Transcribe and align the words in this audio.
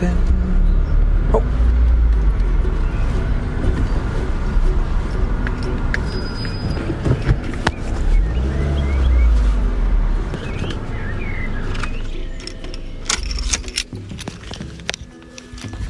Sebastian. 0.00 0.16
Hov. 1.30 1.42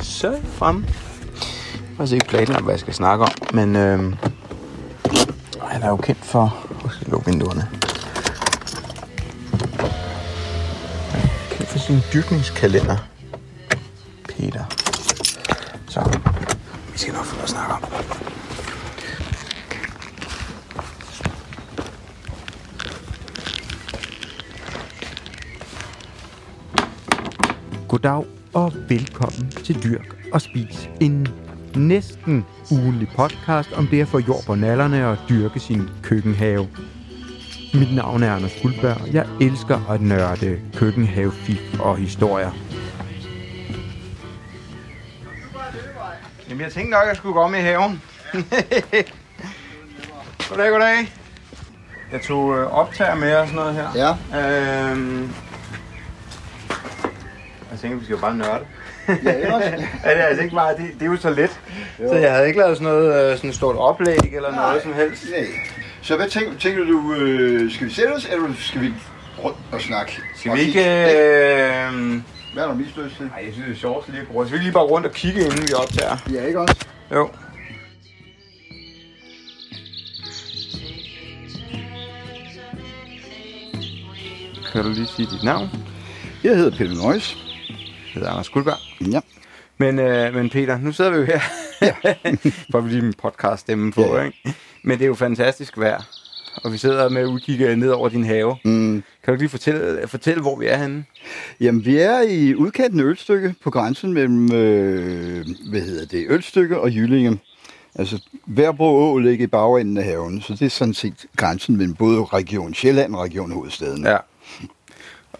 Så 0.02 0.28
er 0.28 0.32
jeg 0.32 0.40
fremme. 0.44 0.86
Jeg 1.98 2.08
har 2.08 2.14
ikke 2.14 2.26
planlagt, 2.26 2.64
hvad 2.64 2.74
jeg 2.74 2.80
skal 2.80 2.94
snakke 2.94 3.24
om, 3.24 3.30
men 3.54 3.76
øh, 3.76 4.14
han 5.62 5.82
er 5.82 5.88
jo 5.88 5.96
kendt 5.96 6.24
for... 6.24 6.56
Jeg 6.84 6.90
skal 6.92 7.06
lukke 7.10 7.30
vinduerne. 7.30 7.68
Han 11.10 11.20
er 11.20 11.56
kendt 11.56 11.68
for 11.68 11.78
sin 11.78 12.00
dyrkningskalender. 12.12 12.96
Peter. 14.40 14.64
Så, 15.88 16.18
vi 16.92 16.98
skal 16.98 17.14
nok 17.14 17.24
få 17.24 17.34
noget 17.34 17.42
at 17.42 17.50
snakke 17.50 17.74
om. 17.74 17.82
Goddag 28.02 28.24
og 28.54 28.72
velkommen 28.88 29.50
til 29.50 29.82
Dyrk 29.82 30.16
og 30.32 30.40
Spis. 30.40 30.90
En 31.00 31.28
næsten 31.76 32.46
ugenlig 32.72 33.08
podcast 33.16 33.72
om 33.72 33.86
det 33.86 34.00
at 34.00 34.08
få 34.08 34.18
jord 34.18 34.44
på 34.46 34.54
nallerne 34.54 35.08
og 35.08 35.18
dyrke 35.28 35.60
sin 35.60 35.88
køkkenhave. 36.02 36.68
Mit 37.74 37.94
navn 37.94 38.22
er 38.22 38.34
Anders 38.34 38.52
Guldberg. 38.62 39.14
Jeg 39.14 39.26
elsker 39.40 39.90
at 39.90 40.00
nørde 40.00 40.60
køkkenhavefif 40.76 41.80
og 41.80 41.96
historier. 41.96 42.50
Jamen, 46.48 46.60
jeg 46.60 46.72
tænkte 46.72 46.90
nok, 46.90 47.02
at 47.02 47.08
jeg 47.08 47.16
skulle 47.16 47.32
gå 47.32 47.40
om 47.40 47.54
i 47.54 47.58
haven. 47.58 48.02
goddag, 50.48 50.70
goddag. 50.70 51.12
Jeg 52.12 52.22
tog 52.22 52.58
øh, 52.58 52.66
optager 52.66 53.14
med 53.14 53.34
og 53.34 53.48
sådan 53.48 53.56
noget 53.56 53.74
her. 53.74 54.16
Ja. 54.32 54.90
Øhm, 54.90 55.32
jeg 57.70 57.78
tænkte, 57.80 57.98
vi 57.98 58.04
skal 58.04 58.14
jo 58.14 58.20
bare 58.20 58.36
nørde. 58.36 58.64
Ja, 59.24 59.32
ikke 59.32 59.54
også? 59.54 59.68
ja, 60.04 60.10
det 60.10 60.20
er 60.20 60.24
altså 60.30 60.42
ikke 60.42 60.54
meget. 60.54 60.76
Det, 60.76 60.86
det 60.94 61.02
er 61.02 61.06
jo 61.10 61.16
så 61.16 61.30
let. 61.30 61.60
Jo. 62.00 62.08
Så 62.08 62.14
jeg 62.14 62.32
havde 62.32 62.46
ikke 62.46 62.58
lavet 62.60 62.76
sådan 62.76 62.92
noget 62.92 63.30
øh, 63.30 63.36
sådan 63.36 63.50
et 63.50 63.56
stort 63.56 63.76
oplæg 63.76 64.18
eller 64.32 64.50
Nej. 64.50 64.66
noget 64.66 64.82
som 64.82 64.94
helst. 64.94 65.24
Nej. 65.30 65.46
Så 66.02 66.16
hvad 66.16 66.28
tænker, 66.28 66.58
tænker 66.58 66.84
du, 66.84 67.14
øh, 67.14 67.72
skal 67.72 67.86
vi 67.86 67.92
sætte 67.92 68.12
os, 68.12 68.28
eller 68.32 68.48
skal 68.58 68.80
vi 68.80 68.92
rundt 69.44 69.56
og 69.72 69.80
snakke? 69.80 70.20
Skal 70.36 70.50
Og 70.50 70.56
vi 70.56 70.62
ikke... 70.62 70.80
Øh... 70.80 72.20
Hvad 72.54 72.62
er 72.62 72.68
der 72.68 72.74
mest 72.74 72.96
lyst 72.96 73.16
til? 73.16 73.26
Ej, 73.36 73.44
jeg 73.46 73.52
synes, 73.52 73.66
det 73.68 73.74
er 73.76 73.80
sjovt 73.80 74.08
lige 74.08 74.20
at 74.20 74.28
gå 74.28 74.34
rundt. 74.34 74.48
Skal 74.48 74.58
vi 74.58 74.64
lige 74.64 74.72
bare 74.72 74.84
rundt 74.84 75.06
og 75.06 75.12
kigge, 75.12 75.40
inden 75.40 75.62
vi 75.62 75.72
optager? 75.74 76.16
Ja, 76.32 76.44
ikke 76.46 76.60
også? 76.60 76.76
Jo. 77.14 77.28
Kan 84.72 84.84
du 84.84 84.88
lige 84.90 85.06
sige 85.06 85.28
dit 85.30 85.42
navn? 85.44 85.68
Jeg 86.44 86.56
hedder 86.56 86.76
Peter 86.76 86.94
Nøjes. 86.94 87.36
Hedder 88.14 88.30
Anders 88.30 88.48
Guldberg. 88.48 88.78
Ja. 89.12 89.20
Men, 89.78 89.98
øh, 89.98 90.34
men 90.34 90.50
Peter, 90.50 90.78
nu 90.78 90.92
sidder 90.92 91.10
vi 91.10 91.16
jo 91.16 91.24
her. 91.24 91.40
Ja. 91.82 91.94
For 92.72 92.86
lige 92.88 93.02
min 93.02 93.12
podcast 93.22 93.60
stemme 93.60 93.92
på, 93.92 94.00
Ja. 94.00 94.16
ja. 94.16 94.24
ikke? 94.24 94.54
Men 94.82 94.98
det 94.98 95.04
er 95.04 95.08
jo 95.08 95.14
fantastisk 95.14 95.78
vejr. 95.78 96.02
Og 96.64 96.72
vi 96.72 96.78
sidder 96.78 97.08
med 97.08 97.26
udkig 97.26 97.76
ned 97.76 97.90
over 97.90 98.08
din 98.08 98.24
have. 98.24 98.56
Mm. 98.64 99.02
Kan 99.24 99.34
du 99.34 99.38
lige 99.38 99.48
fortælle, 99.48 100.08
fortælle 100.08 100.42
hvor 100.42 100.56
vi 100.58 100.66
er 100.66 100.76
henne? 100.76 101.04
Jamen, 101.60 101.84
vi 101.84 101.96
er 101.98 102.20
i 102.20 102.54
udkanten 102.54 103.00
af 103.00 103.04
Ølstykke 103.04 103.54
på 103.64 103.70
grænsen 103.70 104.12
mellem, 104.12 104.52
øh, 104.52 105.46
hvad 105.70 105.80
hedder 105.80 106.06
det, 106.06 106.26
Ølstykke 106.28 106.80
og 106.80 106.90
Jyllinge. 106.90 107.38
Altså, 107.94 108.22
Værbro 108.46 109.12
Å 109.12 109.18
ligger 109.18 109.44
i 109.44 109.46
bagenden 109.46 109.96
af 109.96 110.04
haven, 110.04 110.40
så 110.42 110.52
det 110.52 110.62
er 110.62 110.68
sådan 110.70 110.94
set 110.94 111.26
grænsen 111.36 111.76
mellem 111.76 111.94
både 111.94 112.24
Region 112.24 112.74
Sjælland 112.74 113.14
og 113.14 113.22
Region 113.24 113.52
Hovedstaden. 113.52 114.04
Ja. 114.04 114.16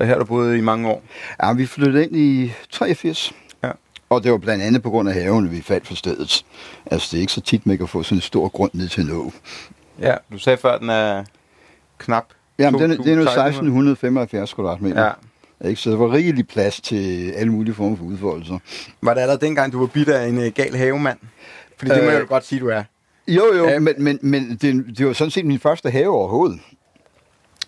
Og 0.00 0.06
her 0.06 0.12
har 0.14 0.18
du 0.18 0.24
boet 0.24 0.56
i 0.56 0.60
mange 0.60 0.88
år. 0.88 1.02
Ja, 1.42 1.52
vi 1.52 1.66
flyttede 1.66 2.04
ind 2.04 2.16
i 2.16 2.52
83. 2.70 3.32
Ja. 3.62 3.70
Og 4.10 4.24
det 4.24 4.32
var 4.32 4.38
blandt 4.38 4.64
andet 4.64 4.82
på 4.82 4.90
grund 4.90 5.08
af 5.08 5.14
haven, 5.14 5.50
vi 5.50 5.60
faldt 5.62 5.86
for 5.86 5.94
stedet. 5.94 6.44
Altså, 6.90 7.08
det 7.10 7.16
er 7.16 7.20
ikke 7.20 7.32
så 7.32 7.40
tit, 7.40 7.66
man 7.66 7.78
kan 7.78 7.88
få 7.88 8.02
sådan 8.02 8.18
en 8.18 8.22
stor 8.22 8.48
grund 8.48 8.70
ned 8.74 8.88
til 8.88 9.04
en 9.04 9.10
å. 9.10 9.32
Ja, 10.00 10.14
du 10.32 10.38
sagde 10.38 10.56
før, 10.56 10.78
den 10.78 10.90
er 10.90 11.24
knap 11.98 12.24
Jamen, 12.58 12.80
den, 12.80 12.90
er- 12.90 12.96
det 12.96 13.12
er 13.12 13.16
nu 13.16 13.22
1600. 13.22 13.92
1675 13.92 14.54
kvadratmeter. 14.54 15.04
Ja. 15.62 15.68
Ikke? 15.68 15.80
Så 15.80 15.90
der 15.90 15.96
var 15.96 16.12
rigelig 16.12 16.48
plads 16.48 16.80
til 16.80 17.30
alle 17.30 17.52
mulige 17.52 17.74
former 17.74 17.96
for 17.96 18.04
udfoldelser. 18.04 18.58
Var 19.02 19.14
det 19.14 19.20
allerede 19.20 19.46
dengang, 19.46 19.72
du 19.72 19.78
var 19.80 19.86
bidt 19.86 20.08
af 20.08 20.28
en 20.28 20.38
uh, 20.38 20.46
gal 20.46 20.76
havemand? 20.76 21.18
Fordi 21.78 21.90
det 21.90 22.02
må 22.02 22.08
Øh, 22.08 22.12
jeg 22.14 22.20
jo 22.20 22.26
godt 22.28 22.44
sige, 22.46 22.60
du 22.60 22.68
er. 22.68 22.82
Jo, 23.28 23.42
jo, 23.56 23.68
ja. 23.68 23.78
men, 23.78 23.94
men, 23.98 24.18
men 24.22 24.58
det, 24.62 24.98
det 24.98 25.06
var 25.06 25.12
sådan 25.12 25.30
set 25.30 25.46
min 25.46 25.58
første 25.58 25.90
have 25.90 26.08
overhovedet. 26.08 26.60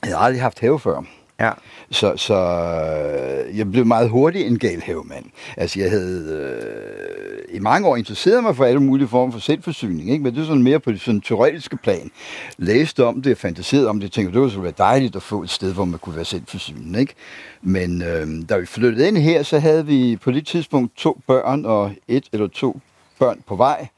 Jeg 0.03 0.11
havde 0.11 0.19
aldrig 0.25 0.43
haft 0.43 0.61
have 0.61 0.81
før. 0.81 1.03
Ja. 1.41 1.51
Så, 1.91 2.17
så 2.17 2.35
øh, 2.35 3.59
jeg 3.59 3.71
blev 3.73 3.87
meget 3.87 4.09
hurtigt 4.11 4.47
en 4.47 4.59
gal 4.59 4.81
havemand. 4.81 5.25
Altså, 5.57 5.81
jeg 5.81 5.91
havde 5.91 6.25
øh, 6.33 7.57
i 7.57 7.59
mange 7.59 7.89
år 7.89 7.97
interesseret 7.97 8.43
mig 8.43 8.57
for 8.57 8.65
alle 8.65 8.81
mulige 8.81 9.09
former 9.09 9.33
for 9.33 9.41
selvforsyning, 9.41 10.11
ikke? 10.11 10.25
men 10.25 10.35
det 10.35 10.41
er 10.41 10.47
sådan 10.47 10.63
mere 10.63 10.81
på 10.81 10.93
det 10.93 11.01
sådan 11.01 11.21
teoretiske 11.21 11.77
plan. 11.77 12.11
Læste 12.59 13.05
om 13.05 13.23
det, 13.23 13.39
fantaserede 13.39 13.89
om 13.89 14.01
det, 14.01 14.13
tænkte, 14.13 14.41
det 14.41 14.43
ville 14.43 14.63
være 14.63 14.73
dejligt 14.79 15.17
at 15.17 15.23
få 15.23 15.43
et 15.43 15.51
sted, 15.51 15.75
hvor 15.75 15.85
man 15.85 15.99
kunne 15.99 16.17
være 16.17 16.25
selvforsynende. 16.25 17.01
Ikke? 17.01 17.15
Men 17.63 18.03
øh, 18.03 18.49
da 18.49 18.57
vi 18.57 18.67
flyttede 18.67 19.09
ind 19.09 19.17
her, 19.17 19.43
så 19.43 19.59
havde 19.59 19.87
vi 19.87 20.19
på 20.23 20.31
det 20.31 20.47
tidspunkt 20.47 20.97
to 20.97 21.21
børn 21.27 21.65
og 21.65 21.93
et 22.09 22.25
eller 22.33 22.49
to 22.49 22.81
børn 23.19 23.41
på 23.47 23.57
vej. 23.57 23.89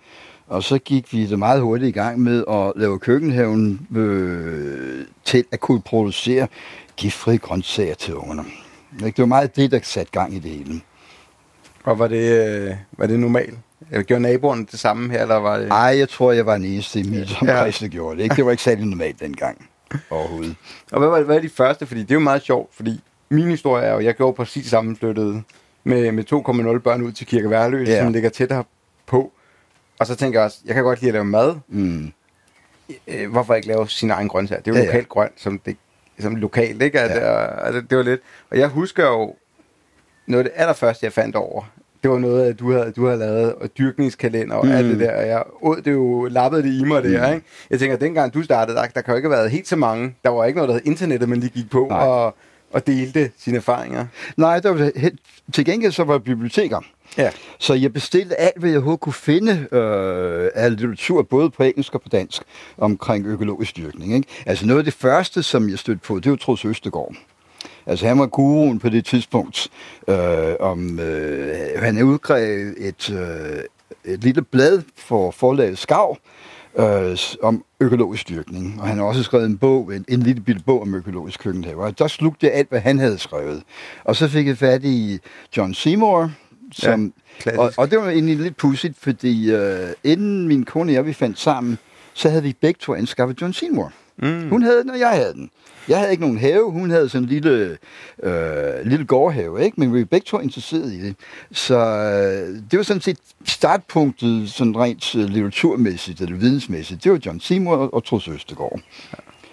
Og 0.48 0.62
så 0.62 0.78
gik 0.78 1.12
vi 1.12 1.26
det 1.26 1.38
meget 1.38 1.60
hurtigt 1.60 1.88
i 1.88 1.92
gang 2.00 2.20
med 2.20 2.44
at 2.50 2.72
lave 2.76 2.98
køkkenhaven 2.98 3.86
øh, 3.96 5.04
til 5.24 5.44
at 5.52 5.60
kunne 5.60 5.80
producere 5.82 6.46
giftfrie 6.96 7.38
grøntsager 7.38 7.94
til 7.94 8.14
ungerne. 8.14 8.44
Det 9.00 9.18
var 9.18 9.26
meget 9.26 9.56
det, 9.56 9.70
der 9.70 9.78
satte 9.82 10.12
gang 10.12 10.34
i 10.34 10.38
det 10.38 10.50
hele. 10.50 10.80
Og 11.84 11.98
var 11.98 12.08
det, 12.08 12.46
øh, 12.46 12.74
var 12.98 13.06
det 13.06 13.20
normalt? 13.20 13.54
Eller 13.90 14.02
gjorde 14.02 14.22
naboerne 14.22 14.66
det 14.70 14.80
samme 14.80 15.10
her, 15.12 15.22
eller 15.22 15.34
var 15.34 15.58
det... 15.58 15.68
Ej, 15.68 15.76
jeg 15.98 16.08
tror, 16.08 16.32
jeg 16.32 16.46
var 16.46 16.56
den 16.56 16.64
eneste 16.66 17.00
i 17.00 17.02
mit 17.02 17.36
omkreds, 17.42 17.78
der 17.78 17.88
gjorde 17.88 18.16
det. 18.16 18.22
Ikke? 18.22 18.36
Det 18.36 18.44
var 18.44 18.50
ikke 18.50 18.62
særlig 18.62 18.84
normalt 18.86 19.20
dengang 19.20 19.68
overhovedet. 20.10 20.56
Og 20.92 20.98
hvad 20.98 21.08
var, 21.08 21.20
hvad 21.22 21.34
var 21.34 21.42
de 21.42 21.48
første? 21.48 21.86
Fordi 21.86 22.00
det 22.00 22.10
er 22.10 22.14
jo 22.14 22.20
meget 22.20 22.42
sjovt, 22.42 22.74
fordi 22.74 23.00
min 23.30 23.48
historie 23.50 23.84
er 23.84 23.92
jo, 23.94 24.00
jeg 24.00 24.14
gjorde 24.14 24.36
præcis 24.36 24.66
sammenflyttet 24.66 25.42
med, 25.84 26.12
med 26.12 26.24
2,0 26.76 26.78
børn 26.78 27.02
ud 27.02 27.12
til 27.12 27.26
Kirke 27.26 27.50
Værløs, 27.50 27.88
Ja. 27.88 28.02
som 28.02 28.12
ligger 28.12 28.30
tættere 28.30 28.64
på. 29.06 29.32
Og 29.98 30.06
så 30.06 30.14
tænker 30.16 30.38
jeg 30.38 30.44
også, 30.44 30.58
jeg 30.64 30.74
kan 30.74 30.84
godt 30.84 31.00
lide 31.00 31.08
at 31.08 31.12
lave 31.14 31.24
mad. 31.24 31.54
Mm. 31.68 32.12
Øh, 33.08 33.30
hvorfor 33.30 33.54
ikke 33.54 33.68
lave 33.68 33.88
sin 33.88 34.10
egen 34.10 34.28
grøntsager? 34.28 34.62
Det 34.62 34.70
er 34.70 34.74
jo 34.74 34.76
Ja, 34.76 34.80
ja, 34.80 34.86
ja. 34.86 34.92
lokalt 34.92 35.08
grønt, 35.08 35.32
som, 35.36 35.58
det, 35.58 35.76
som 36.18 36.36
lokalt, 36.36 36.82
ikke? 36.82 37.00
At, 37.00 37.10
Ja. 37.10 37.32
ja. 37.32 37.44
og, 37.46 37.72
det, 37.72 37.90
det 37.90 37.98
var 37.98 38.04
lidt... 38.04 38.20
Og 38.50 38.58
jeg 38.58 38.68
husker 38.68 39.06
jo, 39.06 39.34
noget 40.26 40.44
af 40.44 40.50
det 40.50 40.60
allerførste, 40.60 41.04
jeg 41.04 41.12
fandt 41.12 41.36
over, 41.36 41.62
det 42.02 42.10
var 42.10 42.18
noget, 42.18 42.46
at 42.48 42.58
du 42.58 42.72
havde, 42.72 42.92
du 42.96 43.06
havde 43.06 43.18
lavet, 43.18 43.54
og 43.54 43.68
dyrkningskalender 43.78 44.56
og 44.56 44.66
mm. 44.66 44.72
alt 44.72 44.86
det 44.86 45.00
der, 45.00 45.16
og 45.20 45.26
jeg 45.28 45.42
åd 45.62 45.76
det 45.82 45.92
jo, 45.92 46.24
lappede 46.30 46.62
det 46.62 46.80
i 46.80 46.84
mig 46.84 47.02
der, 47.04 47.32
ikke? 47.32 47.46
Jeg 47.70 47.78
tænker, 47.78 47.94
at 47.94 48.00
dengang 48.00 48.34
du 48.34 48.42
startede, 48.42 48.76
der, 48.76 48.86
der 48.86 49.00
kan 49.00 49.12
jo 49.12 49.16
ikke 49.16 49.28
have 49.28 49.36
været 49.38 49.50
helt 49.50 49.68
så 49.68 49.76
mange. 49.76 50.14
Der 50.24 50.30
var 50.30 50.44
ikke 50.44 50.56
noget, 50.56 50.68
der 50.68 50.74
hed 50.74 50.82
internettet, 50.84 51.28
man 51.28 51.40
lige 51.40 51.50
gik 51.50 51.70
på 51.70 51.86
Nej. 51.90 51.98
og, 52.06 52.34
og 52.72 52.86
delte 52.86 53.30
sine 53.38 53.56
erfaringer. 53.56 54.06
Nej, 54.36 54.60
der 54.60 54.70
var, 54.70 54.90
til 55.52 55.64
gengæld 55.64 55.92
så 55.92 56.04
var 56.04 56.18
biblioteker. 56.18 56.80
Ja. 57.18 57.30
Så 57.58 57.74
jeg 57.74 57.92
bestilte 57.92 58.40
alt, 58.40 58.58
hvad 58.58 58.70
jeg 58.70 58.76
overhovedet 58.76 59.00
kunne 59.00 59.12
finde 59.12 59.66
øh, 59.72 60.50
af 60.54 60.70
litteratur, 60.70 61.22
både 61.22 61.50
på 61.50 61.62
engelsk 61.62 61.94
og 61.94 62.02
på 62.02 62.08
dansk, 62.08 62.42
omkring 62.78 63.26
økologisk 63.26 63.76
dyrkning. 63.76 64.14
Ikke? 64.14 64.28
Altså 64.46 64.66
noget 64.66 64.78
af 64.78 64.84
det 64.84 64.94
første, 64.94 65.42
som 65.42 65.68
jeg 65.68 65.78
stødte 65.78 66.00
på, 66.00 66.20
det 66.20 66.30
var 66.30 66.36
Troels 66.36 66.64
Østegård. 66.64 67.14
Altså 67.86 68.06
han 68.06 68.18
var 68.18 68.26
guruen 68.26 68.78
på 68.78 68.88
det 68.88 69.04
tidspunkt. 69.04 69.68
Øh, 70.08 70.54
om, 70.60 71.00
øh, 71.00 71.82
han 71.82 72.02
udgav 72.02 72.72
et, 72.78 73.10
øh, 73.10 74.12
et 74.14 74.24
lille 74.24 74.42
blad 74.42 74.82
for 74.96 75.30
forlaget 75.30 75.78
Skav, 75.78 76.16
øh, 76.78 77.18
om 77.42 77.64
økologisk 77.80 78.28
dyrkning. 78.28 78.80
Og 78.80 78.88
han 78.88 78.98
har 78.98 79.04
også 79.04 79.22
skrevet 79.22 79.46
en 79.46 79.58
bog, 79.58 79.94
en, 79.94 80.04
en 80.08 80.22
lille 80.22 80.40
bitte 80.40 80.62
bog 80.66 80.82
om 80.82 80.94
økologisk 80.94 81.40
køkkenhave. 81.40 81.84
Og 81.84 81.98
der 81.98 82.08
slugte 82.08 82.46
jeg 82.46 82.54
alt, 82.54 82.68
hvad 82.68 82.80
han 82.80 82.98
havde 82.98 83.18
skrevet. 83.18 83.62
Og 84.04 84.16
så 84.16 84.28
fik 84.28 84.46
jeg 84.46 84.58
fat 84.58 84.84
i 84.84 85.18
John 85.56 85.74
Seymour, 85.74 86.30
som, 86.74 87.12
klassisk. 87.38 87.60
og, 87.60 87.72
og 87.76 87.90
det 87.90 87.98
var 87.98 88.10
egentlig 88.10 88.36
lidt 88.36 88.56
pudsigt, 88.56 88.98
fordi 88.98 89.50
øh, 89.52 89.88
inden 90.04 90.48
min 90.48 90.64
kone 90.64 90.90
og 90.90 90.94
jeg, 90.94 91.06
vi 91.06 91.12
fandt 91.12 91.38
sammen, 91.40 91.78
så 92.14 92.28
havde 92.28 92.42
vi 92.42 92.56
begge 92.60 92.78
to 92.80 92.94
anskaffet 92.94 93.40
John 93.40 93.52
Seymour. 93.52 93.92
Mm. 94.16 94.48
Hun 94.48 94.62
havde 94.62 94.82
den, 94.82 94.90
og 94.90 94.98
jeg 94.98 95.10
havde 95.10 95.32
den. 95.32 95.50
Jeg 95.88 95.98
havde 95.98 96.10
ikke 96.10 96.20
nogen 96.20 96.38
have, 96.38 96.70
hun 96.70 96.90
havde 96.90 97.08
sådan 97.08 97.22
en 97.22 97.28
lille, 97.28 97.78
øh, 98.22 98.86
lille 98.86 99.06
gårdhave, 99.06 99.64
ikke? 99.64 99.80
men 99.80 99.94
vi 99.94 99.98
var 99.98 100.04
begge 100.04 100.24
to 100.24 100.40
interesserede 100.40 100.96
i 100.96 101.00
det. 101.00 101.16
Så 101.52 101.78
øh, 101.78 102.62
det 102.70 102.76
var 102.76 102.82
sådan 102.82 103.02
set 103.02 103.18
startpunktet, 103.44 104.50
sådan 104.50 104.76
rent 104.76 105.14
øh, 105.14 105.24
litteraturmæssigt 105.24 106.20
eller 106.20 106.36
vidensmæssigt. 106.36 107.04
Det 107.04 107.12
var 107.12 107.20
John 107.26 107.40
Seymour 107.40 107.76
og, 107.76 107.94
og 107.94 108.04
Troels 108.04 108.28
Østegård. 108.28 108.80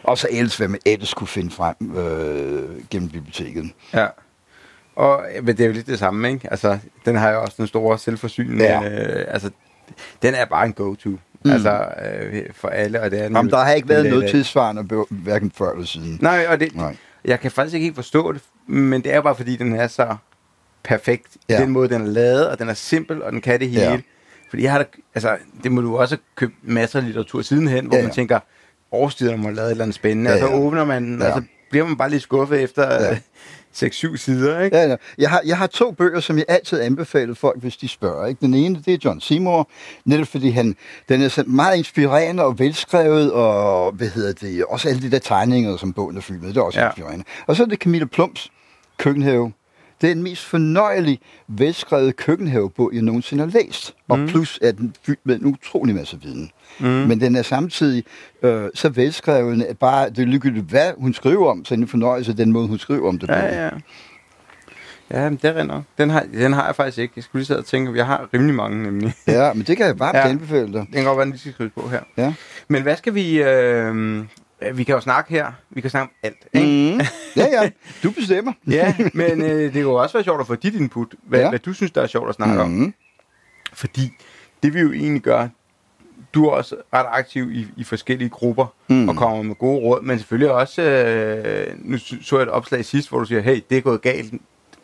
Og 0.03 0.17
så 0.17 0.27
ellers, 0.31 0.57
hvad 0.57 0.67
man 0.67 0.79
ellers 0.85 1.13
kunne 1.13 1.27
finde 1.27 1.51
frem 1.51 1.97
øh, 1.97 2.69
gennem 2.89 3.09
biblioteket. 3.09 3.65
Ja. 3.93 4.07
Og 4.95 5.23
men 5.43 5.57
det 5.57 5.59
er 5.63 5.67
jo 5.67 5.73
lidt 5.73 5.87
det 5.87 5.99
samme, 5.99 6.31
ikke? 6.31 6.47
Altså, 6.51 6.77
den 7.05 7.15
har 7.15 7.29
jo 7.31 7.41
også 7.41 7.53
den 7.57 7.67
store 7.67 7.97
selvforsynende... 7.99 8.63
Ja. 8.65 8.89
Øh, 8.89 9.25
altså, 9.27 9.49
den 10.21 10.33
er 10.33 10.45
bare 10.45 10.65
en 10.65 10.73
go-to. 10.73 11.09
Mm. 11.09 11.51
Altså, 11.51 11.85
øh, 12.05 12.43
for 12.53 12.67
alle, 12.67 13.01
og 13.01 13.11
det 13.11 13.19
er 13.19 13.23
den 13.23 13.35
Jamen, 13.35 13.51
der 13.51 13.57
har 13.57 13.71
ikke 13.73 13.89
været 13.89 14.09
noget 14.09 14.29
tilsvarende, 14.29 15.05
hverken 15.09 15.51
før 15.57 15.71
eller 15.71 15.85
siden. 15.85 16.19
Nej, 16.21 16.45
og 16.49 16.59
det, 16.59 16.75
Nej. 16.75 16.95
jeg 17.25 17.39
kan 17.39 17.51
faktisk 17.51 17.73
ikke 17.75 17.83
helt 17.83 17.95
forstå 17.95 18.31
det, 18.31 18.41
men 18.67 19.03
det 19.03 19.11
er 19.11 19.15
jo 19.15 19.21
bare 19.21 19.35
fordi, 19.35 19.55
den 19.55 19.75
er 19.75 19.87
så 19.87 20.15
perfekt. 20.83 21.37
Ja. 21.49 21.57
I 21.59 21.61
den 21.61 21.69
måde, 21.69 21.89
den 21.89 22.01
er 22.01 22.05
lavet, 22.05 22.47
og 22.49 22.59
den 22.59 22.69
er 22.69 22.73
simpel, 22.73 23.23
og 23.23 23.31
den 23.31 23.41
kan 23.41 23.59
det 23.59 23.69
hele. 23.69 23.81
Ja. 23.83 23.99
Fordi 24.49 24.63
jeg 24.63 24.71
har 24.71 24.77
da, 24.79 24.85
altså, 25.15 25.37
det 25.63 25.71
må 25.71 25.81
du 25.81 25.97
også 25.97 26.17
købt 26.35 26.53
masser 26.63 26.99
af 26.99 27.05
litteratur 27.05 27.41
sidenhen, 27.41 27.85
hvor 27.85 27.95
Ja, 27.95 28.01
ja, 28.01 28.07
man 28.07 28.13
tænker, 28.15 28.39
årstiderne 28.91 29.37
må 29.37 29.43
have 29.43 29.55
lavet 29.55 29.67
et 29.67 29.71
eller 29.71 29.83
andet 29.83 29.95
spændende, 29.95 30.31
Ja, 30.31 30.37
ja, 30.37 30.43
og 30.43 30.49
så 30.49 30.55
åbner 30.55 30.85
man 30.85 31.03
den, 31.03 31.21
Ja. 31.21 31.27
og 31.27 31.33
så 31.41 31.43
bliver 31.69 31.85
man 31.87 31.97
bare 31.97 32.09
lidt 32.09 32.23
skuffet 32.23 32.61
efter 32.61 33.03
Ja. 33.03 33.17
Ja. 33.81 33.87
6-7 33.87 34.17
sider, 34.17 34.59
ikke? 34.59 34.77
Ja, 34.77 34.89
ja. 34.89 34.95
Jeg, 35.17 35.29
har, 35.29 35.41
jeg 35.45 35.57
har 35.57 35.67
to 35.67 35.91
bøger, 35.91 36.19
som 36.19 36.37
jeg 36.37 36.45
altid 36.47 36.81
anbefaler 36.81 37.33
folk, 37.33 37.61
hvis 37.61 37.77
de 37.77 37.87
spørger. 37.87 38.25
Ikke? 38.25 38.39
Den 38.41 38.53
ene, 38.53 38.81
det 38.85 38.93
er 38.93 38.97
John 39.05 39.21
Seymour, 39.21 39.69
netop 40.05 40.27
fordi 40.27 40.49
han, 40.49 40.75
den 41.09 41.21
er 41.21 41.27
sådan 41.27 41.55
meget 41.55 41.77
inspirerende 41.77 42.43
og 42.43 42.59
velskrevet, 42.59 43.31
og 43.31 43.91
hvad 43.91 44.07
hedder 44.07 44.33
det, 44.33 44.65
også 44.65 44.89
alle 44.89 45.01
de 45.01 45.11
der 45.11 45.19
tegninger, 45.19 45.77
som 45.77 45.93
bogen 45.93 46.17
er 46.17 46.21
fyldt 46.21 46.41
med, 46.41 46.49
det 46.49 46.57
er 46.57 46.61
også. 46.61 46.79
Ja. 46.79 46.87
inspirerende. 46.87 47.25
Og 47.47 47.55
så 47.55 47.63
er 47.63 47.67
det 47.67 47.79
Camilla 47.79 48.05
Plums 48.05 48.51
køkkenhave. 48.97 49.51
Det 50.01 50.09
er 50.09 50.13
den 50.13 50.23
mest 50.23 50.45
fornøjelige, 50.45 51.19
velskrevet 51.47 52.15
køkkenhavebog, 52.15 52.91
jeg 52.93 53.01
nogensinde 53.01 53.43
har 53.43 53.51
læst. 53.51 53.93
Og 54.09 54.19
Mm. 54.19 54.27
plus 54.27 54.59
er 54.61 54.71
den 54.71 54.95
fyldt 55.05 55.19
med 55.23 55.39
en 55.39 55.45
utrolig 55.45 55.95
masse 55.95 56.19
viden. 56.21 56.51
Mm. 56.79 56.85
Men 56.87 57.21
den 57.21 57.35
er 57.35 57.41
samtidig 57.41 58.03
øh, 58.43 58.69
så 58.73 58.89
velskreven, 58.89 59.61
at 59.61 59.77
bare 59.77 60.09
det 60.09 60.19
er 60.19 60.25
ligegyldigt, 60.25 60.65
hvad 60.65 60.91
hun 60.97 61.13
skriver 61.13 61.51
om, 61.51 61.65
så 61.65 61.73
er 61.73 61.75
det 61.75 61.83
en 61.83 61.87
fornøjelse, 61.87 62.33
den 62.37 62.51
måde, 62.51 62.67
hun 62.67 62.79
skriver 62.79 63.07
om 63.07 63.19
det 63.19 63.29
på. 63.29 63.35
Ja, 63.35 63.63
ja. 63.65 63.69
Ja, 65.13 65.29
men 65.29 65.39
det 65.41 65.57
er 65.57 65.63
nok. 65.63 65.83
Den 65.97 66.09
har, 66.09 66.25
den 66.33 66.53
har 66.53 66.65
jeg 66.65 66.75
faktisk 66.75 66.97
ikke. 66.97 67.13
Jeg 67.15 67.23
skulle 67.23 67.39
lige 67.39 67.45
sidde 67.47 67.59
og 67.59 67.65
tænke, 67.65 67.89
at 67.91 67.95
jeg 67.97 68.05
har 68.05 68.29
rimelig 68.33 68.55
mange 68.55 68.83
nemlig. 68.83 69.13
Ja, 69.27 69.53
men 69.53 69.63
det 69.67 69.77
kan 69.77 69.85
jeg 69.85 69.99
varmt 69.99 70.17
Ja. 70.17 70.27
anbefale 70.29 70.67
dig. 70.67 70.73
Den 70.73 70.93
kan 70.93 71.03
godt 71.03 71.17
være, 71.17 71.25
den 71.25 71.31
lige 71.31 71.39
skal 71.39 71.53
skrives 71.53 71.73
på 71.75 71.87
her. 71.89 72.01
Ja. 72.17 72.33
Men 72.67 72.83
hvad 72.83 72.95
skal 72.95 73.15
vi... 73.15 73.43
Øh, 73.43 74.23
vi 74.73 74.83
kan 74.83 74.95
jo 74.95 75.01
snakke 75.01 75.31
her. 75.31 75.51
Vi 75.69 75.81
kan 75.81 75.89
snakke 75.89 76.03
om 76.03 76.11
alt, 76.23 76.37
ikke? 76.53 76.93
Mm. 76.97 77.01
Ja, 77.35 77.45
ja. 77.61 77.69
Du 78.03 78.11
bestemmer. 78.11 78.53
Ja, 78.67 78.95
men 79.13 79.41
øh, 79.41 79.47
det 79.63 79.71
kan 79.73 79.81
jo 79.81 79.93
også 79.93 80.13
være 80.17 80.23
sjovt 80.23 80.41
at 80.41 80.47
få 80.47 80.55
dit 80.55 80.75
input. 80.75 81.07
Hvad, 81.23 81.39
ja. 81.39 81.49
Hvad 81.49 81.59
du 81.59 81.73
synes, 81.73 81.91
der 81.91 82.01
er 82.01 82.07
sjovt 82.07 82.29
at 82.29 82.35
snakke 82.35 82.53
mm. 82.53 82.59
om. 82.59 82.69
Mm. 82.69 82.93
Fordi 83.73 84.11
det 84.63 84.73
vi 84.73 84.79
jo 84.79 84.91
egentlig 84.91 85.21
gør, 85.21 85.47
du 86.33 86.45
er 86.45 86.51
også 86.51 86.75
ret 86.93 87.05
aktiv 87.09 87.51
i, 87.51 87.67
i 87.77 87.83
forskellige 87.83 88.29
grupper 88.29 88.65
Mm. 88.87 89.09
og 89.09 89.15
kommer 89.15 89.43
med 89.43 89.55
gode 89.55 89.79
råd, 89.81 90.01
men 90.01 90.17
selvfølgelig 90.17 90.51
også, 90.51 90.81
øh, 90.81 91.67
nu 91.77 91.97
så 91.97 92.35
jeg 92.37 92.43
et 92.43 92.49
opslag 92.49 92.85
sidst, 92.85 93.09
hvor 93.09 93.19
du 93.19 93.25
siger, 93.25 93.41
hey, 93.41 93.61
det 93.69 93.77
er 93.77 93.81
gået 93.81 94.01
galt, 94.01 94.33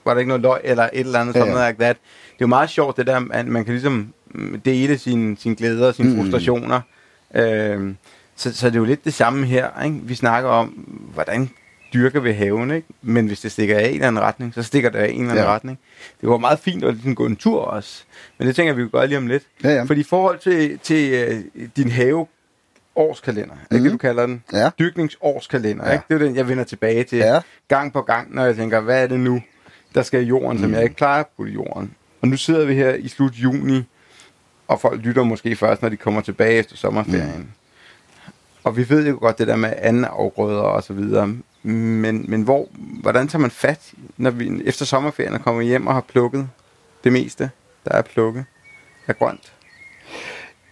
var 0.06 0.14
der 0.14 0.20
ikke 0.20 0.28
noget 0.28 0.42
løg, 0.42 0.62
eller 0.64 0.84
et 0.84 1.00
eller 1.00 1.20
andet, 1.20 1.34
Ja, 1.36 1.40
sådan 1.40 1.54
ja. 1.54 1.60
noget 1.60 1.70
like 1.74 1.84
that. 1.84 1.98
Det 1.98 2.32
er 2.32 2.36
jo 2.42 2.48
meget 2.48 2.70
sjovt, 2.70 2.98
det 2.98 3.08
der, 3.08 3.22
at 3.32 3.48
man 3.48 3.66
kan 3.66 3.74
ligesom 3.74 4.14
mm, 4.32 4.62
dele 4.66 4.98
sine, 4.98 5.38
sine 5.38 5.56
glæder 5.56 5.88
og 5.88 5.96
sine 5.96 6.10
mm. 6.10 6.22
frustrationer. 6.22 6.82
Øh, 7.36 7.94
så, 8.38 8.56
så 8.56 8.68
det 8.68 8.76
er 8.76 8.80
jo 8.80 8.86
lidt 8.86 9.06
det 9.06 9.14
samme 9.14 9.46
her, 9.46 9.84
ikke? 9.86 10.00
Vi 10.04 10.16
snakker 10.16 10.50
om, 10.50 10.68
hvordan 11.14 11.50
dyrker 11.94 12.20
vi 12.20 12.32
haven, 12.32 12.72
ikke? 12.72 12.88
Men 13.02 13.28
hvis 13.28 13.40
det 13.42 13.52
stikker 13.52 13.78
af 13.78 13.84
i 13.84 13.88
en 13.88 13.94
eller 13.94 14.08
anden 14.08 14.24
retning, 14.24 14.54
så 14.54 14.64
stikker 14.64 14.90
det 14.90 15.00
af 15.00 15.08
i 15.10 15.14
en 15.14 15.20
eller 15.20 15.32
anden 15.32 15.46
Ja. 15.46 15.52
retning. 15.54 15.80
Det 16.22 16.30
var 16.30 16.38
meget 16.38 16.60
fint 16.60 16.84
at 16.84 16.94
ligesom 16.94 17.16
gå 17.16 17.26
en 17.26 17.36
tur 17.36 17.62
også. 17.62 18.04
Men 18.38 18.48
det 18.48 18.56
tænker 18.56 18.70
jeg, 18.70 18.78
vi 18.78 18.82
vil 18.82 18.92
gøre 18.92 19.08
lige 19.08 19.18
om 19.18 19.28
lidt. 19.28 19.44
Ja, 19.64 19.70
ja. 19.70 19.84
Fordi 19.84 20.00
i 20.02 20.04
forhold 20.04 20.40
til, 20.40 20.80
til 20.80 21.14
øh, 21.14 21.68
din 21.76 21.92
have 21.92 22.28
årskalender, 22.96 23.56
mm. 23.72 23.76
ikke 23.78 23.84
det, 23.84 23.92
du 23.94 23.98
kalder 23.98 24.26
den? 24.26 24.44
Ja. 24.54 24.70
Dyrkningsårskalender, 24.80 25.86
Ja. 25.88 25.92
ikke? 25.94 26.04
Det 26.10 26.16
er 26.16 26.20
jo 26.20 26.26
den, 26.26 26.36
jeg 26.36 26.50
vender 26.50 26.64
tilbage 26.64 27.04
til 27.04 27.18
Ja. 27.18 27.40
gang 27.68 27.94
på 27.94 28.02
gang, 28.02 28.36
når 28.36 28.46
jeg 28.46 28.56
tænker, 28.56 28.80
hvad 28.80 29.04
er 29.04 29.08
det 29.08 29.20
nu, 29.20 29.42
der 29.96 30.02
skal 30.04 30.22
i 30.24 30.26
jorden, 30.26 30.60
som 30.60 30.70
Mm. 30.70 30.76
jeg 30.76 30.84
ikke 30.84 30.96
klarer 30.96 31.20
at 31.20 31.26
putte 31.38 31.52
i 31.52 31.56
jorden. 31.56 31.94
Og 32.22 32.28
nu 32.28 32.38
sidder 32.38 32.66
vi 32.66 32.76
her 32.76 32.94
i 32.94 33.08
slut 33.08 33.34
juni, 33.34 33.84
og 34.68 34.82
folk 34.82 35.02
lytter 35.02 35.24
måske 35.24 35.56
først, 35.56 35.82
når 35.82 35.90
de 35.90 35.98
kommer 35.98 36.22
tilbage 36.22 36.54
efter 36.60 36.76
sommerferien. 36.76 37.38
Mm. 37.38 37.48
Og 38.68 38.78
vi 38.78 38.90
ved 38.90 39.08
jo 39.08 39.18
godt 39.22 39.38
det 39.38 39.48
der 39.48 39.56
med 39.56 39.74
anden 39.78 40.06
afgrøder 40.06 40.62
og 40.62 40.84
så 40.84 40.94
videre. 40.94 41.28
Men, 41.64 42.26
men 42.28 42.42
hvor, 42.42 42.68
hvordan 43.02 43.28
tager 43.28 43.42
man 43.42 43.52
fat, 43.52 43.94
når 44.18 44.30
vi 44.30 44.62
efter 44.66 44.86
sommerferien 44.86 45.34
er 45.34 45.38
kommet 45.38 45.66
hjem 45.66 45.88
og 45.88 45.94
har 45.94 46.02
plukket 46.02 46.50
det 47.04 47.14
meste, 47.14 47.50
der 47.86 47.92
er 47.92 48.02
plukket 48.02 48.46
af 49.08 49.18
grønt? 49.18 49.54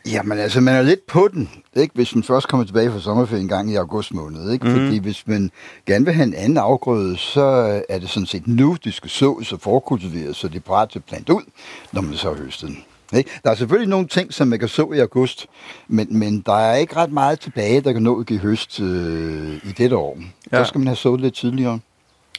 Jamen 0.06 0.38
altså, 0.38 0.62
man 0.62 0.75
er 0.75 0.81
lidt 0.81 1.07
på 1.07 1.30
den, 1.33 1.50
ikke? 1.75 1.95
hvis 1.95 2.15
man 2.15 2.24
først 2.24 2.47
kommer 2.47 2.65
tilbage 2.65 2.92
fra 2.92 3.00
sommerferien 3.00 3.45
en 3.45 3.50
gang 3.50 3.71
i 3.71 3.75
august 3.75 4.13
måned. 4.13 4.51
Ikke? 4.51 4.68
Mhm. 4.68 4.75
Fordi 4.75 4.97
hvis 4.97 5.27
man 5.27 5.51
gerne 5.86 6.06
vil 6.06 6.13
have 6.13 6.27
en 6.27 6.33
anden 6.33 6.57
afgrøde, 6.57 7.18
så 7.18 7.42
er 7.89 8.00
det 8.00 8.09
sådan 8.09 8.27
set 8.27 8.47
nu, 8.47 8.77
det 8.83 8.94
skal 8.94 9.09
sås 9.09 9.53
og 9.53 9.62
forkultiveres, 9.62 10.38
så 10.38 10.47
det 10.47 10.56
er 10.56 10.59
parat 10.59 10.89
til 10.89 11.00
at 11.00 11.06
plante 11.06 11.33
ud, 11.33 11.44
når 11.92 12.01
man 12.01 12.13
så 12.13 12.33
har 12.33 12.44
høstet 12.44 12.69
den. 12.69 12.83
Ikke? 13.16 13.30
Der 13.44 13.52
er 13.52 13.56
selvfølgelig 13.56 13.90
nogle 13.90 14.08
ting, 14.08 14.34
som 14.34 14.48
man 14.48 14.60
kan 14.60 14.68
så 14.68 14.92
i 14.92 15.00
august, 15.00 15.48
men, 15.88 16.08
men 16.20 16.42
der 16.46 16.54
er 16.60 16.76
ikke 16.76 16.96
ret 16.96 17.12
meget 17.12 17.40
tilbage, 17.40 17.82
der 17.82 17.94
kan 17.94 18.02
nå 18.02 18.20
at 18.20 18.26
give 18.26 18.40
høst 18.40 18.80
øh, 18.80 19.56
i 19.64 19.72
dette 19.78 19.96
år. 19.98 20.18
Ja. 20.52 20.58
Der 20.58 20.64
skal 20.64 20.80
man 20.80 20.88
have 20.88 20.96
sået 20.96 21.22
lidt 21.22 21.34
tidligere. 21.36 21.80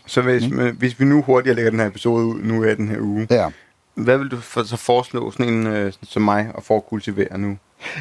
Så 0.06 0.22
hvis, 0.22 0.48
mm. 0.50 0.76
hvis 0.78 1.00
vi 1.00 1.04
nu 1.04 1.22
hurtigt 1.22 1.54
lægger 1.56 1.70
den 1.70 1.80
her 1.80 1.86
episode 1.86 2.24
ud, 2.26 2.40
nu 2.42 2.62
er 2.64 2.74
den 2.74 2.88
her 2.88 2.98
uge, 3.00 3.26
Ja. 3.30 3.48
hvad 3.94 4.18
vil 4.18 4.28
du 4.28 4.36
for, 4.36 4.62
så 4.62 4.76
foreslå 4.76 5.30
sådan 5.30 5.52
en 5.52 5.66
øh, 5.66 5.92
som 6.02 6.22
mig 6.22 6.50
at 6.56 6.62
forkultivere 6.62 7.38
nu? 7.38 7.56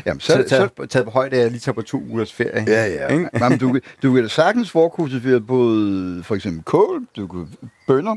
Jamen, 0.06 0.20
Så, 0.20 0.26
så, 0.28 0.34
taget, 0.50 0.72
så, 0.78 0.86
taget 0.86 1.06
på 1.06 1.12
højde, 1.12 1.36
at 1.36 1.42
jeg 1.44 1.52
lige 1.52 1.60
tager 1.60 1.74
på 1.74 1.82
to 1.82 2.04
ugers 2.10 2.34
ferie. 2.34 2.66
Ja, 2.68 2.86
ja. 2.88 3.08
Ikke? 3.08 3.30
Jamen, 3.40 3.58
du, 3.60 3.80
du 4.04 4.14
kan 4.14 4.24
da 4.24 4.28
sagtens 4.30 4.72
forkultivere 4.72 5.42
både 5.42 6.24
for 6.24 6.36
eksempel 6.36 6.64
kål, 6.64 7.06
du 7.16 7.28
kan 7.28 7.48
bønner. 7.88 8.16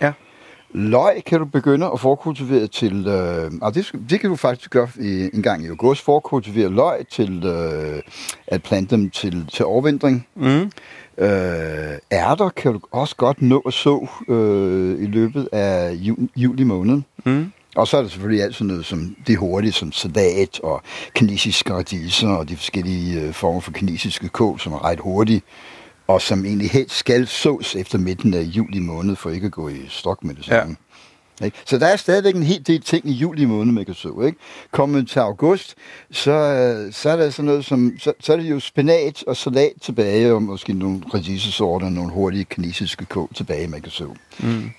Ja. 0.00 0.12
Løg 0.78 1.22
kan 1.26 1.38
du 1.38 1.44
begynde 1.44 1.90
at 1.92 2.00
forkultivere 2.00 2.66
til, 2.66 3.06
øh, 3.06 3.50
og 3.62 3.74
det, 3.74 3.92
det 4.10 4.20
kan 4.20 4.30
du 4.30 4.36
faktisk 4.36 4.70
gøre 4.70 4.88
i, 5.00 5.30
en 5.34 5.42
gang 5.42 5.64
i 5.64 5.68
august, 5.68 6.04
forkultivere 6.04 6.68
løg 6.68 7.06
til 7.10 7.44
øh, 7.44 8.02
at 8.46 8.62
plante 8.62 8.96
dem 8.96 9.10
til, 9.10 9.46
til 9.52 9.64
overvintring. 9.64 10.26
Mm. 10.34 10.70
Øh, 11.18 11.98
ærter 12.12 12.48
kan 12.48 12.72
du 12.72 12.80
også 12.90 13.16
godt 13.16 13.42
nå 13.42 13.58
at 13.58 13.72
så 13.72 14.08
øh, 14.28 15.02
i 15.02 15.06
løbet 15.06 15.48
af 15.52 15.92
ju, 15.92 16.16
juli 16.36 16.64
måned. 16.64 17.02
Mm. 17.24 17.52
Og 17.76 17.88
så 17.88 17.96
er 17.96 18.02
der 18.02 18.08
selvfølgelig 18.08 18.44
alt 18.44 18.54
sådan 18.54 18.66
noget 18.66 18.84
som 18.84 19.16
det 19.26 19.38
hurtige, 19.38 19.72
som 19.72 19.92
salat 19.92 20.60
og 20.62 20.82
kinesiske 21.14 21.74
radiser 21.74 22.28
og 22.28 22.48
de 22.48 22.56
forskellige 22.56 23.20
øh, 23.20 23.32
former 23.32 23.60
for 23.60 23.72
kinesiske 23.72 24.28
kål, 24.28 24.60
som 24.60 24.72
er 24.72 24.84
ret 24.84 25.00
hurtige, 25.00 25.42
og 26.06 26.22
som 26.22 26.44
egentlig 26.44 26.70
helst 26.70 26.96
skal 26.96 27.26
sås 27.26 27.76
efter 27.76 27.98
midten 27.98 28.34
af 28.34 28.42
juli 28.42 28.78
måned, 28.78 29.16
for 29.16 29.30
ikke 29.30 29.46
at 29.46 29.52
gå 29.52 29.68
i 29.68 29.86
stok 29.88 30.24
med 30.24 30.34
det 30.34 30.48
Ja. 30.48 30.60
samme. 30.60 30.76
Ikke? 31.44 31.56
Så 31.64 31.78
der 31.78 31.86
er 31.86 31.96
stadigvæk 31.96 32.34
en 32.34 32.42
hel 32.42 32.66
del 32.66 32.80
ting 32.80 33.06
i 33.08 33.12
juli 33.12 33.44
måned, 33.44 33.72
man 33.72 33.84
kan 33.84 33.94
så. 33.94 34.20
Ikke? 34.26 34.38
Kommer 34.70 35.04
til 35.04 35.18
august, 35.20 35.74
så, 36.10 36.30
øh, 36.32 36.92
så 36.92 37.10
er 37.10 37.16
der 37.16 37.30
sådan 37.30 37.44
noget 37.44 37.64
som, 37.64 37.92
så, 37.98 38.12
så 38.20 38.32
er 38.32 38.36
det 38.36 38.50
jo 38.50 38.60
spinat 38.60 39.24
og 39.26 39.36
salat 39.36 39.72
tilbage, 39.82 40.32
og 40.32 40.42
måske 40.42 40.72
nogle 40.72 41.00
radisesorter, 41.14 41.88
nogle 41.88 42.12
hurtige 42.12 42.44
kinesiske 42.44 43.04
kål 43.04 43.28
tilbage, 43.34 43.68
man 43.68 43.80
kan 43.82 43.90
så. 43.90 44.14
Mm. 44.38 44.70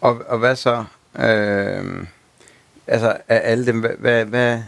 Og, 0.00 0.22
og 0.28 0.38
hvad 0.38 0.56
så? 0.56 0.84
Øh, 1.18 2.06
altså, 2.86 3.16
af 3.28 3.40
alle 3.44 3.66
dem, 3.66 3.80
hvad, 3.80 3.90
hvad, 3.98 4.24
hvad, 4.24 4.62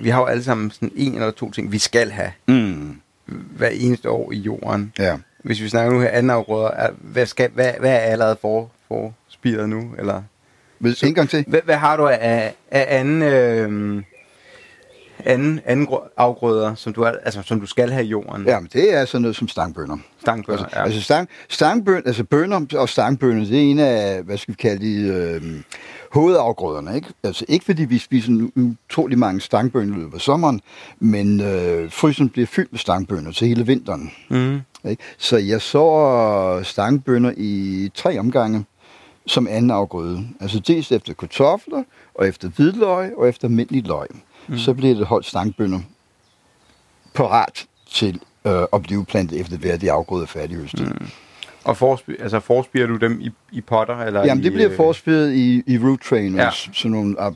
vi 0.00 0.08
har 0.08 0.20
jo 0.20 0.26
alle 0.26 0.44
sammen 0.44 0.70
sådan 0.70 0.92
en 0.96 1.14
eller 1.14 1.30
to 1.30 1.50
ting, 1.50 1.72
vi 1.72 1.78
skal 1.78 2.10
have 2.10 2.32
Mm. 2.46 3.00
Hver 3.28 3.68
eneste 3.68 4.10
år 4.10 4.32
i 4.32 4.36
jorden. 4.36 4.92
Ja. 4.98 5.16
Hvis 5.44 5.60
vi 5.62 5.68
snakker 5.68 5.92
nu 5.92 6.00
her 6.00 6.08
anden 6.08 6.30
afgrøder, 6.30 6.70
er, 6.70 6.90
hvad, 6.98 7.26
skal, 7.26 7.50
hvad, 7.54 7.72
hvad 7.80 7.90
er 7.90 7.98
allerede 7.98 8.36
for, 8.40 8.70
for 8.88 9.14
spiret 9.28 9.68
nu? 9.68 9.94
Eller, 9.98 10.22
Vil, 10.80 10.98
en 11.02 11.14
gang 11.14 11.28
til. 11.28 11.44
hvad, 11.48 11.60
hvad 11.64 11.76
har 11.76 11.96
du 11.96 12.06
af, 12.06 12.54
af 12.70 12.86
anden, 12.98 13.22
øh, 13.22 14.02
anden, 15.24 15.60
anden 15.64 15.86
grø- 15.88 16.12
afgrøder, 16.16 16.74
som 16.74 16.92
du, 16.92 17.04
altså, 17.04 17.42
som 17.44 17.60
du 17.60 17.66
skal 17.66 17.90
have 17.90 18.04
i 18.04 18.08
jorden? 18.08 18.44
Ja, 18.46 18.60
men 18.60 18.68
det 18.72 18.94
er 18.94 19.04
sådan 19.04 19.22
noget 19.22 19.36
som 19.36 19.48
stangbønner. 19.48 19.96
Stangbønner, 20.20 20.62
Altså, 20.62 20.78
ja. 20.78 20.84
altså 20.84 21.00
stang, 21.02 21.28
stangbøn, 21.48 22.02
altså 22.06 22.24
bønner 22.24 22.66
og 22.74 22.88
stangbønner, 22.88 23.44
det 23.44 23.56
er 23.58 23.62
en 23.70 23.78
af, 23.78 24.22
hvad 24.22 24.36
skal 24.36 24.52
vi 24.52 24.56
kalde 24.56 24.86
de, 24.86 25.00
øh, 25.08 25.42
hovedafgrøderne, 26.12 26.96
ikke? 26.96 27.08
Altså 27.22 27.44
ikke 27.48 27.64
fordi 27.64 27.84
vi 27.84 27.98
spiser 27.98 28.48
utrolig 28.90 29.18
mange 29.18 29.40
stangbønner 29.40 29.96
i 29.96 30.00
løbet 30.00 30.14
af 30.14 30.20
sommeren, 30.20 30.60
men 30.98 31.40
øh, 31.40 31.90
frysen 31.90 32.28
bliver 32.28 32.46
fyldt 32.46 32.72
med 32.72 32.78
stangbønner 32.78 33.32
til 33.32 33.48
hele 33.48 33.66
vinteren. 33.66 34.10
Mm. 34.30 34.60
Ikke? 34.90 35.02
Så 35.18 35.36
jeg 35.36 35.60
så 35.62 36.60
stangbønner 36.62 37.32
i 37.36 37.90
tre 37.94 38.18
omgange 38.18 38.64
som 39.26 39.46
anden 39.50 39.70
afgrøde. 39.70 40.28
Altså 40.40 40.58
dels 40.60 40.92
efter 40.92 41.14
kartofler, 41.14 41.82
og 42.14 42.28
efter 42.28 42.48
hvidløg, 42.48 43.12
og 43.18 43.28
efter 43.28 43.48
almindelig 43.48 43.86
løg. 43.86 44.06
Mm. 44.48 44.58
Så 44.58 44.74
bliver 44.74 44.94
det 44.94 45.06
holdt 45.06 45.26
stangbønner 45.26 45.80
parat 47.14 47.66
til 47.90 48.20
øh, 48.44 48.62
at 48.72 48.82
blive 48.82 49.04
plantet 49.04 49.40
efter 49.40 49.56
hver 49.56 49.76
de 49.76 49.92
afgrøde 49.92 50.26
færdighøstet. 50.26 51.00
Mm. 51.00 51.06
Og 51.64 51.76
forspi, 51.76 52.12
altså 52.20 52.40
forspirer 52.40 52.86
du 52.86 52.96
dem 52.96 53.20
i, 53.20 53.30
i 53.52 53.60
potter? 53.60 53.96
Eller 53.96 54.24
Jamen, 54.24 54.44
det 54.44 54.50
i, 54.50 54.52
bliver 54.52 54.70
øh, 54.70 54.76
forspiret 54.76 55.32
i, 55.34 55.62
i 55.66 55.78
root 55.78 56.00
trainers, 56.00 56.38
Ja. 56.38 56.44
ja. 56.70 56.72
sådan 56.74 56.90
nogle 56.90 57.16
ag- 57.20 57.34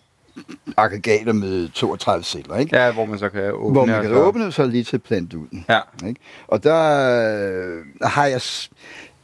aggregater 0.76 1.32
med 1.32 1.68
32 1.68 2.24
celler, 2.24 2.56
ikke? 2.56 2.76
Ja, 2.78 2.92
hvor 2.92 3.04
man 3.04 3.18
så 3.18 3.28
kan 3.28 3.52
åbne. 3.52 3.72
Hvor 3.72 3.84
man 3.84 4.02
kan 4.02 4.10
så- 4.10 4.16
åbne, 4.22 4.52
så 4.52 4.66
lige 4.66 4.84
til 4.84 5.00
ud. 5.36 5.62
Ja. 5.68 5.80
Ikke? 6.06 6.20
Og 6.48 6.62
der 6.64 6.78
øh, 7.68 7.84
har 8.02 8.26
jeg... 8.26 8.40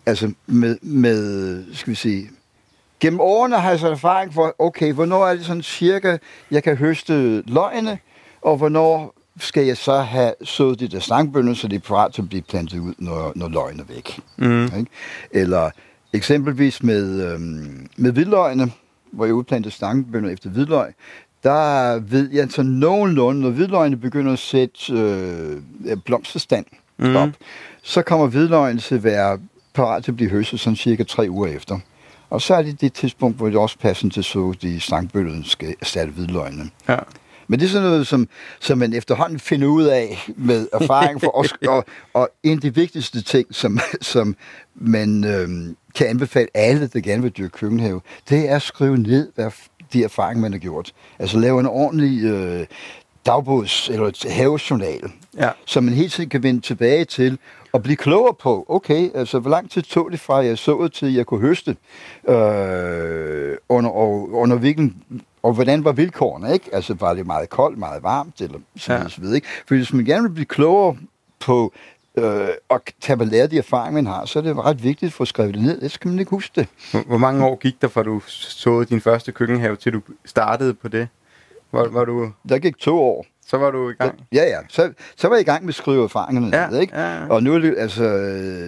altså 0.06 0.32
med, 0.46 0.78
med, 0.82 1.64
skal 1.74 1.90
vi 1.90 1.94
sige, 1.94 2.30
gennem 3.00 3.20
årene 3.20 3.56
har 3.60 3.70
jeg 3.70 3.78
så 3.78 3.88
erfaring 3.90 4.34
for, 4.34 4.54
okay, 4.58 4.92
hvornår 4.92 5.26
er 5.26 5.34
det 5.34 5.46
sådan 5.46 5.62
cirka, 5.62 6.16
jeg 6.50 6.62
kan 6.62 6.76
høste 6.76 7.42
løgene, 7.46 7.98
og 8.42 8.56
hvornår 8.56 9.14
skal 9.40 9.64
jeg 9.66 9.76
så 9.76 9.98
have 10.00 10.32
sået 10.44 10.80
de 10.80 10.88
der 10.88 11.00
stangbønder, 11.00 11.54
så 11.54 11.68
de 11.68 11.74
er 11.76 11.80
parat 11.80 12.12
til 12.12 12.22
at 12.22 12.28
blive 12.28 12.42
plantet 12.42 12.78
ud, 12.78 12.94
når, 12.98 13.32
når 13.36 13.48
løgene 13.48 13.82
er 13.88 13.94
væk. 13.94 14.20
Mm. 14.36 14.64
Ikke? 14.64 14.86
Eller 15.30 15.70
eksempelvis 16.12 16.82
med, 16.82 17.32
øhm, 17.32 17.86
med 17.96 18.12
hvidløgene, 18.12 18.72
hvor 19.12 19.24
jeg 19.24 19.34
udplantede 19.34 19.74
stangbønder 19.74 20.30
efter 20.30 20.50
hvidløg, 20.50 20.94
der 21.42 21.98
ved 22.00 22.30
jeg 22.32 22.50
så 22.50 22.62
nogenlunde, 22.62 23.40
når 23.40 23.50
hvidløgene 23.50 23.96
begynder 23.96 24.32
at 24.32 24.38
sætte 24.38 24.92
øh, 24.92 25.96
blomsterstand 26.04 26.66
Mhm. 27.00 27.16
op, 27.16 27.28
så 27.82 28.02
kommer 28.02 28.26
hvidløgene 28.26 28.80
til 28.80 28.94
at 28.94 29.04
være 29.04 29.38
parat 29.74 30.04
til 30.04 30.10
at 30.10 30.16
blive 30.16 30.30
høstet 30.30 30.60
sådan 30.60 30.76
cirka 30.76 31.02
tre 31.02 31.26
uger 31.30 31.48
efter. 31.48 31.78
Og 32.30 32.42
så 32.42 32.54
er 32.54 32.62
det 32.62 32.80
det 32.80 32.92
tidspunkt, 32.92 33.36
hvor 33.36 33.46
det 33.46 33.56
også 33.56 33.78
passer 33.78 34.08
til 34.08 34.24
så 34.24 34.54
de 34.62 34.80
stangbøllerne 34.80 35.44
skal 35.44 35.74
erstatte 35.80 36.12
hvidløgene. 36.12 36.70
Ja. 36.88 36.96
Men 37.48 37.60
det 37.60 37.66
er 37.66 37.70
sådan 37.70 37.88
noget, 37.88 38.06
som, 38.06 38.28
som 38.60 38.78
man 38.78 38.92
efterhånden 38.92 39.38
finder 39.38 39.66
ud 39.68 39.84
af 39.84 40.26
med 40.36 40.68
erfaring 40.72 41.20
for 41.20 41.36
os. 41.36 41.54
og, 41.68 41.84
og 42.14 42.30
en 42.42 42.52
af 42.52 42.60
de 42.60 42.74
vigtigste 42.74 43.22
ting, 43.22 43.54
som, 43.54 43.78
som 44.00 44.36
man 44.74 45.24
øhm, 45.24 45.76
kan 45.94 46.06
anbefale 46.06 46.48
alle, 46.54 46.86
der 46.86 47.00
gerne 47.00 47.22
vil 47.22 47.30
dyrke 47.30 47.50
køkkenhave, 47.58 48.00
det 48.28 48.48
er 48.48 48.56
at 48.56 48.62
skrive 48.62 48.98
ned, 48.98 49.32
hvad 49.34 49.50
de 49.92 50.04
erfaringer, 50.04 50.42
man 50.42 50.52
har 50.52 50.58
gjort. 50.58 50.92
Altså 51.18 51.38
lave 51.38 51.60
en 51.60 51.66
ordentlig 51.66 52.24
øh, 52.24 52.66
dagbogs- 53.28 53.92
eller 53.92 54.30
havejournal, 54.30 55.10
Ja. 55.38 55.50
som 55.66 55.84
man 55.84 55.94
hele 55.94 56.08
tiden 56.08 56.30
kan 56.30 56.42
vende 56.42 56.60
tilbage 56.60 57.04
til 57.04 57.38
og 57.72 57.82
blive 57.82 57.96
klogere 57.96 58.34
på, 58.34 58.64
okay, 58.68 59.10
altså 59.14 59.38
hvor 59.38 59.50
lang 59.50 59.70
tid 59.70 59.82
tog 59.82 60.10
det 60.10 60.20
fra, 60.20 60.36
jeg 60.44 60.58
såede 60.58 60.88
til, 60.88 61.14
jeg 61.14 61.26
kunne 61.26 61.40
høste, 61.40 61.76
øh, 62.28 63.56
under, 63.68 63.90
og, 63.90 64.30
under 64.32 64.56
hvilken, 64.56 65.02
og 65.42 65.52
hvordan 65.52 65.84
var 65.84 65.92
vilkårene, 65.92 66.52
ikke? 66.52 66.70
Altså 66.72 66.94
var 66.94 67.14
det 67.14 67.26
meget 67.26 67.48
koldt, 67.50 67.78
meget 67.78 68.02
varmt, 68.02 68.40
eller 68.40 68.58
så 68.76 68.86
videre, 68.92 69.02
Ja. 69.02 69.08
så 69.08 69.20
videre, 69.20 69.36
ikke? 69.36 69.46
For 69.68 69.74
hvis 69.74 69.92
man 69.92 70.04
gerne 70.04 70.22
vil 70.22 70.34
blive 70.34 70.46
klogere 70.46 70.96
på 71.40 71.72
øh, 72.18 72.48
og 72.68 72.82
tage 73.00 73.20
at 73.22 73.28
lære 73.28 73.46
de 73.46 73.58
erfaringer, 73.58 74.02
man 74.02 74.06
har, 74.06 74.24
så 74.24 74.38
er 74.38 74.42
det 74.42 74.56
ret 74.58 74.82
vigtigt 74.82 75.10
at 75.10 75.12
få 75.12 75.24
skrevet 75.24 75.54
det 75.54 75.62
ned, 75.62 75.74
ellers 75.76 75.96
kan 75.96 76.10
man 76.10 76.18
ikke 76.20 76.30
huske 76.30 76.52
det. 76.60 76.68
Hvor, 76.90 77.00
hvor 77.00 77.18
mange 77.18 77.44
år 77.46 77.56
gik 77.56 77.82
der, 77.82 77.88
fra 77.88 78.02
du 78.02 78.20
såede 78.26 78.84
din 78.86 79.00
første 79.00 79.32
køkkenhave, 79.32 79.76
til 79.76 79.92
du 79.92 80.00
startede 80.24 80.74
på 80.74 80.88
det? 80.88 81.08
Var, 81.72 81.88
var 81.88 82.04
du, 82.04 82.30
Der 82.48 82.58
gik 82.58 82.78
to 82.78 83.02
år. 83.02 83.26
Så 83.50 83.56
var 83.58 83.70
du 83.70 83.90
i 83.90 83.92
gang? 83.92 84.14
Ja, 84.32 84.42
ja. 84.44 84.58
Så, 84.68 84.92
så 85.16 85.28
var 85.28 85.34
jeg 85.36 85.40
i 85.40 85.44
gang 85.44 85.62
med 85.64 85.68
at 85.68 85.74
skrive 85.74 86.04
erfaringerne 86.04 86.56
Ja, 86.56 86.68
ned, 86.70 86.80
ikke? 86.80 86.96
ja, 86.96 87.16
ja. 87.16 87.26
Og 87.28 87.42
nu 87.42 87.54
er 87.54 87.58
det, 87.58 87.74
altså, 87.78 88.04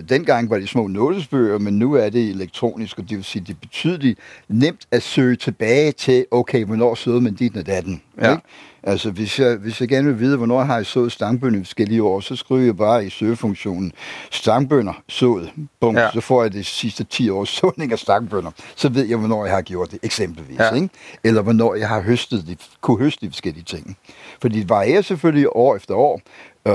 dengang 0.09 0.51
var 0.51 0.59
det 0.59 0.69
små 0.69 0.87
notesbøger, 0.87 1.59
men 1.59 1.79
nu 1.79 1.95
er 1.95 2.09
det 2.11 2.29
elektronisk, 2.31 2.99
og 2.99 3.05
det 3.09 3.17
vil 3.17 3.25
sige, 3.25 3.45
det 3.47 3.51
er 3.55 3.59
betydeligt 3.61 4.19
nemt 4.49 4.81
at 4.91 5.03
søge 5.03 5.37
tilbage 5.37 5.93
til, 5.93 6.27
okay, 6.31 6.65
hvornår 6.65 6.95
søde 6.95 7.21
man 7.21 7.35
dit 7.35 7.57
og 7.57 7.67
datten, 7.67 8.03
Ja. 8.23 8.31
ikke? 8.31 8.43
Altså, 8.83 9.11
hvis 9.11 9.39
jeg, 9.41 9.57
hvis 9.57 9.81
jeg 9.81 9.89
gerne 9.89 10.09
vil 10.09 10.21
vide, 10.21 10.37
hvornår 10.37 10.63
har 10.63 10.77
jeg 10.77 10.87
sået 10.87 11.13
stangbønner 11.13 11.59
i 11.61 11.65
forskellige 11.65 12.03
år, 12.03 12.21
så 12.21 12.37
skriver 12.37 12.61
jeg 12.63 12.77
bare 12.77 13.07
i 13.07 13.11
søgefunktionen 13.11 13.93
stangbønner 14.31 14.93
sået. 15.09 15.51
Bum, 15.81 15.97
Ja. 15.97 16.11
Så 16.13 16.21
får 16.21 16.43
jeg 16.43 16.53
de 16.53 16.65
sidste 16.65 17.05
10 17.05 17.31
års 17.31 17.49
såning 17.49 17.93
af 17.93 17.99
stangbønner. 17.99 18.51
Så 18.77 18.89
ved 18.89 19.05
jeg, 19.07 19.17
hvornår 19.19 19.45
jeg 19.45 19.55
har 19.55 19.63
gjort 19.63 19.91
det, 19.91 19.99
eksempelvis. 20.03 20.59
Ja. 20.59 20.75
Ikke? 20.75 20.89
Eller 21.25 21.43
hvornår 21.43 21.75
jeg 21.75 21.89
har 21.89 22.01
høstet 22.01 22.45
de, 22.47 22.57
kunne 22.81 22.99
høste 22.99 23.27
de 23.27 23.31
forskellige 23.31 23.65
ting. 23.65 23.97
Fordi 24.41 24.61
det 24.61 24.70
varierer 24.71 25.03
selvfølgelig 25.03 25.57
år 25.57 25.77
efter 25.77 25.95
år, 25.95 26.21
øh, 26.69 26.73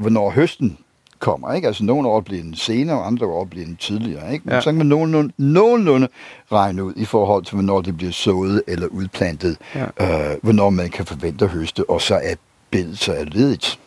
hvornår 0.00 0.30
høsten 0.30 0.78
kommer. 1.18 1.52
Ikke? 1.52 1.66
Altså 1.66 1.84
nogle 1.84 2.08
år 2.08 2.20
bliver 2.20 2.42
den 2.42 2.54
senere, 2.54 2.98
og 2.98 3.06
andre 3.06 3.26
år 3.26 3.44
bliver 3.44 3.64
den 3.66 3.76
tidligere. 3.76 4.32
Ikke? 4.32 4.44
Men 4.44 4.54
Ja. 4.54 4.60
så 4.60 4.70
kan 4.70 4.78
man 4.78 4.86
nogenlunde, 4.86 5.32
nogenlunde 5.38 6.08
regne 6.52 6.84
ud 6.84 6.92
i 6.96 7.04
forhold 7.04 7.44
til, 7.44 7.54
hvornår 7.54 7.80
det 7.80 7.96
bliver 7.96 8.12
sået 8.12 8.62
eller 8.66 8.86
udplantet, 8.86 9.56
Ja. 9.74 9.84
øh, 10.30 10.36
hvornår 10.42 10.70
man 10.70 10.88
kan 10.90 11.06
forvente 11.06 11.44
at 11.44 11.50
høste, 11.50 11.90
og 11.90 12.00
så 12.00 12.14
er 12.14 12.34
billedet 12.70 12.98
så 12.98 13.12
er 13.12 13.24
ledigt. 13.24 13.78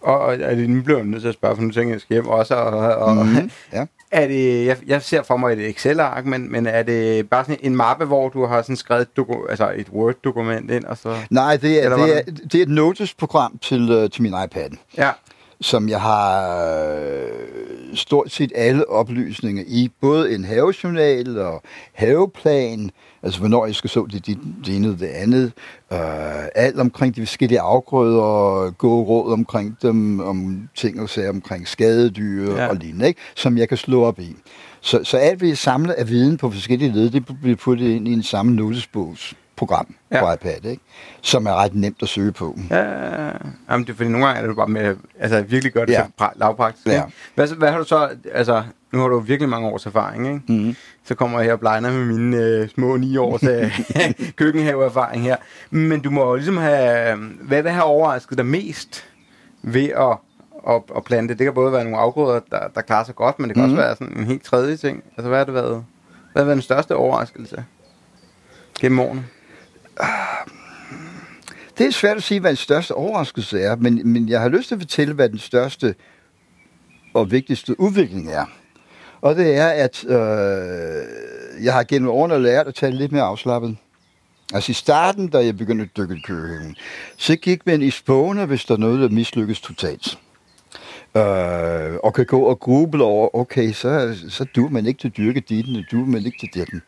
Og, 0.00 0.18
og 0.20 0.34
er 0.34 0.54
det, 0.54 0.70
nu 0.70 0.82
bliver 0.82 0.98
jeg 0.98 1.06
nødt 1.06 1.20
til 1.22 1.28
at 1.28 1.34
spørge, 1.34 1.56
for 1.56 1.62
nu 1.62 1.70
tænker 1.70 1.88
jeg, 1.88 1.92
jeg 1.94 2.00
skal 2.00 2.14
hjem 2.14 2.26
også. 2.28 2.54
Og, 2.54 2.94
og, 2.96 3.16
Mhm, 3.16 3.26
mm-hmm. 3.26 3.50
ja. 3.72 3.84
Er 4.14 4.26
det, 4.26 4.66
jeg, 4.66 4.76
jeg 4.86 5.02
ser 5.02 5.22
for 5.22 5.36
mig 5.36 5.52
et 5.52 5.70
Excel-ark, 5.70 6.24
men, 6.24 6.52
men 6.52 6.66
er 6.66 6.82
det 6.82 7.30
bare 7.30 7.44
sådan 7.44 7.58
en 7.62 7.76
mappe, 7.76 8.04
hvor 8.04 8.28
du 8.28 8.46
har 8.46 8.62
sådan 8.62 8.76
skrevet 8.76 9.02
et, 9.02 9.16
doku, 9.16 9.46
altså 9.46 9.72
et 9.76 9.88
Word-dokument 9.88 10.70
ind, 10.70 10.84
og 10.84 10.98
så... 10.98 11.16
Nej, 11.30 11.56
det 11.56 11.84
er, 11.84 11.96
det 11.96 12.18
er, 12.18 12.22
det 12.22 12.54
er 12.54 12.62
et 12.62 12.68
notice-program 12.68 13.58
til, 13.58 13.90
øh, 13.90 14.10
til 14.10 14.22
min 14.22 14.34
iPad. 14.44 14.70
Ja, 14.96 15.10
som 15.60 15.88
jeg 15.88 16.00
har 16.00 16.58
øh, 16.96 17.96
stort 17.96 18.32
set 18.32 18.52
alle 18.54 18.90
oplysninger 18.90 19.64
i, 19.66 19.90
både 20.00 20.34
en 20.34 20.44
havejournal 20.44 21.38
og 21.38 21.62
haveplan, 21.92 22.90
altså 23.22 23.38
hvornår 23.40 23.66
jeg 23.66 23.74
skal 23.74 23.90
så 23.90 24.06
det, 24.12 24.26
det, 24.26 24.38
det 24.66 24.76
ene 24.76 24.88
og 24.90 25.00
det 25.00 25.06
andet, 25.06 25.52
øh, 25.92 25.98
alt 26.54 26.80
omkring 26.80 27.16
de 27.16 27.20
forskellige 27.20 27.60
afgrøder, 27.60 28.70
gode 28.70 29.04
råd 29.04 29.32
omkring 29.32 29.76
dem, 29.82 30.20
om 30.20 30.68
ting 30.74 31.00
og 31.00 31.08
sager 31.08 31.30
omkring 31.30 31.68
skadedyr 31.68 32.54
Ja. 32.54 32.62
ja. 32.62 32.68
og 32.68 32.76
lignende, 32.76 33.06
ikke? 33.06 33.20
som 33.34 33.58
jeg 33.58 33.68
kan 33.68 33.78
slå 33.78 34.04
op 34.04 34.18
i. 34.20 34.36
Så, 34.80 35.00
så 35.04 35.16
alt 35.16 35.38
hvad 35.38 35.48
jeg 35.48 35.58
samler 35.58 35.94
af 35.98 36.08
viden 36.08 36.36
på 36.36 36.50
forskellige 36.50 36.92
led, 36.92 37.10
det 37.10 37.24
bliver 37.42 37.56
puttet 37.56 37.88
ind 37.88 38.08
i 38.08 38.12
en 38.12 38.22
samme 38.22 38.52
notesbogs 38.52 39.34
program 39.56 39.94
Ja. 40.12 40.20
på 40.26 40.32
iPad, 40.32 40.64
ikke? 40.64 40.82
som 41.22 41.46
er 41.46 41.54
ret 41.54 41.74
nemt 41.74 42.02
at 42.02 42.08
søge 42.08 42.32
på. 42.32 42.58
ja, 42.70 42.82
jamen 43.70 43.86
det 43.86 43.88
er 43.90 43.94
fordi 43.96 44.08
nogle 44.08 44.26
gange 44.26 44.42
er 44.42 44.46
det 44.46 44.56
bare 44.56 44.68
med, 44.68 44.96
altså 45.20 45.42
virkelig 45.42 45.72
gør 45.72 45.84
det 45.84 45.92
ja. 45.92 46.04
Så 46.18 46.24
pra- 46.24 46.32
lavpraktisk. 46.38 46.86
Ja. 46.86 46.92
ikke? 46.92 47.16
Hvad, 47.34 47.48
hvad 47.48 47.70
har 47.70 47.78
du 47.78 47.84
så, 47.84 48.08
altså 48.32 48.62
nu 48.92 49.00
har 49.00 49.08
du 49.08 49.18
virkelig 49.18 49.48
mange 49.48 49.68
års 49.68 49.86
erfaring, 49.86 50.26
ikke? 50.26 50.40
Mm-hmm. 50.48 50.76
Så 51.04 51.14
kommer 51.14 51.38
jeg 51.38 51.44
her 51.46 51.52
og 51.52 51.60
blegner 51.60 51.90
med 51.92 52.04
mine 52.04 52.36
øh, 52.36 52.68
små 52.68 52.96
ni 52.96 53.16
års 53.16 53.42
øh, 53.42 53.80
køkkenhaveerfaring 54.38 55.22
her. 55.22 55.36
Men 55.70 56.00
du 56.00 56.10
må 56.10 56.24
jo 56.28 56.34
ligesom 56.34 56.56
have, 56.56 57.16
hvad, 57.40 57.62
hvad 57.62 57.72
har 57.72 57.82
overrasket 57.82 58.38
dig 58.38 58.46
mest 58.46 59.04
ved 59.62 59.88
at, 59.88 60.16
at, 60.74 60.82
at 60.96 61.04
plante? 61.04 61.34
Det 61.34 61.44
kan 61.44 61.54
både 61.54 61.72
være 61.72 61.84
nogle 61.84 61.98
afgrøder, 61.98 62.40
der, 62.50 62.68
der 62.74 62.80
klarer 62.80 63.04
sig 63.04 63.14
godt, 63.14 63.38
men 63.38 63.48
det 63.48 63.54
kan 63.56 63.64
mm. 63.64 63.72
også 63.72 63.74
Mhm. 63.74 63.82
være 63.86 63.96
sådan 63.96 64.16
en 64.18 64.24
helt 64.24 64.42
tredje 64.44 64.76
ting. 64.76 65.02
Altså 65.16 65.28
hvad 65.28 65.38
har 65.38 65.44
det 65.44 65.54
været, 65.54 65.84
hvad 66.32 66.42
har 66.42 66.44
været 66.44 66.56
den 66.56 66.62
største 66.62 66.96
overraskelse 66.96 67.64
gennem 68.80 69.00
årene? 69.00 69.24
Det 71.78 71.86
er 71.86 71.90
svært 71.90 72.16
at 72.16 72.22
sige, 72.22 72.40
hvad 72.40 72.50
den 72.50 72.56
største 72.56 72.94
overraskelse 72.94 73.60
er, 73.60 73.76
men, 73.76 74.12
men 74.12 74.28
jeg 74.28 74.40
har 74.40 74.48
lyst 74.48 74.68
til 74.68 74.74
at 74.74 74.80
fortælle, 74.80 75.14
hvad 75.14 75.28
den 75.28 75.38
største 75.38 75.94
og 77.14 77.30
vigtigste 77.30 77.80
udvikling 77.80 78.30
er. 78.32 78.44
Og 79.20 79.36
det 79.36 79.56
er, 79.56 79.68
at 79.68 80.04
øh, 80.04 81.64
jeg 81.64 81.72
har 81.72 81.84
gennem 81.84 82.10
årene 82.10 82.42
lært 82.42 82.66
at 82.66 82.74
tale 82.74 82.96
lidt 82.96 83.12
mere 83.12 83.22
afslappet. 83.22 83.76
Altså 84.54 84.70
i 84.70 84.74
starten, 84.74 85.28
da 85.28 85.44
jeg 85.44 85.56
begyndte 85.56 85.84
at 85.84 85.96
dykke 85.96 86.14
i 86.14 86.20
køkken, 86.20 86.76
så 87.16 87.36
gik 87.36 87.66
man 87.66 87.82
i 87.82 87.90
spåne, 87.90 88.46
hvis 88.46 88.64
der 88.64 88.74
er 88.74 88.78
noget, 88.78 89.00
der 89.00 89.08
mislykkes 89.08 89.60
totalt. 89.60 90.18
Øh, 91.16 91.96
og 92.02 92.14
kan 92.14 92.26
gå 92.26 92.40
og 92.40 92.60
gruble 92.60 93.04
over, 93.04 93.36
okay, 93.36 93.72
så, 93.72 94.16
så 94.28 94.44
duer 94.44 94.70
man 94.70 94.86
ikke 94.86 95.00
til 95.00 95.08
at 95.08 95.16
dyrke 95.16 95.40
ditten, 95.40 95.76
og 95.76 95.82
duer 95.90 96.06
man 96.06 96.26
ikke 96.26 96.38
til 96.38 96.48
ditten. 96.54 96.82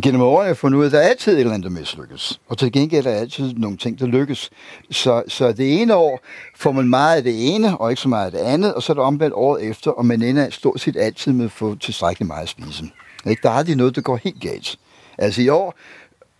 Gennem 0.00 0.20
årene 0.22 0.40
har 0.40 0.46
jeg 0.46 0.56
fundet 0.56 0.78
ud 0.78 0.82
af, 0.82 0.86
at 0.86 0.92
der 0.92 0.98
er 0.98 1.08
altid 1.08 1.32
et 1.32 1.40
eller 1.40 1.54
andet, 1.54 1.72
der 1.72 1.80
mislykkes. 1.80 2.40
Og 2.48 2.58
til 2.58 2.72
gengæld 2.72 3.06
er 3.06 3.10
der 3.10 3.18
altid 3.18 3.52
nogle 3.52 3.76
ting, 3.76 3.98
der 3.98 4.06
lykkes. 4.06 4.50
Så, 4.90 5.22
så 5.28 5.52
det 5.52 5.80
ene 5.80 5.94
år 5.94 6.20
får 6.56 6.72
man 6.72 6.88
meget 6.88 7.16
af 7.16 7.22
det 7.22 7.54
ene, 7.54 7.78
og 7.78 7.90
ikke 7.90 8.02
så 8.02 8.08
meget 8.08 8.26
af 8.26 8.32
det 8.32 8.38
andet, 8.38 8.74
og 8.74 8.82
så 8.82 8.92
er 8.92 8.94
det 8.94 9.04
omvendt 9.04 9.34
året 9.34 9.64
efter, 9.64 9.90
og 9.90 10.06
man 10.06 10.22
ender 10.22 10.50
stort 10.50 10.80
set 10.80 10.96
altid 10.96 11.32
med 11.32 11.44
at 11.44 11.52
få 11.52 11.74
tilstrækkeligt 11.74 12.26
meget 12.26 12.42
at 12.42 12.48
spise. 12.48 12.84
Ikke? 13.26 13.42
Der 13.42 13.50
er 13.50 13.54
aldrig 13.54 13.76
noget, 13.76 13.96
der 13.96 14.02
går 14.02 14.16
helt 14.16 14.40
galt. 14.40 14.78
Altså 15.18 15.42
i 15.42 15.48
år, 15.48 15.74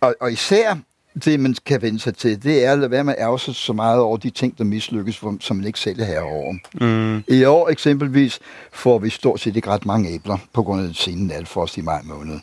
og, 0.01 0.15
og 0.19 0.31
især 0.31 0.77
det, 1.25 1.39
man 1.39 1.55
kan 1.65 1.81
vende 1.81 1.99
sig 1.99 2.17
til, 2.17 2.43
det 2.43 2.65
er 2.65 2.71
at 2.71 2.79
lade 2.79 2.91
være 2.91 3.03
med 3.03 3.13
at 3.17 3.23
ærge 3.23 3.39
sig 3.39 3.55
så 3.55 3.73
meget 3.73 3.99
over 3.99 4.17
de 4.17 4.29
ting, 4.29 4.57
der 4.57 4.63
mislykkes, 4.63 5.23
som 5.39 5.55
man 5.55 5.65
ikke 5.65 5.79
selv 5.79 5.99
er 5.99 6.05
herover. 6.05 6.53
Mm. 6.81 7.23
I 7.27 7.43
år 7.43 7.69
eksempelvis 7.69 8.39
får 8.71 8.99
vi 8.99 9.09
stort 9.09 9.39
set 9.39 9.55
ikke 9.55 9.69
ret 9.69 9.85
mange 9.85 10.09
æbler 10.09 10.37
på 10.53 10.63
grund 10.63 10.81
af 10.81 10.85
den 10.85 10.95
sene 10.95 11.27
natfrost 11.27 11.77
i 11.77 11.81
maj 11.81 12.01
måned. 12.03 12.39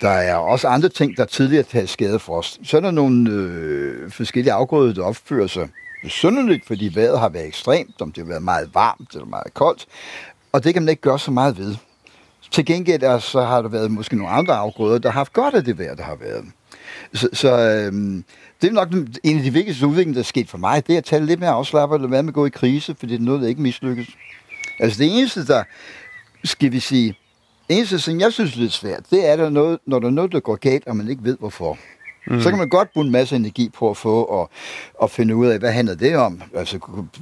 Der 0.00 0.10
er 0.10 0.34
også 0.34 0.68
andre 0.68 0.88
ting, 0.88 1.16
der 1.16 1.24
tidligere 1.24 1.62
tager 1.62 1.86
skade 1.86 2.18
frost. 2.18 2.60
Så 2.64 2.76
er 2.76 2.80
der 2.80 2.90
nogle 2.90 3.30
øh, 3.30 4.10
forskellige 4.10 4.52
afgrøder, 4.52 4.94
der 4.94 5.02
opfører 5.04 5.46
sig 5.46 5.68
synderligt, 6.08 6.66
fordi 6.66 6.92
vejret 6.94 7.20
har 7.20 7.28
været 7.28 7.46
ekstremt, 7.46 8.00
om 8.00 8.12
det 8.12 8.22
har 8.22 8.28
været 8.28 8.42
meget 8.42 8.70
varmt 8.74 9.10
eller 9.12 9.26
meget 9.26 9.54
koldt. 9.54 9.86
Og 10.52 10.64
det 10.64 10.74
kan 10.74 10.82
man 10.82 10.88
ikke 10.88 11.02
gøre 11.02 11.18
så 11.18 11.30
meget 11.30 11.58
ved. 11.58 11.76
Til 12.50 12.66
gengæld 12.66 13.20
så 13.20 13.40
har 13.40 13.62
der 13.62 13.68
været 13.68 13.90
måske 13.90 14.16
nogle 14.16 14.32
andre 14.32 14.54
afgrøder, 14.54 14.98
der 14.98 15.10
har 15.10 15.20
haft 15.20 15.32
godt 15.32 15.54
af 15.54 15.64
det 15.64 15.78
vejr, 15.78 15.94
der 15.94 16.02
har 16.02 16.16
været. 16.16 16.44
Så, 17.14 17.28
så 17.32 17.58
øhm, 17.58 18.24
det 18.62 18.68
er 18.68 18.72
nok 18.72 18.88
en 19.24 19.36
af 19.36 19.42
de 19.42 19.52
vigtigste 19.52 19.86
udviklinger, 19.86 20.14
der 20.14 20.20
er 20.20 20.24
sket 20.24 20.50
for 20.50 20.58
mig, 20.58 20.86
det 20.86 20.92
er 20.92 20.98
at 20.98 21.04
tage 21.04 21.26
lidt 21.26 21.40
mere 21.40 21.50
afslappet, 21.50 21.96
eller 21.96 22.08
være 22.08 22.22
med 22.22 22.30
at 22.30 22.34
gå 22.34 22.46
i 22.46 22.50
krise, 22.50 22.94
for 22.98 23.06
det 23.06 23.14
er 23.14 23.18
noget, 23.18 23.42
der 23.42 23.48
ikke 23.48 23.62
mislykkes. 23.62 24.08
Altså 24.80 24.98
det 25.02 25.18
eneste, 25.18 25.46
der, 25.46 25.62
skal 26.44 26.72
vi 26.72 26.80
sige, 26.80 27.14
eneste, 27.68 27.98
som 27.98 28.20
jeg 28.20 28.32
synes 28.32 28.56
er 28.56 28.60
lidt 28.60 28.72
svært, 28.72 29.10
det 29.10 29.28
er, 29.28 29.36
der 29.36 29.50
noget, 29.50 29.78
når 29.86 29.98
der 29.98 30.06
er 30.06 30.10
noget, 30.10 30.32
der 30.32 30.40
går 30.40 30.56
galt, 30.56 30.86
og 30.86 30.96
man 30.96 31.08
ikke 31.08 31.24
ved 31.24 31.36
hvorfor. 31.38 31.78
Mm. 32.26 32.40
Så 32.40 32.48
kan 32.48 32.58
man 32.58 32.68
godt 32.68 32.92
bruge 32.92 33.06
en 33.06 33.12
masse 33.12 33.36
energi 33.36 33.70
på 33.78 33.90
at 33.90 33.96
få 33.96 34.22
og, 34.22 34.50
og 34.94 35.10
finde 35.10 35.36
ud 35.36 35.46
af, 35.46 35.58
hvad 35.58 35.72
handler 35.72 35.94
det 35.94 36.16
om. 36.16 36.42
Altså 36.54 36.78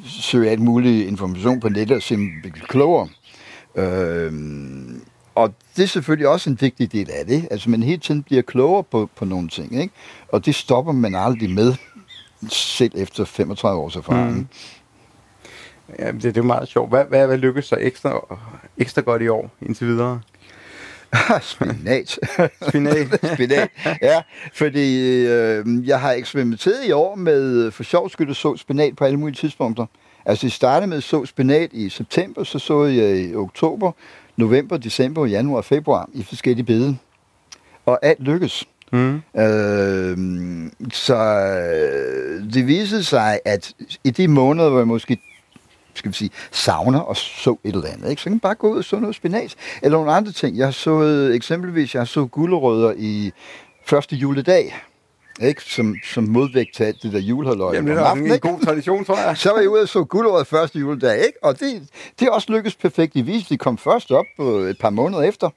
søge 0.06 0.50
alt 0.50 0.60
mulig 0.60 1.08
information 1.08 1.60
på 1.60 1.68
nettet 1.68 1.96
og 1.96 2.02
se, 2.02 2.18
klogere. 2.68 3.08
Øh, 3.76 4.32
og 5.34 5.54
det 5.76 5.82
er 5.82 5.86
selvfølgelig 5.86 6.28
også 6.28 6.50
en 6.50 6.58
vigtig 6.60 6.92
del 6.92 7.10
af 7.10 7.26
det. 7.26 7.48
Altså, 7.50 7.70
man 7.70 7.82
hele 7.82 8.00
tiden 8.00 8.22
bliver 8.22 8.42
klogere 8.42 8.84
på, 8.84 9.10
på 9.16 9.24
nogle 9.24 9.48
ting, 9.48 9.80
ikke? 9.80 9.94
Og 10.28 10.46
det 10.46 10.54
stopper 10.54 10.92
man 10.92 11.14
aldrig 11.14 11.50
med, 11.50 11.74
selv 12.48 12.92
efter 12.94 13.24
35 13.24 13.80
års 13.80 13.96
erfaring. 13.96 14.36
Mm. 14.36 14.46
Ja, 15.98 16.12
det, 16.12 16.22
det 16.22 16.36
er 16.36 16.42
meget 16.42 16.68
sjovt. 16.68 16.88
Hvad, 16.88 17.04
hvad, 17.04 17.26
hvad 17.26 17.38
lykkedes 17.38 17.66
så 17.66 17.76
ekstra, 17.80 18.38
ekstra 18.78 19.02
godt 19.02 19.22
i 19.22 19.28
år 19.28 19.50
indtil 19.62 19.86
videre? 19.86 20.20
Spinat. 21.40 22.18
Spinat. 22.68 23.20
Spinat, 23.34 23.68
ja. 24.02 24.22
Fordi 24.52 24.96
øh, 25.26 25.88
jeg 25.88 26.00
har 26.00 26.12
eksperimenteret 26.12 26.86
i 26.86 26.92
år 26.92 27.14
med, 27.14 27.70
for 27.70 27.82
sjov 27.82 28.10
skyld, 28.10 28.30
at 28.30 28.36
så 28.36 28.56
spinat 28.56 28.96
på 28.96 29.04
alle 29.04 29.18
mulige 29.18 29.36
tidspunkter. 29.36 29.86
Altså, 30.24 30.46
jeg 30.46 30.52
startede 30.52 30.86
med 30.86 30.96
at 30.96 31.02
så 31.02 31.26
spinat 31.26 31.72
i 31.72 31.88
september, 31.88 32.44
så 32.44 32.58
så 32.58 32.84
jeg 32.84 33.18
i 33.18 33.34
oktober, 33.34 33.92
november, 34.42 34.76
december, 34.76 35.26
januar 35.26 35.56
og 35.56 35.64
februar 35.64 36.08
i 36.12 36.22
forskellige 36.22 36.66
bede. 36.66 36.96
Og 37.86 37.98
alt 38.02 38.20
lykkes. 38.20 38.64
Mm. 38.92 39.22
Øh, 39.36 40.16
så 40.92 41.18
det 42.54 42.66
viste 42.66 43.04
sig, 43.04 43.40
at 43.44 43.72
i 44.04 44.10
de 44.10 44.28
måneder, 44.28 44.70
hvor 44.70 44.78
jeg 44.78 44.88
måske 44.88 45.18
skal 45.94 46.10
vi 46.10 46.16
sige, 46.16 46.30
savner 46.50 47.00
og 47.00 47.16
så 47.16 47.56
et 47.64 47.74
eller 47.74 47.88
andet, 47.88 48.10
ikke? 48.10 48.22
så 48.22 48.24
kan 48.24 48.32
man 48.32 48.40
bare 48.40 48.54
gå 48.54 48.72
ud 48.72 48.78
og 48.78 48.84
så 48.84 48.98
noget 48.98 49.16
spinat. 49.16 49.54
Eller 49.82 49.98
nogle 49.98 50.12
andre 50.12 50.32
ting. 50.32 50.58
Jeg 50.58 50.74
så 50.74 51.00
eksempelvis, 51.34 51.94
jeg 51.94 52.08
så 52.08 52.26
gulerødder 52.26 52.94
i 52.96 53.32
første 53.86 54.16
juledag 54.16 54.74
ikke? 55.40 55.62
Som, 55.62 55.96
som 56.14 56.24
modvægt 56.24 56.74
til 56.74 56.84
alt 56.84 57.02
det 57.02 57.12
der 57.12 57.18
juleholdøje. 57.18 57.74
Jamen, 57.74 57.90
det 57.92 58.00
er 58.00 58.04
aften, 58.04 58.32
en 58.32 58.40
god 58.40 58.60
tradition, 58.60 59.04
tror 59.04 59.18
jeg. 59.26 59.36
så 59.36 59.50
var 59.50 59.58
jeg 59.58 59.68
ude 59.68 59.82
og 59.82 59.88
så 59.88 60.04
guldåret 60.04 60.46
første 60.46 60.78
juledag, 60.78 61.18
ikke? 61.18 61.38
Og 61.42 61.60
det, 61.60 61.88
det 62.20 62.30
også 62.30 62.52
lykkedes 62.52 62.74
perfekt. 62.74 63.14
De 63.14 63.26
viste, 63.26 63.54
de 63.54 63.58
kom 63.58 63.78
først 63.78 64.10
op 64.10 64.24
på 64.36 64.48
et 64.48 64.78
par 64.78 64.90
måneder 64.90 65.22
efter, 65.22 65.50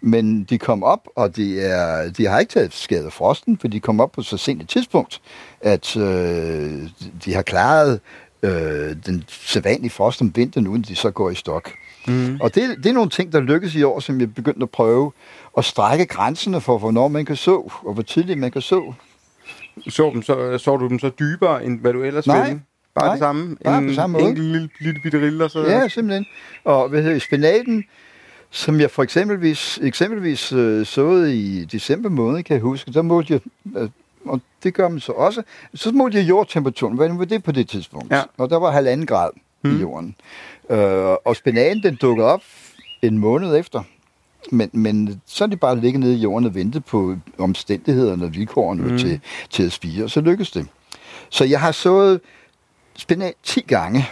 men 0.00 0.44
de 0.44 0.58
kom 0.58 0.82
op, 0.82 1.08
og 1.16 1.36
de, 1.36 1.60
er, 1.60 2.10
de 2.10 2.26
har 2.26 2.38
ikke 2.38 2.52
taget 2.52 2.74
skade 2.74 3.06
af 3.06 3.12
frosten, 3.12 3.58
for 3.58 3.68
de 3.68 3.80
kom 3.80 4.00
op 4.00 4.12
på 4.12 4.22
så 4.22 4.36
sent 4.36 4.62
et 4.62 4.68
tidspunkt, 4.68 5.20
at 5.60 5.96
øh, 5.96 6.82
de 7.24 7.34
har 7.34 7.42
klaret 7.42 8.00
øh, 8.42 8.96
den 9.06 9.24
sædvanlige 9.28 9.90
frost 9.90 10.20
om 10.20 10.32
vinteren, 10.36 10.68
uden 10.68 10.82
de 10.82 10.96
så 10.96 11.10
går 11.10 11.30
i 11.30 11.34
stok. 11.34 11.72
Mm. 12.06 12.38
Og 12.40 12.54
det, 12.54 12.76
det 12.76 12.86
er 12.86 12.92
nogle 12.92 13.10
ting, 13.10 13.32
der 13.32 13.40
lykkes 13.40 13.74
i 13.74 13.82
år, 13.82 14.00
som 14.00 14.20
jeg 14.20 14.34
begyndte 14.34 14.62
at 14.62 14.70
prøve 14.70 15.12
at 15.58 15.64
strække 15.64 16.06
grænserne 16.06 16.60
for, 16.60 16.78
hvornår 16.78 17.08
man 17.08 17.24
kan 17.24 17.36
så, 17.36 17.54
og 17.84 17.92
hvor 17.94 18.02
tidligt 18.02 18.38
man 18.38 18.50
kan 18.50 18.62
så. 18.62 18.92
Så, 19.88 20.10
dem, 20.10 20.22
så, 20.22 20.58
så 20.58 20.76
du 20.76 20.88
dem 20.88 20.98
så 20.98 21.10
dybere, 21.18 21.64
end 21.64 21.80
hvad 21.80 21.92
du 21.92 22.02
ellers 22.02 22.26
Nej. 22.26 22.46
ville? 22.46 22.62
Bare 22.94 23.04
Nej, 23.04 23.14
det 23.14 23.18
samme? 23.18 23.56
bare 23.64 23.78
en 23.78 23.88
på 23.88 23.94
samme 23.94 24.12
måde. 24.12 24.28
enkelt 24.28 24.46
lille, 24.46 24.68
lille 24.80 25.00
bitte 25.00 25.20
rille, 25.20 25.44
og 25.44 25.50
så... 25.50 25.66
Ja, 25.66 25.88
simpelthen. 25.88 26.26
Og 26.64 26.88
hvad 26.88 27.02
hedder 27.02 27.18
spinaten, 27.18 27.84
som 28.50 28.80
jeg 28.80 28.90
for 28.90 29.02
eksempelvis, 29.02 29.78
eksempelvis 29.82 30.52
øh, 30.52 30.86
såede 30.86 31.36
i 31.36 31.64
december 31.64 32.08
måned, 32.08 32.42
kan 32.42 32.54
jeg 32.54 32.62
huske, 32.62 32.92
der 32.92 33.02
målte 33.02 33.32
jeg, 33.32 33.40
øh, 33.76 33.88
og 34.24 34.40
det 34.62 34.74
gør 34.74 34.88
man 34.88 35.00
så 35.00 35.12
også, 35.12 35.42
så 35.74 35.92
målte 35.92 36.18
jeg 36.18 36.28
jordtemperaturen, 36.28 36.96
hvordan 36.96 37.18
var 37.18 37.24
det 37.24 37.44
på 37.44 37.52
det 37.52 37.68
tidspunkt? 37.68 38.12
Ja. 38.12 38.22
Og 38.38 38.50
der 38.50 38.56
var 38.58 38.70
halvanden 38.70 39.06
grad 39.06 39.30
hmm. 39.60 39.76
i 39.76 39.80
jorden. 39.80 40.14
Øh, 40.70 41.16
og 41.24 41.36
spinaten, 41.36 41.82
den 41.82 41.94
dukkede 41.94 42.28
op 42.28 42.42
en 43.02 43.18
måned 43.18 43.56
efter. 43.56 43.82
Men, 44.50 44.70
men 44.72 45.20
så 45.26 45.44
er 45.44 45.48
det 45.48 45.60
bare 45.60 45.80
ligget 45.80 46.00
nede 46.00 46.14
i 46.14 46.18
jorden 46.18 46.46
og 46.46 46.54
ventet 46.54 46.84
på 46.84 47.16
omstændighederne 47.38 48.24
og 48.24 48.34
vilkårene 48.34 48.82
mm. 48.82 48.98
til, 48.98 49.20
til 49.50 49.62
at 49.62 49.72
spire, 49.72 50.04
og 50.04 50.10
så 50.10 50.20
lykkes 50.20 50.50
det. 50.50 50.66
Så 51.30 51.44
jeg 51.44 51.60
har 51.60 51.72
sået 51.72 52.20
spinat 52.96 53.34
10 53.42 53.60
gange 53.60 54.06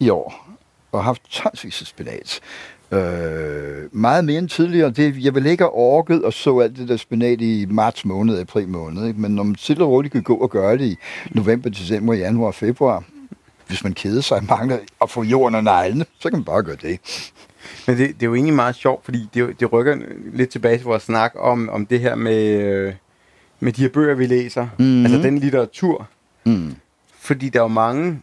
i 0.00 0.08
år, 0.08 0.48
og 0.92 1.04
haft 1.04 1.22
tonsvis 1.30 1.80
af 1.80 1.86
spinat. 1.86 2.40
Øh, 2.92 3.96
meget 3.96 4.24
mere 4.24 4.38
end 4.38 4.48
tidligere. 4.48 4.90
Det, 4.90 5.24
jeg 5.24 5.34
vil 5.34 5.46
ikke 5.46 5.62
have 5.62 5.74
orket 5.74 6.24
og 6.24 6.32
så 6.32 6.58
alt 6.58 6.76
det 6.76 6.88
der 6.88 6.96
spinat 6.96 7.40
i 7.40 7.66
marts 7.70 8.04
måned, 8.04 8.38
april 8.38 8.68
måned. 8.68 9.06
Ikke? 9.06 9.20
Men 9.20 9.30
når 9.30 9.42
man 9.42 9.56
stille 9.56 9.84
og 9.84 9.90
roligt 9.90 10.12
kan 10.12 10.22
gå 10.22 10.34
og 10.34 10.50
gøre 10.50 10.78
det 10.78 10.84
i 10.84 10.96
november, 11.30 11.70
december, 11.70 12.14
januar 12.14 12.46
og 12.46 12.54
februar, 12.54 13.04
hvis 13.66 13.84
man 13.84 13.92
keder 13.92 14.20
sig 14.20 14.36
og 14.36 14.44
mangler 14.44 14.78
at 15.02 15.10
få 15.10 15.22
jorden 15.22 15.54
og 15.54 15.64
neglene, 15.64 16.04
så 16.18 16.30
kan 16.30 16.38
man 16.38 16.44
bare 16.44 16.62
gøre 16.62 16.76
det. 16.82 17.00
Men 17.88 17.98
det, 17.98 18.08
det 18.14 18.22
er 18.22 18.26
jo 18.26 18.34
egentlig 18.34 18.54
meget 18.54 18.74
sjovt, 18.74 19.04
fordi 19.04 19.28
det, 19.34 19.60
det 19.60 19.72
rykker 19.72 19.96
lidt 20.32 20.50
tilbage 20.50 20.76
til 20.76 20.84
vores 20.86 21.02
snak 21.02 21.32
om, 21.38 21.68
om 21.68 21.86
det 21.86 22.00
her 22.00 22.14
med, 22.14 22.46
øh, 22.62 22.92
med 23.60 23.72
de 23.72 23.82
her 23.82 23.88
bøger, 23.88 24.14
vi 24.14 24.26
læser. 24.26 24.66
Mhm. 24.78 25.04
Altså 25.06 25.18
den 25.22 25.38
litteratur. 25.38 26.08
Mm. 26.44 26.74
Fordi 27.18 27.48
der 27.48 27.58
er 27.58 27.62
jo 27.64 27.68
mange... 27.68 28.20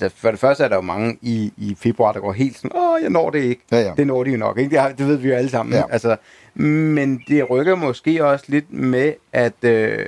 der- 0.00 0.08
For 0.16 0.30
det 0.30 0.40
første 0.40 0.64
er 0.64 0.68
der 0.68 0.76
jo 0.76 0.80
mange 0.82 1.18
i, 1.22 1.52
i 1.56 1.76
februar, 1.80 2.12
der 2.12 2.20
går 2.20 2.32
helt 2.32 2.56
sådan, 2.56 2.70
åh, 2.76 3.02
jeg 3.02 3.10
når 3.10 3.30
det 3.30 3.38
ikke. 3.38 3.62
Ja, 3.72 3.80
ja. 3.80 3.92
Det 3.96 4.06
når 4.06 4.24
de 4.24 4.30
jo 4.30 4.36
nok, 4.36 4.58
ikke? 4.58 4.70
Det, 4.70 4.78
har, 4.80 4.88
det 4.92 5.06
ved 5.06 5.16
vi 5.16 5.28
jo 5.28 5.34
alle 5.34 5.50
sammen. 5.50 5.74
Ja. 5.74 5.82
Altså, 5.90 6.16
men 6.54 7.22
det 7.28 7.50
rykker 7.50 7.74
måske 7.74 8.24
også 8.26 8.44
lidt 8.48 8.72
med, 8.72 9.12
at 9.32 9.64
øh, 9.64 9.98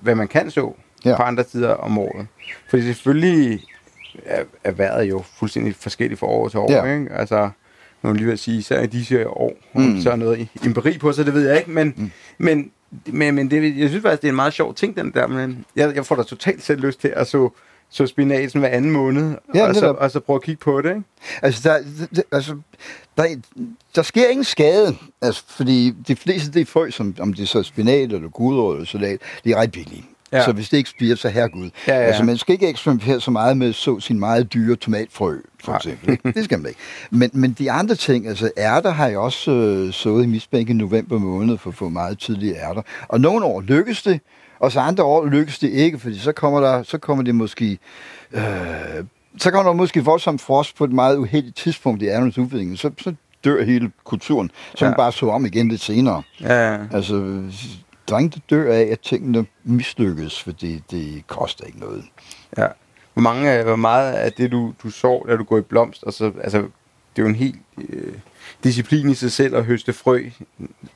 hvad 0.00 0.14
man 0.14 0.28
kan 0.28 0.50
så 0.50 0.72
ja. 1.04 1.16
på 1.16 1.22
andre 1.22 1.42
tider 1.42 1.70
om 1.74 1.98
året. 1.98 2.26
Fordi 2.68 2.82
selvfølgelig 2.82 3.60
er, 4.26 4.44
er 4.64 4.70
vejret 4.72 5.04
jo 5.04 5.22
fuldstændig 5.38 5.74
forskelligt 5.74 6.20
fra 6.20 6.26
år 6.26 6.48
til 6.48 6.58
år. 6.58 6.72
Ja. 6.72 6.84
Ikke? 6.98 7.12
Altså, 7.12 7.50
nu 8.04 8.12
vil 8.12 8.18
jeg 8.18 8.24
lige 8.24 8.32
at 8.32 8.38
sige, 8.38 8.58
især 8.58 8.82
i 8.82 8.86
disse 8.86 9.28
år, 9.28 9.52
Mm. 9.74 10.00
så 10.00 10.10
er 10.10 10.16
noget 10.16 10.48
empiri 10.64 10.98
på, 10.98 11.12
så 11.12 11.24
det 11.24 11.34
ved 11.34 11.48
jeg 11.48 11.58
ikke, 11.58 11.70
men, 11.70 11.94
mm. 11.96 12.10
men, 12.38 12.70
men, 13.06 13.34
men 13.34 13.50
det, 13.50 13.78
jeg 13.78 13.88
synes 13.88 14.02
faktisk, 14.02 14.22
det 14.22 14.28
er 14.28 14.32
en 14.32 14.36
meget 14.36 14.52
sjov 14.52 14.74
ting, 14.74 14.96
den 14.96 15.10
der, 15.14 15.26
men 15.26 15.64
jeg, 15.76 15.94
jeg 15.94 16.06
får 16.06 16.16
da 16.16 16.22
totalt 16.22 16.62
selv 16.62 16.80
lyst 16.80 17.00
til 17.00 17.12
at 17.16 17.26
så, 17.26 17.50
så 17.90 18.06
spinat 18.06 18.50
sådan 18.50 18.60
hver 18.60 18.68
anden 18.68 18.90
måned, 18.90 19.34
Ja, 19.54 19.68
og, 19.68 19.74
så, 19.74 19.90
og 19.92 20.10
så 20.10 20.20
prøve 20.20 20.36
at 20.36 20.42
kigge 20.42 20.60
på 20.60 20.80
det, 20.82 20.88
ikke? 20.90 21.02
Altså, 21.42 21.68
der, 21.68 21.78
der, 22.16 22.22
altså 22.32 22.56
der, 23.16 23.26
der 23.94 24.02
sker 24.02 24.28
ingen 24.28 24.44
skade, 24.44 24.96
altså, 25.22 25.42
fordi 25.48 25.94
de 26.08 26.16
fleste 26.16 26.50
det 26.52 26.68
frø, 26.68 26.90
som, 26.90 27.14
om 27.20 27.32
det 27.32 27.42
er 27.42 27.46
så 27.46 27.62
spinat 27.62 28.12
eller 28.12 28.28
gulerod 28.28 28.74
eller 28.74 28.86
salat, 28.86 29.18
de 29.44 29.52
er 29.52 29.56
ret 29.56 29.72
billige. 29.72 30.04
Ja. 30.32 30.38
Ja. 30.38 30.44
Så 30.44 30.52
hvis 30.52 30.68
det 30.68 30.76
ikke 30.76 30.90
spiger, 30.90 31.16
så 31.16 31.28
herregud. 31.28 31.70
Ja, 31.86 31.94
ja, 31.94 32.00
ja. 32.00 32.06
Altså, 32.06 32.22
man 32.22 32.36
skal 32.36 32.52
ikke 32.52 32.68
eksperimentere 32.68 33.20
så 33.20 33.30
meget 33.30 33.56
med 33.56 33.72
så 33.72 34.00
sin 34.00 34.18
meget 34.18 34.54
dyre 34.54 34.76
tomatfrø, 34.76 35.36
for 35.64 35.72
Nej. 35.72 35.76
eksempel. 35.76 36.34
Det 36.34 36.44
skal 36.44 36.58
man 36.58 36.68
ikke. 36.68 36.80
Men, 37.10 37.30
men 37.32 37.52
de 37.52 37.70
andre 37.72 37.94
ting, 37.94 38.28
altså 38.28 38.50
ærter 38.58 38.90
har 38.90 39.08
jeg 39.08 39.18
også 39.18 39.50
øh, 39.50 39.92
sået 39.92 40.24
i 40.24 40.26
misbænk 40.26 40.70
i 40.70 40.72
november 40.72 41.18
måned 41.18 41.58
for 41.58 41.70
at 41.70 41.76
få 41.76 41.88
meget 41.88 42.18
tidlige 42.18 42.56
ærter. 42.56 42.82
Og 43.08 43.20
nogle 43.20 43.44
år 43.44 43.60
lykkes 43.60 44.02
det, 44.02 44.20
og 44.58 44.72
så 44.72 44.80
andre 44.80 45.04
år 45.04 45.26
lykkes 45.26 45.58
det 45.58 45.68
ikke, 45.70 45.98
fordi 45.98 46.18
så 46.18 46.32
kommer 46.32 46.60
der, 46.60 46.82
så 46.82 46.98
kommer 46.98 47.24
det 47.24 47.34
måske 47.34 47.78
øh, 48.32 48.42
så 49.38 49.50
kommer 49.50 49.70
der 49.70 49.76
måske 49.76 50.04
voldsomt 50.04 50.40
frost 50.40 50.76
på 50.76 50.84
et 50.84 50.92
meget 50.92 51.16
uheldigt 51.16 51.56
tidspunkt 51.56 52.02
i 52.02 52.06
ærternes 52.06 52.38
udvikling, 52.38 52.78
så, 52.78 52.90
så 53.00 53.14
dør 53.44 53.64
hele 53.64 53.90
kulturen, 54.04 54.50
så 54.74 54.84
ja. 54.84 54.86
Ja. 54.86 54.90
man 54.90 54.96
bare 54.96 55.12
så 55.12 55.30
om 55.30 55.46
igen 55.46 55.68
lidt 55.68 55.80
senere. 55.80 56.22
Ja, 56.40 56.78
Altså, 56.92 57.42
der 58.08 58.18
ingen, 58.18 58.30
der 58.30 58.56
dør 58.56 58.72
af, 58.72 58.88
at 58.92 59.00
tingene 59.00 59.46
mislykkes, 59.64 60.42
fordi 60.42 60.82
det 60.90 61.26
koster 61.26 61.64
ikke 61.64 61.80
noget. 61.80 62.04
ja. 62.58 62.66
Hvor, 63.12 63.22
mange, 63.22 63.58
øh, 63.58 63.64
hvor 63.64 63.76
meget 63.76 64.12
af 64.12 64.32
det, 64.32 64.52
du, 64.52 64.74
du 64.82 64.90
så, 64.90 65.24
da 65.28 65.36
du 65.36 65.44
går 65.44 65.58
i 65.58 65.60
blomst, 65.60 66.04
og 66.04 66.12
så, 66.12 66.32
altså, 66.42 66.58
det 66.58 67.22
er 67.22 67.22
jo 67.22 67.28
en 67.28 67.34
helt 67.34 67.58
øh, 67.88 68.14
disciplin 68.64 69.10
i 69.10 69.14
sig 69.14 69.32
selv 69.32 69.56
at 69.56 69.64
høste 69.64 69.92
frø 69.92 70.24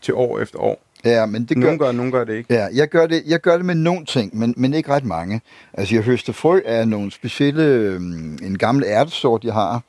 til 0.02 0.14
år 0.14 0.38
efter 0.40 0.58
år. 0.58 0.82
Ja, 1.04 1.26
men 1.26 1.44
det 1.44 1.56
gør, 1.56 1.64
Nogle 1.64 1.78
gør, 1.78 1.92
nogle 1.92 2.12
gør 2.12 2.24
det 2.24 2.34
ikke. 2.34 2.54
Ja, 2.54 2.68
jeg 2.74 2.88
gør 2.88 3.06
det, 3.06 3.22
jeg 3.26 3.40
gør 3.40 3.56
det 3.56 3.66
med 3.66 3.74
nogle 3.74 4.04
ting, 4.04 4.38
men, 4.38 4.54
men 4.56 4.74
ikke 4.74 4.90
ret 4.92 5.04
mange. 5.04 5.40
Altså, 5.72 5.94
jeg 5.94 6.04
høster 6.04 6.32
frø 6.32 6.60
af 6.64 6.88
nogle 6.88 7.12
specielle, 7.12 7.64
øhm, 7.64 8.38
en 8.42 8.58
gammel 8.58 8.84
ærtesort, 8.86 9.44
jeg 9.44 9.54
har, 9.54 9.82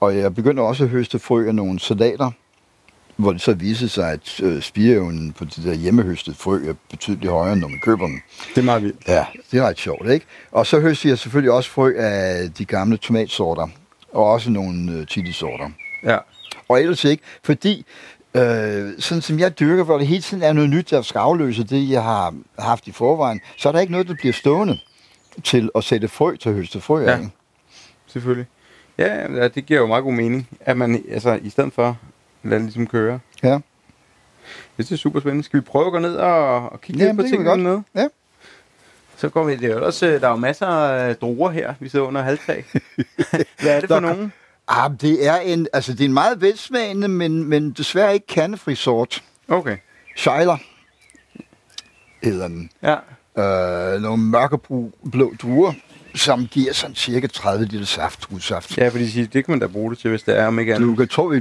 og 0.00 0.16
jeg 0.16 0.34
begynder 0.34 0.62
også 0.62 0.84
at 0.84 0.90
høste 0.90 1.18
frø 1.18 1.46
af 1.48 1.54
nogle 1.54 1.80
salater, 1.80 2.30
hvor 3.22 3.32
det 3.32 3.40
så 3.40 3.54
viser 3.54 3.86
sig, 3.86 4.12
at 4.12 4.40
øh, 4.42 4.62
spireevnen 4.62 5.32
på 5.32 5.44
det 5.44 5.64
der 5.64 5.74
hjemmehøstede 5.74 6.36
frø 6.36 6.68
er 6.68 6.74
betydeligt 6.90 7.32
højere, 7.32 7.56
når 7.56 7.68
man 7.68 7.78
køber 7.82 8.06
dem. 8.06 8.20
Det 8.48 8.58
er 8.58 8.64
meget 8.64 8.82
vildt. 8.82 9.08
Ja, 9.08 9.24
det 9.50 9.58
er 9.58 9.62
ret 9.62 9.78
sjovt, 9.78 10.10
ikke? 10.10 10.26
Og 10.50 10.66
så 10.66 10.80
høster 10.80 11.08
jeg 11.08 11.18
selvfølgelig 11.18 11.52
også 11.52 11.70
frø 11.70 11.94
af 11.96 12.52
de 12.58 12.64
gamle 12.64 12.96
tomatsorter, 12.96 13.68
og 14.12 14.24
også 14.24 14.50
nogle 14.50 14.92
øh, 14.92 15.06
chilisorter. 15.06 15.70
Ja. 16.04 16.18
Og 16.68 16.80
ellers 16.80 17.04
ikke, 17.04 17.22
fordi 17.44 17.86
øh, 18.34 18.90
sådan 18.98 19.22
som 19.22 19.38
jeg 19.38 19.58
dyrker, 19.58 19.84
hvor 19.84 19.98
det 19.98 20.06
hele 20.06 20.22
tiden 20.22 20.42
er 20.42 20.52
noget 20.52 20.70
nyt, 20.70 20.90
der 20.90 21.02
skal 21.02 21.18
afløse 21.18 21.64
det, 21.64 21.90
jeg 21.90 22.02
har 22.02 22.34
haft 22.58 22.88
i 22.88 22.92
forvejen, 22.92 23.40
så 23.56 23.68
er 23.68 23.72
der 23.72 23.80
ikke 23.80 23.92
noget, 23.92 24.08
der 24.08 24.14
bliver 24.14 24.32
stående 24.32 24.78
til 25.44 25.70
at 25.74 25.84
sætte 25.84 26.08
frø 26.08 26.36
til 26.36 26.52
høste 26.52 26.80
frø 26.80 27.04
af. 27.04 27.18
Ja. 27.20 27.26
Selvfølgelig. 28.06 28.46
Ja, 28.98 29.32
ja, 29.32 29.48
det 29.48 29.66
giver 29.66 29.80
jo 29.80 29.86
meget 29.86 30.04
god 30.04 30.12
mening, 30.12 30.48
at 30.60 30.76
man 30.76 31.04
altså, 31.10 31.38
i 31.42 31.50
stedet 31.50 31.72
for 31.72 31.96
lade 32.42 32.54
det 32.54 32.62
ligesom 32.62 32.86
køre. 32.86 33.20
Ja. 33.42 33.58
Det 34.76 34.92
er 34.92 34.96
super 34.96 35.20
spændende. 35.20 35.44
Skal 35.44 35.60
vi 35.60 35.64
prøve 35.64 35.86
at 35.86 35.92
gå 35.92 35.98
ned 35.98 36.16
og, 36.16 36.72
og 36.72 36.80
kigge 36.80 37.04
Jamen, 37.04 37.16
lidt 37.16 37.26
på 37.26 37.30
tingene 37.30 37.50
dernede? 37.50 37.82
Ja. 37.94 38.08
Så 39.16 39.28
går 39.28 39.44
vi, 39.44 39.56
det 39.56 39.70
er 39.70 39.80
også, 39.80 40.06
øh, 40.06 40.20
der 40.20 40.26
er 40.26 40.30
jo 40.30 40.36
masser 40.36 40.66
af 40.66 41.16
druer 41.16 41.50
her. 41.50 41.74
Vi 41.80 41.88
sidder 41.88 42.06
under 42.06 42.22
halvtag. 42.22 42.64
Hvad 43.62 43.76
er 43.76 43.80
det 43.80 43.88
for 43.88 44.00
nogen? 44.00 44.32
Ah, 44.68 44.90
det 45.00 45.26
er 45.26 45.36
en, 45.36 45.66
altså 45.72 45.92
det 45.92 46.00
er 46.00 46.04
en 46.04 46.12
meget 46.12 46.40
velsmagende, 46.40 47.08
men, 47.08 47.44
men 47.44 47.70
desværre 47.70 48.14
ikke 48.14 48.26
kandefri 48.26 48.74
sort. 48.74 49.22
Okay. 49.48 49.76
Schuyler 50.16 50.56
hedder 52.22 52.48
den. 52.48 52.70
Ja. 52.82 52.96
Øh, 53.94 54.02
nogle 54.02 54.22
mørkeblå 54.22 55.34
druer. 55.42 55.72
Som 56.14 56.46
giver 56.46 56.72
sådan 56.72 56.96
cirka 56.96 57.26
30 57.26 57.64
liter 57.66 57.86
saft, 57.86 58.22
druesaft. 58.30 58.78
Ja, 58.78 58.88
fordi 58.88 59.06
de- 59.10 59.26
det 59.26 59.44
kan 59.44 59.52
man 59.52 59.58
da 59.58 59.66
bruge 59.66 59.90
det 59.90 59.98
til, 59.98 60.10
hvis 60.10 60.22
det 60.22 60.38
er, 60.38 60.46
om 60.46 60.58
ikke 60.58 60.74
andet. 60.74 60.88
Du 60.88 60.94
kan 60.96 61.08
tro, 61.08 61.28
at 61.30 61.34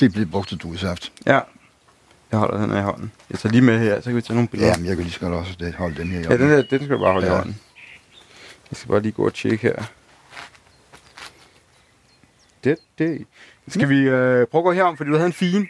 det 0.00 0.12
bliver, 0.12 0.26
brugt 0.26 0.48
til 0.48 0.58
druesaft. 0.58 1.12
Ja. 1.26 1.40
Jeg 2.30 2.38
holder 2.38 2.60
den 2.60 2.70
her 2.70 2.78
i 2.78 2.82
hånden. 2.82 3.12
Jeg 3.30 3.38
tager 3.38 3.52
lige 3.52 3.62
med 3.62 3.78
her, 3.78 3.96
så 4.00 4.04
kan 4.04 4.16
vi 4.16 4.20
tage 4.20 4.34
nogle 4.34 4.48
billeder. 4.48 4.70
Ja, 4.72 4.76
men 4.76 4.86
jeg 4.86 4.96
kan 4.96 5.02
lige 5.04 5.12
så 5.14 5.20
godt 5.20 5.34
også 5.34 5.52
det, 5.60 5.74
holde 5.74 5.96
den 5.96 6.08
her 6.10 6.20
i 6.20 6.22
Ja, 6.22 6.36
den, 6.36 6.50
der, 6.50 6.62
den 6.62 6.78
skal 6.78 6.90
du 6.90 6.98
bare 6.98 7.12
holde 7.12 7.26
ja. 7.26 7.32
i 7.32 7.36
hånden. 7.36 7.58
Jeg 8.70 8.76
skal 8.76 8.88
bare 8.90 9.00
lige 9.02 9.12
gå 9.12 9.26
og 9.26 9.34
tjekke 9.34 9.62
her. 9.62 9.82
Det, 12.64 12.76
det. 12.98 13.24
Skal 13.68 13.88
vi 13.88 13.98
øh, 13.98 14.46
prøve 14.46 14.60
at 14.60 14.64
gå 14.64 14.72
herom, 14.72 14.96
fordi 14.96 15.10
du 15.10 15.16
havde 15.16 15.26
en 15.26 15.32
fin. 15.32 15.68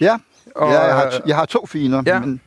Ja, 0.00 0.16
Og, 0.54 0.72
ja 0.72 0.80
jeg, 0.80 0.94
har, 0.94 1.20
jeg 1.26 1.36
har 1.36 1.44
to 1.44 1.66
finer, 1.66 2.02
Ja. 2.06 2.20
men 2.20 2.40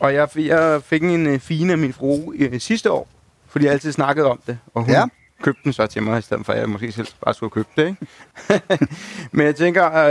Og 0.00 0.14
jeg, 0.14 0.28
jeg 0.36 0.82
fik 0.82 1.02
en 1.02 1.26
øh, 1.26 1.38
fine 1.40 1.72
af 1.72 1.78
min 1.78 1.92
frue 1.92 2.34
øh, 2.38 2.60
sidste 2.60 2.90
år, 2.90 3.08
fordi 3.54 3.64
jeg 3.64 3.72
altid 3.72 3.92
snakkede 3.92 4.26
om 4.26 4.40
det. 4.46 4.58
Og 4.74 4.82
hun 4.82 4.90
ja. 4.90 5.04
Købte 5.42 5.60
den 5.64 5.72
så 5.72 5.86
til 5.86 6.02
mig, 6.02 6.18
i 6.18 6.22
stedet 6.22 6.46
for 6.46 6.52
at 6.52 6.58
jeg 6.60 6.68
måske 6.68 6.92
selv 6.92 7.06
bare 7.24 7.34
skulle 7.34 7.50
købt 7.50 7.68
det. 7.76 7.86
Ikke? 7.86 8.86
Men 9.32 9.46
jeg 9.46 9.56
tænker, 9.56 9.92
øh, 9.94 10.10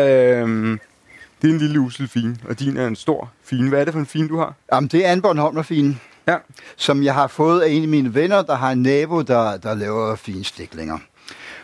det 1.41 1.49
er 1.49 1.53
en 1.53 1.57
lille 1.57 1.79
usel 1.79 2.07
fine, 2.07 2.37
og 2.49 2.59
din 2.59 2.77
er 2.77 2.87
en 2.87 2.95
stor 2.95 3.31
fine. 3.43 3.69
Hvad 3.69 3.79
er 3.79 3.83
det 3.85 3.93
for 3.93 3.99
en 3.99 4.05
fine, 4.05 4.27
du 4.27 4.37
har? 4.37 4.53
jamen, 4.73 4.87
det 4.87 5.05
er 5.07 5.13
en 5.13 5.21
Bornholmerfine, 5.21 5.97
Ja. 6.27 6.37
som 6.77 7.03
jeg 7.03 7.13
har 7.13 7.27
fået 7.27 7.61
af 7.61 7.69
en 7.69 7.81
af 7.81 7.87
mine 7.87 8.13
venner, 8.15 8.41
der 8.41 8.55
har 8.55 8.71
en 8.71 8.81
nabo, 8.81 9.21
der, 9.21 9.57
der 9.57 9.73
laver 9.73 10.15
finstiklinger. 10.15 10.97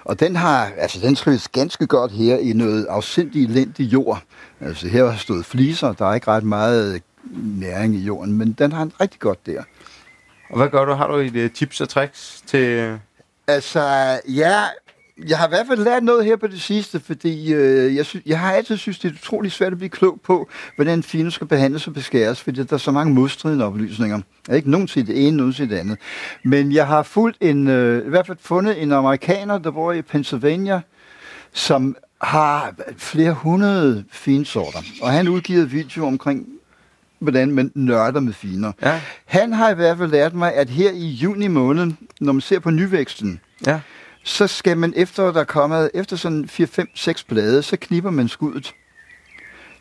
Og 0.05 0.19
den 0.19 0.35
har, 0.35 0.71
altså 0.77 0.99
den 0.99 1.15
trives 1.15 1.47
ganske 1.47 1.87
godt 1.87 2.11
her 2.11 2.37
i 2.37 2.53
noget 2.53 2.85
afsindig 2.89 3.43
elendig 3.43 3.93
jord. 3.93 4.21
Altså 4.61 4.87
her 4.87 5.05
har 5.09 5.17
stået 5.17 5.45
fliser, 5.45 5.93
der 5.93 6.05
er 6.05 6.13
ikke 6.13 6.27
ret 6.27 6.43
meget 6.43 7.01
næring 7.33 7.95
i 7.95 7.99
jorden, 7.99 8.33
men 8.37 8.51
den 8.51 8.71
har 8.71 8.83
en 8.83 8.91
rigtig 9.01 9.19
godt 9.19 9.45
der. 9.45 9.63
Og 10.49 10.57
hvad 10.57 10.69
gør 10.69 10.85
du? 10.85 10.93
Har 10.93 11.07
du 11.07 11.15
et 11.15 11.35
øh, 11.35 11.51
tips 11.51 11.81
og 11.81 11.89
tricks 11.89 12.43
til... 12.47 12.59
Øh? 12.59 12.97
Altså, 13.47 13.81
ja, 14.27 14.63
jeg 15.27 15.37
har 15.37 15.47
i 15.47 15.49
hvert 15.49 15.67
fald 15.67 15.83
lært 15.83 16.03
noget 16.03 16.25
her 16.25 16.35
på 16.35 16.47
det 16.47 16.61
sidste, 16.61 16.99
fordi 16.99 17.53
øh, 17.53 17.95
jeg, 17.95 18.05
sy- 18.05 18.25
jeg 18.25 18.39
har 18.39 18.53
altid 18.53 18.77
synes, 18.77 18.99
det 18.99 19.11
er 19.11 19.15
utrolig 19.15 19.51
svært 19.51 19.71
at 19.71 19.77
blive 19.77 19.89
klog 19.89 20.19
på, 20.23 20.49
hvordan 20.75 21.03
fine 21.03 21.31
skal 21.31 21.47
behandles 21.47 21.87
og 21.87 21.93
beskæres, 21.93 22.41
fordi 22.41 22.63
der 22.63 22.73
er 22.73 22.77
så 22.77 22.91
mange 22.91 23.13
modstridende 23.13 23.65
oplysninger. 23.65 24.19
Jeg 24.47 24.53
er 24.53 24.57
ikke 24.57 24.71
nogen 24.71 24.87
til 24.87 25.07
det 25.07 25.27
ene, 25.27 25.37
nogen 25.37 25.53
til 25.53 25.69
det 25.69 25.77
andet. 25.77 25.97
Men 26.43 26.71
jeg 26.71 26.87
har 26.87 27.03
fulgt 27.03 27.37
en, 27.41 27.67
øh, 27.67 28.05
i 28.05 28.09
hvert 28.09 28.27
fald 28.27 28.37
fundet 28.41 28.81
en 28.81 28.91
amerikaner, 28.91 29.57
der 29.57 29.71
bor 29.71 29.91
i 29.91 30.01
Pennsylvania, 30.01 30.81
som 31.53 31.95
har 32.21 32.75
flere 32.97 33.33
hundrede 33.33 34.03
finsorter, 34.11 34.79
og 35.01 35.11
han 35.11 35.27
udgiver 35.27 35.65
video 35.65 36.07
omkring, 36.07 36.47
hvordan 37.19 37.51
man 37.51 37.71
nørder 37.75 38.19
med 38.19 38.33
finer. 38.33 38.71
Ja, 38.81 39.01
Han 39.25 39.53
har 39.53 39.69
i 39.71 39.73
hvert 39.75 39.97
fald 39.97 40.11
lært 40.11 40.33
mig, 40.33 40.53
at 40.53 40.69
her 40.69 40.91
i 40.91 41.05
juni 41.07 41.47
måned, 41.47 41.91
når 42.21 42.33
man 42.33 42.41
ser 42.41 42.59
på 42.59 42.69
nyvæksten, 42.71 43.39
ja. 43.67 43.79
så 44.23 44.47
skal 44.47 44.77
man 44.77 44.93
efter, 44.95 45.31
der 45.31 45.39
er 45.39 45.43
kommet, 45.43 45.89
efter 45.93 46.15
sådan 46.15 46.47
4, 46.47 46.67
5, 46.67 46.87
6 46.95 47.23
blade, 47.23 47.63
så 47.63 47.77
knipper 47.81 48.09
man 48.11 48.27
skuddet 48.27 48.73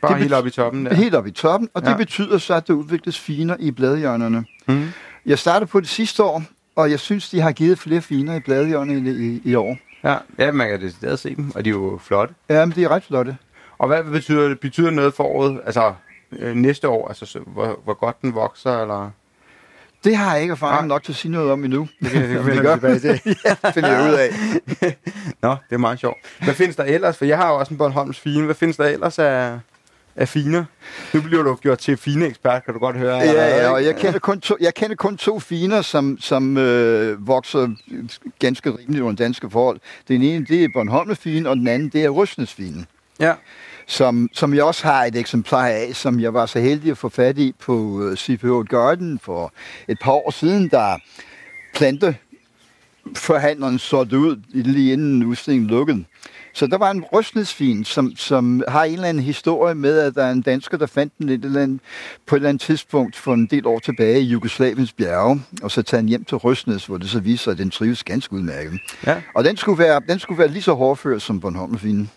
Bare 0.02 0.12
Det 0.12 0.20
helt 0.20 0.32
op 0.32 0.46
i 0.46 0.50
toppen 0.50 0.86
der. 0.86 0.94
helt 0.94 1.14
op 1.14 1.26
i 1.26 1.30
toppen, 1.30 1.68
og 1.74 1.82
det 1.82 1.88
Ja. 1.90 1.96
betyder 1.96 2.38
så, 2.38 2.54
at 2.54 2.68
der 2.68 2.74
udvikles 2.74 3.18
finer 3.18 3.56
i 3.58 3.70
bladhjørnerne. 3.70 4.44
Mm. 4.68 4.88
Jeg 5.26 5.38
startede 5.38 5.66
på 5.68 5.80
det 5.80 5.88
sidste 5.88 6.22
år, 6.22 6.42
og 6.76 6.90
jeg 6.90 7.00
synes, 7.00 7.30
de 7.30 7.40
har 7.40 7.52
givet 7.52 7.78
flere 7.78 8.00
finer 8.00 8.34
i 8.34 8.40
bladhjørnerne 8.40 9.10
i, 9.10 9.26
i, 9.26 9.40
i 9.44 9.54
år. 9.54 9.76
Ja, 10.04 10.16
ja, 10.38 10.52
man 10.52 10.68
kan 10.68 10.80
decideret 10.80 11.18
se 11.18 11.34
dem, 11.36 11.52
og 11.54 11.64
de 11.64 11.70
er 11.70 11.74
jo 11.74 12.00
flotte. 12.02 12.34
Ja, 12.48 12.64
men 12.66 12.74
det 12.74 12.84
er 12.84 12.88
ret 12.88 13.04
flotte. 13.04 13.36
Og 13.78 13.86
hvad 13.88 14.04
betyder 14.04 14.48
det? 14.48 14.60
Betyder 14.60 14.90
noget 14.90 15.14
for 15.14 15.24
året? 15.24 15.60
Altså 15.66 15.92
øh, 16.32 16.56
næste 16.56 16.88
år? 16.88 17.08
Altså 17.08 17.26
så, 17.26 17.38
hvor, 17.38 17.80
hvor 17.84 17.94
godt 17.94 18.22
den 18.22 18.34
vokser, 18.34 18.82
eller? 18.82 19.10
Det 20.04 20.16
har 20.16 20.32
jeg 20.32 20.42
ikke 20.42 20.52
erfaring 20.52 20.88
nok 20.88 21.02
til 21.02 21.12
at 21.12 21.16
sige 21.16 21.32
noget 21.32 21.50
om 21.52 21.64
endnu. 21.64 21.88
Det 22.02 22.10
kan, 22.10 22.46
vende 22.46 22.62
gør. 22.62 22.74
tilbage 22.74 22.98
til. 22.98 23.20
ja, 23.44 23.70
finder 23.70 23.90
jeg 23.90 24.10
ud 24.10 24.14
af. 24.14 24.28
Nå, 25.42 25.50
det 25.50 25.74
er 25.74 25.78
meget 25.78 26.00
sjovt. 26.00 26.16
Hvad 26.44 26.54
findes 26.54 26.76
der 26.76 26.84
ellers? 26.84 27.16
For 27.16 27.24
jeg 27.24 27.36
har 27.36 27.48
jo 27.48 27.58
også 27.58 27.74
en 27.74 27.78
Bornholms 27.78 28.20
fine. 28.20 28.44
Hvad 28.44 28.54
findes 28.54 28.76
der 28.76 28.84
ellers 28.84 29.18
af, 29.18 29.58
af 30.16 30.28
finer? 30.28 30.64
Nu 31.14 31.20
bliver 31.20 31.42
du 31.42 31.54
gjort 31.54 31.78
til 31.78 31.96
fine 31.96 32.26
ekspert, 32.26 32.64
kan 32.64 32.74
du 32.74 32.80
godt 32.80 32.96
høre. 32.96 33.16
Ja, 33.16 33.32
ja, 33.32 33.54
ikke? 33.54 33.70
og 33.70 33.84
jeg 33.84 33.96
kender 33.96 34.18
kun 34.18 34.40
to, 34.40 34.56
jeg 34.60 34.74
kender 34.74 34.96
kun 34.96 35.16
to 35.16 35.38
finer, 35.40 35.82
som, 35.82 36.18
som 36.20 36.56
øh, 36.56 37.26
vokser 37.26 37.68
ganske 38.38 38.70
rimeligt 38.70 39.02
under 39.02 39.24
danske 39.24 39.50
forhold. 39.50 39.80
Den 40.08 40.22
ene, 40.22 40.46
det 40.46 40.64
er 40.64 40.68
Bornholmefine, 40.74 41.48
og 41.48 41.56
den 41.56 41.68
anden, 41.68 41.88
det 41.88 42.04
er 42.04 42.08
Røsnesfinen. 42.08 42.86
Ja, 43.20 43.34
som, 43.88 44.28
som 44.32 44.54
jeg 44.54 44.64
også 44.64 44.86
har 44.86 45.04
et 45.04 45.16
eksemplar 45.16 45.66
af, 45.66 45.90
som 45.94 46.20
jeg 46.20 46.34
var 46.34 46.46
så 46.46 46.60
heldig 46.60 46.90
at 46.90 46.98
få 46.98 47.08
fat 47.08 47.38
i 47.38 47.54
på 47.58 48.02
øh, 48.02 48.16
CPH 48.16 48.68
Garden 48.68 49.18
for 49.18 49.52
et 49.88 49.98
par 50.00 50.12
år 50.12 50.30
siden, 50.30 50.68
der 50.68 50.96
plante 51.74 52.16
forhandleren 53.16 53.78
solgte 53.78 54.18
ud 54.18 54.36
lige 54.54 54.92
inden 54.92 55.24
udstillingen 55.24 55.70
lukkede. 55.70 56.04
Så 56.52 56.66
der 56.66 56.78
var 56.78 56.90
en 56.90 57.04
røstnedsvin, 57.04 57.84
som, 57.84 58.16
som 58.16 58.62
har 58.68 58.84
en 58.84 58.92
eller 58.92 59.08
anden 59.08 59.22
historie 59.22 59.74
med, 59.74 59.98
at 59.98 60.14
der 60.14 60.24
er 60.24 60.32
en 60.32 60.42
dansker, 60.42 60.76
der 60.76 60.86
fandt 60.86 61.12
den 61.18 61.28
et 61.28 61.44
eller 61.44 61.62
andet, 61.62 61.80
på 62.26 62.34
et 62.34 62.38
eller 62.38 62.48
andet 62.48 62.60
tidspunkt 62.60 63.16
for 63.16 63.34
en 63.34 63.46
del 63.46 63.66
år 63.66 63.78
tilbage 63.78 64.20
i 64.20 64.24
Jugoslaviens 64.24 64.92
bjerge, 64.92 65.42
og 65.62 65.70
så 65.70 65.82
tager 65.82 66.00
den 66.00 66.08
hjem 66.08 66.24
til 66.24 66.36
Røstnes, 66.36 66.86
hvor 66.86 66.98
det 66.98 67.10
så 67.10 67.20
viser 67.20 67.44
sig, 67.44 67.50
at 67.50 67.58
den 67.58 67.70
trives 67.70 68.04
ganske 68.04 68.32
udmærket. 68.32 68.80
ja. 69.06 69.22
Og 69.34 69.44
den 69.44 69.56
skulle 69.56 69.78
være, 69.78 70.00
den 70.08 70.18
skulle 70.18 70.38
være 70.38 70.48
lige 70.48 70.62
så 70.62 70.72
hårdført 70.74 71.22
som 71.22 71.40
Bornholmefinen. 71.40 72.10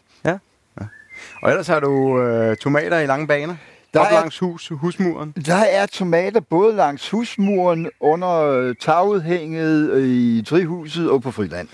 Og 1.41 1.49
ellers 1.49 1.67
har 1.67 1.79
du 1.79 2.21
øh, 2.21 2.55
tomater 2.57 2.99
i 2.99 3.05
lange 3.05 3.27
baner. 3.27 3.55
Der 3.93 3.99
Op 3.99 4.05
er- 4.05 4.11
langs 4.11 4.39
hus, 4.39 4.67
husmuren. 4.75 5.33
Der 5.45 5.55
er 5.55 5.85
tomater 5.85 6.39
både 6.39 6.75
langs 6.75 7.09
husmuren, 7.09 7.89
under 7.99 8.73
tagudhænget, 8.81 9.89
øh, 9.91 10.03
i 10.07 10.41
drivhuset 10.41 11.09
og 11.11 11.21
på 11.21 11.31
friland. 11.31 11.67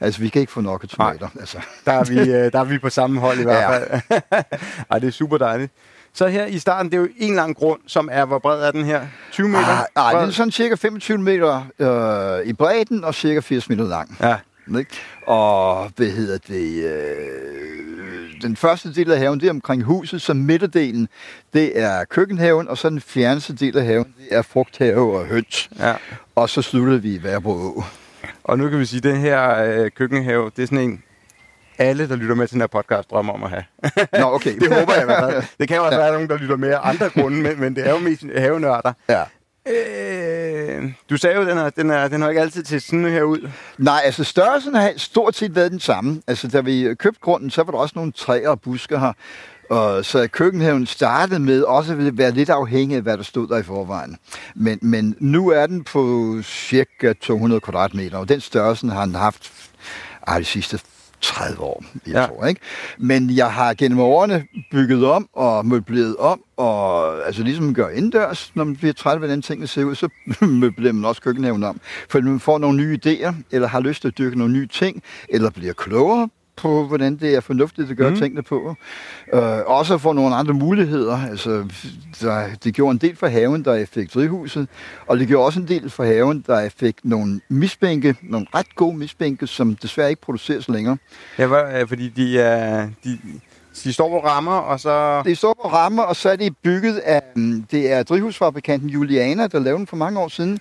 Altså, 0.00 0.20
vi 0.20 0.28
kan 0.28 0.40
ikke 0.40 0.52
få 0.52 0.60
nok 0.60 0.82
af 0.82 0.88
tomater. 0.88 1.28
Altså. 1.40 1.58
Der 1.86 1.92
er 1.92 2.04
vi, 2.04 2.18
øh, 2.34 2.52
der 2.52 2.60
er 2.60 2.64
vi 2.64 2.78
på 2.78 2.90
samme 2.90 3.20
hold 3.20 3.38
i 3.38 3.42
hvert 3.42 3.56
Ja. 3.56 3.78
fald. 3.78 4.00
Ej, 4.90 4.98
det 4.98 5.06
er 5.06 5.10
super 5.12 5.38
dejligt. 5.38 5.72
Så 6.16 6.26
her 6.26 6.46
i 6.46 6.58
starten, 6.58 6.90
det 6.92 6.96
er 6.96 7.00
jo 7.00 7.08
en 7.18 7.34
lang 7.34 7.56
grund, 7.56 7.80
som 7.86 8.08
er, 8.12 8.24
hvor 8.24 8.38
bred 8.38 8.62
er 8.62 8.70
den 8.70 8.84
her? 8.84 9.00
20 9.32 9.48
meter? 9.48 9.64
Ah, 9.96 10.14
ah, 10.14 10.20
den 10.20 10.28
er 10.28 10.32
sådan 10.32 10.50
cirka 10.50 10.74
25 10.74 11.18
meter 11.18 11.66
øh, 11.78 12.46
i 12.46 12.52
bredden 12.52 13.04
og 13.04 13.14
cirka 13.14 13.40
80 13.40 13.68
meter 13.68 13.84
lang. 13.84 14.16
Ja, 14.20 14.36
Ikke? 14.78 15.00
Og 15.26 15.90
hvad 15.96 16.06
hedder 16.06 16.38
det? 16.48 16.84
Øh, 16.84 18.42
den 18.42 18.56
første 18.56 18.94
del 18.94 19.12
af 19.12 19.18
haven, 19.18 19.40
det 19.40 19.46
er 19.46 19.50
omkring 19.50 19.82
huset, 19.82 20.22
så 20.22 20.34
midterdelen, 20.34 21.08
det 21.52 21.80
er 21.80 22.04
køkkenhaven, 22.04 22.68
og 22.68 22.78
så 22.78 22.90
den 22.90 23.00
fjerneste 23.00 23.54
del 23.54 23.78
af 23.78 23.84
haven, 23.84 24.14
det 24.18 24.36
er 24.38 24.42
frugthave 24.42 25.18
og 25.18 25.26
høns. 25.26 25.70
ja. 25.78 25.94
Og 26.36 26.48
så 26.50 26.62
slutter 26.62 26.98
vi 26.98 27.14
i 27.14 27.22
Værbro. 27.22 27.82
Og 28.44 28.58
nu 28.58 28.68
kan 28.68 28.78
vi 28.78 28.84
sige, 28.84 28.98
at 28.98 29.04
den 29.04 29.16
her 29.16 29.62
øh, 29.64 29.90
køkkenhave, 29.90 30.50
det 30.56 30.62
er 30.62 30.66
sådan 30.66 30.90
en, 30.90 31.02
alle, 31.78 32.08
der 32.08 32.16
lytter 32.16 32.34
med 32.34 32.46
til 32.48 32.52
den 32.54 32.60
her 32.62 32.66
podcast, 32.66 33.10
drømmer 33.10 33.32
om 33.32 33.42
at 33.42 33.50
have. 33.50 33.64
Nå, 34.20 34.34
okay. 34.34 34.58
det 34.58 34.74
håber 34.74 34.92
jeg 34.92 35.02
i 35.02 35.04
hvert 35.04 35.32
fald. 35.32 35.42
Det 35.60 35.68
kan 35.68 35.76
jo 35.76 35.84
også 35.84 35.98
være 35.98 36.12
nogen, 36.12 36.28
der 36.28 36.36
lytter 36.38 36.56
med 36.56 36.70
af 36.70 36.78
andre 36.82 37.08
grunde, 37.08 37.42
men, 37.42 37.60
men 37.60 37.76
det 37.76 37.86
er 37.86 37.90
jo 37.90 37.98
mest 37.98 38.22
havenørder. 38.36 38.92
Ja. 39.08 39.22
Øh, 39.68 40.92
du 41.10 41.16
sagde 41.16 41.36
jo, 41.36 41.42
at 41.42 41.46
den, 41.46 41.58
er, 41.58 41.70
den, 41.70 41.90
er, 41.90 42.08
den 42.08 42.22
har 42.22 42.28
ikke 42.28 42.40
altid 42.40 42.62
til 42.62 42.80
sådan 42.80 43.04
her 43.04 43.22
ud. 43.22 43.50
Nej, 43.78 44.00
altså 44.04 44.24
størrelsen 44.24 44.74
har 44.74 44.92
stort 44.96 45.36
set 45.36 45.54
været 45.54 45.72
den 45.72 45.80
samme. 45.80 46.22
Altså 46.26 46.48
da 46.48 46.60
vi 46.60 46.94
købte 46.94 47.20
grunden, 47.20 47.50
så 47.50 47.62
var 47.62 47.72
der 47.72 47.78
også 47.78 47.92
nogle 47.96 48.12
træer 48.12 48.48
og 48.48 48.60
buske 48.60 48.98
her. 48.98 49.12
Og 49.70 50.04
så 50.04 50.28
køkkenhaven 50.28 50.86
startede 50.86 51.40
med 51.40 51.62
også 51.62 51.92
at 51.92 52.18
være 52.18 52.30
lidt 52.30 52.50
afhængig 52.50 52.96
af, 52.96 53.02
hvad 53.02 53.16
der 53.16 53.22
stod 53.22 53.48
der 53.48 53.58
i 53.58 53.62
forvejen. 53.62 54.16
Men, 54.54 54.78
men 54.82 55.16
nu 55.18 55.48
er 55.48 55.66
den 55.66 55.84
på 55.84 56.34
cirka 56.42 57.12
200 57.12 57.60
kvadratmeter, 57.60 58.18
og 58.18 58.28
den 58.28 58.40
størrelsen 58.40 58.88
har 58.88 59.04
den 59.04 59.14
haft 59.14 59.52
ej, 60.26 60.38
de 60.38 60.44
sidste 60.44 60.80
30 61.24 61.60
år, 61.60 61.84
jeg 62.06 62.14
Ja. 62.14 62.26
tror, 62.26 62.46
ikke? 62.46 62.60
Men 62.98 63.30
jeg 63.36 63.52
har 63.52 63.74
gennem 63.74 63.98
årene 64.00 64.44
bygget 64.70 65.06
om 65.06 65.28
og 65.32 65.66
møbleret 65.66 66.16
om, 66.16 66.40
og 66.56 67.06
altså 67.26 67.42
ligesom 67.42 67.74
gør 67.74 67.88
indendørs, 67.88 68.50
når 68.54 68.64
man 68.64 68.76
bliver 68.76 68.92
træt 68.92 69.12
af, 69.12 69.18
hvordan 69.18 69.42
tingene 69.42 69.66
ser 69.66 69.84
ud, 69.84 69.94
så 69.94 70.08
møblerer 70.60 70.92
man 70.92 71.04
også 71.04 71.22
køkkenhaven 71.22 71.64
om. 71.64 71.80
For 72.10 72.20
man 72.20 72.40
får 72.40 72.58
nogle 72.58 72.76
nye 72.78 72.98
idéer, 73.06 73.32
eller 73.50 73.68
har 73.68 73.80
lyst 73.80 74.00
til 74.00 74.08
at 74.08 74.18
dyrke 74.18 74.38
nogle 74.38 74.52
nye 74.52 74.66
ting, 74.66 75.02
eller 75.28 75.50
bliver 75.50 75.72
klogere 75.72 76.28
på, 76.56 76.86
hvordan 76.86 77.16
det 77.16 77.34
er 77.34 77.40
fornuftigt 77.40 77.90
at 77.90 77.96
gøre 77.96 78.10
mm. 78.10 78.16
tingene 78.16 78.42
på. 78.42 78.76
Øh, 79.32 79.40
også 79.66 79.98
få 79.98 80.12
nogle 80.12 80.34
andre 80.34 80.54
muligheder. 80.54 81.28
Altså, 81.30 81.64
der, 82.20 82.48
det 82.64 82.74
gjorde 82.74 82.92
en 82.92 82.98
del 82.98 83.16
for 83.16 83.26
haven, 83.26 83.64
jeg 83.66 83.88
fik 83.88 84.14
drivhuset, 84.14 84.68
og 85.06 85.18
det 85.18 85.28
gjorde 85.28 85.46
også 85.46 85.60
en 85.60 85.68
del 85.68 85.90
for 85.90 86.04
haven, 86.04 86.44
jeg 86.48 86.72
fik 86.76 86.96
nogle 87.02 87.40
misbænke, 87.48 88.16
nogle 88.22 88.46
ret 88.54 88.74
gode 88.74 88.96
misbænke, 88.96 89.46
som 89.46 89.76
desværre 89.76 90.10
ikke 90.10 90.22
produceres 90.22 90.68
længere. 90.68 90.96
Ja, 91.38 91.80
øh, 91.80 91.88
fordi 91.88 92.08
de, 92.08 92.40
er, 92.40 92.88
de, 93.04 93.18
de 93.82 93.92
står 93.92 94.08
på 94.08 94.26
rammer, 94.26 94.52
og 94.52 94.80
så... 94.80 95.22
Det 95.22 95.38
står 95.38 95.60
på 95.62 95.68
rammer, 95.68 96.02
og 96.02 96.16
så 96.16 96.30
er 96.30 96.36
det 96.36 96.56
bygget 96.56 96.96
af, 96.96 97.22
mm, 97.36 97.66
det 97.70 97.92
er 97.92 98.02
drivhusfabrikanten 98.02 98.88
Juliana, 98.88 99.46
der 99.46 99.58
lavede 99.58 99.78
den 99.78 99.86
for 99.86 99.96
mange 99.96 100.20
år 100.20 100.28
siden, 100.28 100.58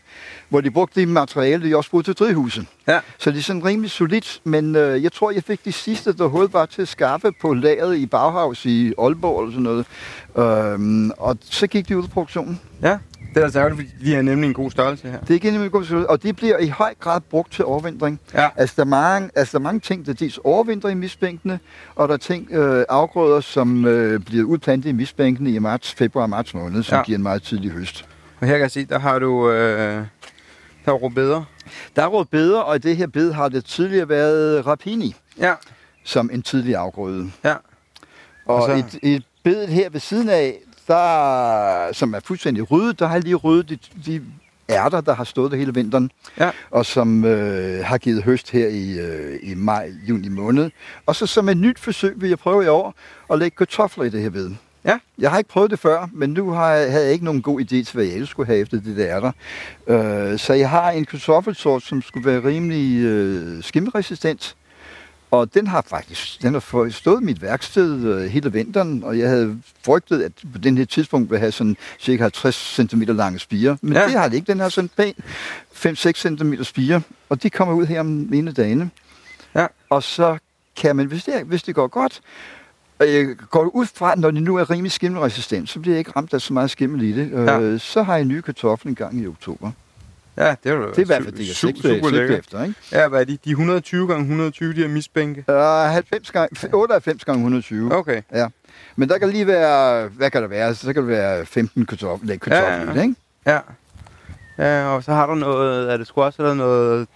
hvor 0.49 0.61
de 0.61 0.71
brugte 0.71 0.99
det 0.99 1.07
materiale, 1.07 1.69
de 1.69 1.77
også 1.77 1.89
brugte 1.89 2.13
til 2.13 2.25
drivhuset. 2.25 2.65
Ja. 2.87 2.99
Så 3.17 3.31
det 3.31 3.37
er 3.37 3.43
sådan 3.43 3.65
rimelig 3.65 3.91
solidt, 3.91 4.41
men 4.43 4.75
øh, 4.75 5.03
jeg 5.03 5.11
tror, 5.11 5.31
jeg 5.31 5.43
fik 5.43 5.65
de 5.65 5.71
sidste, 5.71 6.13
der 6.13 6.23
overhovedet 6.23 6.53
var 6.53 6.65
til 6.65 6.81
at 6.81 6.87
skaffe 6.87 7.31
på 7.41 7.53
lageret 7.53 7.97
i 7.97 8.05
Bauhaus 8.05 8.65
i 8.65 8.93
Aalborg 8.97 9.41
eller 9.41 9.51
sådan 9.51 9.63
noget. 9.63 9.85
Øhm, 10.37 11.11
og 11.17 11.37
så 11.41 11.67
gik 11.67 11.89
de 11.89 11.97
ud 11.97 12.03
af 12.03 12.09
produktionen. 12.09 12.59
Ja. 12.81 12.97
Det 13.33 13.37
er 13.39 13.43
altså 13.43 13.59
ærgerligt, 13.59 13.91
fordi 13.91 14.05
de 14.05 14.15
er 14.15 14.21
nemlig 14.21 14.47
en 14.47 14.53
god 14.53 14.71
størrelse 14.71 15.07
her. 15.09 15.19
Det 15.19 15.45
er 15.45 15.51
nemlig 15.51 15.65
en 15.65 15.71
god 15.71 15.85
størrelse, 15.85 16.09
og 16.09 16.23
det 16.23 16.35
bliver 16.35 16.57
i 16.57 16.67
høj 16.67 16.93
grad 16.99 17.21
brugt 17.21 17.51
til 17.53 17.65
overvintring. 17.65 18.19
Ja. 18.33 18.49
Altså, 18.55 18.73
der 18.77 18.81
er 18.81 18.85
mange, 18.85 19.29
altså, 19.35 19.51
der 19.51 19.59
er 19.59 19.63
mange 19.63 19.79
ting, 19.79 20.05
der 20.05 20.13
dels 20.13 20.39
overvintrer 20.43 20.89
i 20.89 20.93
misbænkene, 20.93 21.59
og 21.95 22.07
der 22.07 22.13
er 22.13 22.17
ting, 22.17 22.47
øh, 22.51 22.85
afgrøder, 22.89 23.39
som 23.41 23.85
øh, 23.85 24.19
bliver 24.19 24.45
udplantet 24.45 24.89
i 24.89 24.93
misbænkene 24.93 25.51
i 25.51 25.59
marts, 25.59 25.93
februar 25.93 26.23
og 26.23 26.29
marts 26.29 26.53
måned, 26.53 26.83
som 26.83 26.97
Ja. 26.97 27.03
giver 27.03 27.17
en 27.17 27.23
meget 27.23 27.43
tidlig 27.43 27.71
høst. 27.71 28.05
Og 28.39 28.47
her 28.47 28.53
kan 28.53 28.61
jeg 28.61 28.71
se, 28.71 28.85
der 28.85 28.99
har 28.99 29.19
du... 29.19 29.49
Øh, 29.51 30.05
der 30.85 30.91
er 30.91 30.95
rubeder. 30.95 31.43
Der 31.95 32.01
er 32.03 32.07
råd 32.07 32.25
bedre, 32.25 32.63
og 32.63 32.75
i 32.75 32.79
det 32.79 32.97
her 32.97 33.07
bed 33.07 33.31
har 33.31 33.49
det 33.49 33.65
tidligere 33.65 34.09
været 34.09 34.65
rapini, 34.67 35.15
Ja. 35.39 35.53
som 36.03 36.29
en 36.33 36.41
tidlig 36.41 36.75
afgrøde. 36.75 37.31
Ja. 37.43 37.53
Og, 38.45 38.55
Og 38.55 38.63
så- 38.63 38.73
et, 39.01 39.15
et 39.15 39.23
bed 39.43 39.67
her 39.67 39.89
ved 39.89 39.99
siden 39.99 40.29
af, 40.29 40.59
der, 40.87 41.93
som 41.93 42.13
er 42.13 42.19
fuldstændig 42.23 42.71
ryddet, 42.71 42.99
der 42.99 43.07
har 43.07 43.13
jeg 43.15 43.23
lige 43.23 43.35
ryddet 43.35 43.69
de, 43.69 44.11
de 44.11 44.21
ærter, 44.69 45.01
der 45.01 45.15
har 45.15 45.23
stået 45.23 45.51
der 45.51 45.57
hele 45.57 45.73
vinteren, 45.73 46.11
Ja. 46.39 46.49
og 46.71 46.85
som 46.85 47.25
øh, 47.25 47.85
har 47.85 47.97
givet 47.97 48.23
høst 48.23 48.51
her 48.51 48.67
i, 48.67 48.99
øh, 48.99 49.39
i 49.43 49.55
maj, 49.55 49.91
juni 50.09 50.27
måned. 50.29 50.71
Og 51.05 51.15
så 51.15 51.25
som 51.25 51.49
et 51.49 51.57
nyt 51.57 51.79
forsøg 51.79 52.13
vil 52.21 52.29
jeg 52.29 52.39
prøve 52.39 52.63
i 52.63 52.67
år 52.67 52.95
at 53.31 53.39
lægge 53.39 53.55
kartofler 53.57 54.03
i 54.03 54.09
det 54.09 54.21
her 54.21 54.29
ved. 54.29 54.51
Ja. 54.85 54.97
Jeg 55.19 55.31
har 55.31 55.37
ikke 55.37 55.49
prøvet 55.49 55.71
det 55.71 55.79
før, 55.79 56.09
men 56.13 56.29
nu 56.29 56.51
har 56.51 56.69
jeg, 56.71 56.91
havde 56.91 57.03
jeg 57.05 57.13
ikke 57.13 57.25
nogen 57.25 57.41
god 57.41 57.61
idé 57.61 57.65
til, 57.67 57.89
hvad 57.93 58.05
jeg 58.05 58.27
skulle 58.27 58.47
have 58.47 58.59
efter 58.59 58.77
det 58.79 58.97
der 58.97 59.07
ærter. 59.07 59.31
Øh, 59.87 60.39
så 60.39 60.53
jeg 60.53 60.69
har 60.69 60.91
en 60.91 61.05
kartoffelsort, 61.05 61.83
som 61.83 62.01
skulle 62.01 62.25
være 62.25 62.43
rimelig 62.43 63.03
øh, 63.05 63.63
skimresistent. 63.63 64.55
Og 65.33 65.53
den 65.53 65.67
har 65.67 65.81
faktisk 65.87 66.41
den 66.41 66.53
har 66.53 66.89
stået 66.89 67.21
i 67.21 67.25
mit 67.25 67.41
værksted 67.41 68.05
øh, 68.05 68.23
hele 68.31 68.51
vinteren, 68.53 69.03
og 69.03 69.19
jeg 69.19 69.29
havde 69.29 69.57
frygtet, 69.85 70.21
at 70.21 70.31
på 70.53 70.57
den 70.57 70.77
her 70.77 70.85
tidspunkt 70.85 71.29
ville 71.29 71.39
have 71.39 71.51
sådan 71.51 71.77
cirka 71.99 72.23
50 72.23 72.55
cm 72.55 73.01
lange 73.01 73.39
spiger. 73.39 73.75
Men 73.81 73.93
Ja. 73.93 74.03
det 74.03 74.11
har 74.11 74.27
det 74.27 74.35
ikke. 74.35 74.47
Den 74.51 74.59
har 74.59 74.69
sådan 74.69 74.89
pæn 74.97 75.13
5-6 75.73 76.11
cm 76.13 76.53
spiger, 76.63 77.01
og 77.29 77.43
de 77.43 77.49
kommer 77.49 77.73
ud 77.73 77.85
her 77.85 77.99
om 77.99 78.33
ene 78.33 78.51
dagene. 78.51 78.89
Ja. 79.55 79.67
Og 79.89 80.03
så 80.03 80.37
kan 80.75 80.95
man, 80.95 81.05
hvis 81.05 81.23
det, 81.23 81.33
hvis 81.45 81.63
det 81.63 81.75
går 81.75 81.87
godt, 81.87 82.21
og 82.99 83.13
jeg 83.13 83.35
går 83.49 83.65
ud 83.75 83.85
fra, 83.85 84.15
når 84.15 84.31
det 84.31 84.43
nu 84.43 84.55
er 84.55 84.69
rimelig 84.69 84.91
skimmelresistent, 84.91 85.69
så 85.69 85.79
bliver 85.79 85.93
jeg 85.95 85.99
ikke 85.99 86.11
ramt 86.15 86.33
af 86.33 86.41
så 86.41 86.53
meget 86.53 86.71
skimmel 86.71 87.01
i 87.01 87.11
det. 87.11 87.31
Ja. 87.31 87.59
Øh, 87.59 87.79
så 87.79 88.03
har 88.03 88.15
jeg 88.15 88.25
nye 88.25 88.41
kartofler 88.41 88.89
en 88.89 88.95
gang 88.95 89.21
i 89.21 89.27
oktober. 89.27 89.71
Ja, 90.37 90.55
det 90.63 90.71
er 90.71 90.75
jo 90.75 90.89
Det 90.89 90.97
er 90.97 91.01
i 91.01 91.05
hvert 91.05 91.23
fald 91.23 91.35
det, 91.35 91.47
jeg 91.47 91.55
super, 91.55 91.73
sigter 91.75 91.95
super 91.95 92.09
lækkert. 92.09 92.39
efter. 92.39 92.63
Ikke? 92.63 92.75
Ja, 92.91 93.07
hvad 93.07 93.21
er 93.21 93.25
de? 93.25 93.37
De 93.45 93.49
er 93.49 93.53
120 93.53 94.07
gange 94.07 94.21
120, 94.21 94.73
de 94.73 94.79
her 94.79 94.87
misbænke. 94.87 95.43
Uh, 95.47 95.55
90 95.55 96.31
gange, 96.31 96.69
98 96.73 97.25
gange 97.25 97.37
120. 97.39 97.95
Okay. 97.95 98.21
Ja. 98.31 98.47
Men 98.95 99.09
der 99.09 99.17
kan 99.17 99.29
lige 99.29 99.47
være, 99.47 100.07
hvad 100.07 100.31
kan 100.31 100.41
der 100.41 100.47
være? 100.47 100.75
Så 100.75 100.93
kan 100.93 101.01
der 101.01 101.07
være 101.07 101.45
15 101.45 101.85
kartofler, 101.85 102.27
nej, 102.27 102.37
kartofler 102.37 102.73
Ja, 102.73 102.79
ja, 102.79 102.93
det, 102.93 103.01
ikke? 103.01 103.15
Ja. 103.45 103.59
Ja, 104.57 104.85
og 104.87 105.03
så 105.03 105.13
har 105.13 105.27
du 105.27 105.35
noget... 105.35 105.91
Er 105.93 105.97
det 105.97 106.11
også 106.15 106.41
eller 106.41 106.53
noget 106.53 107.07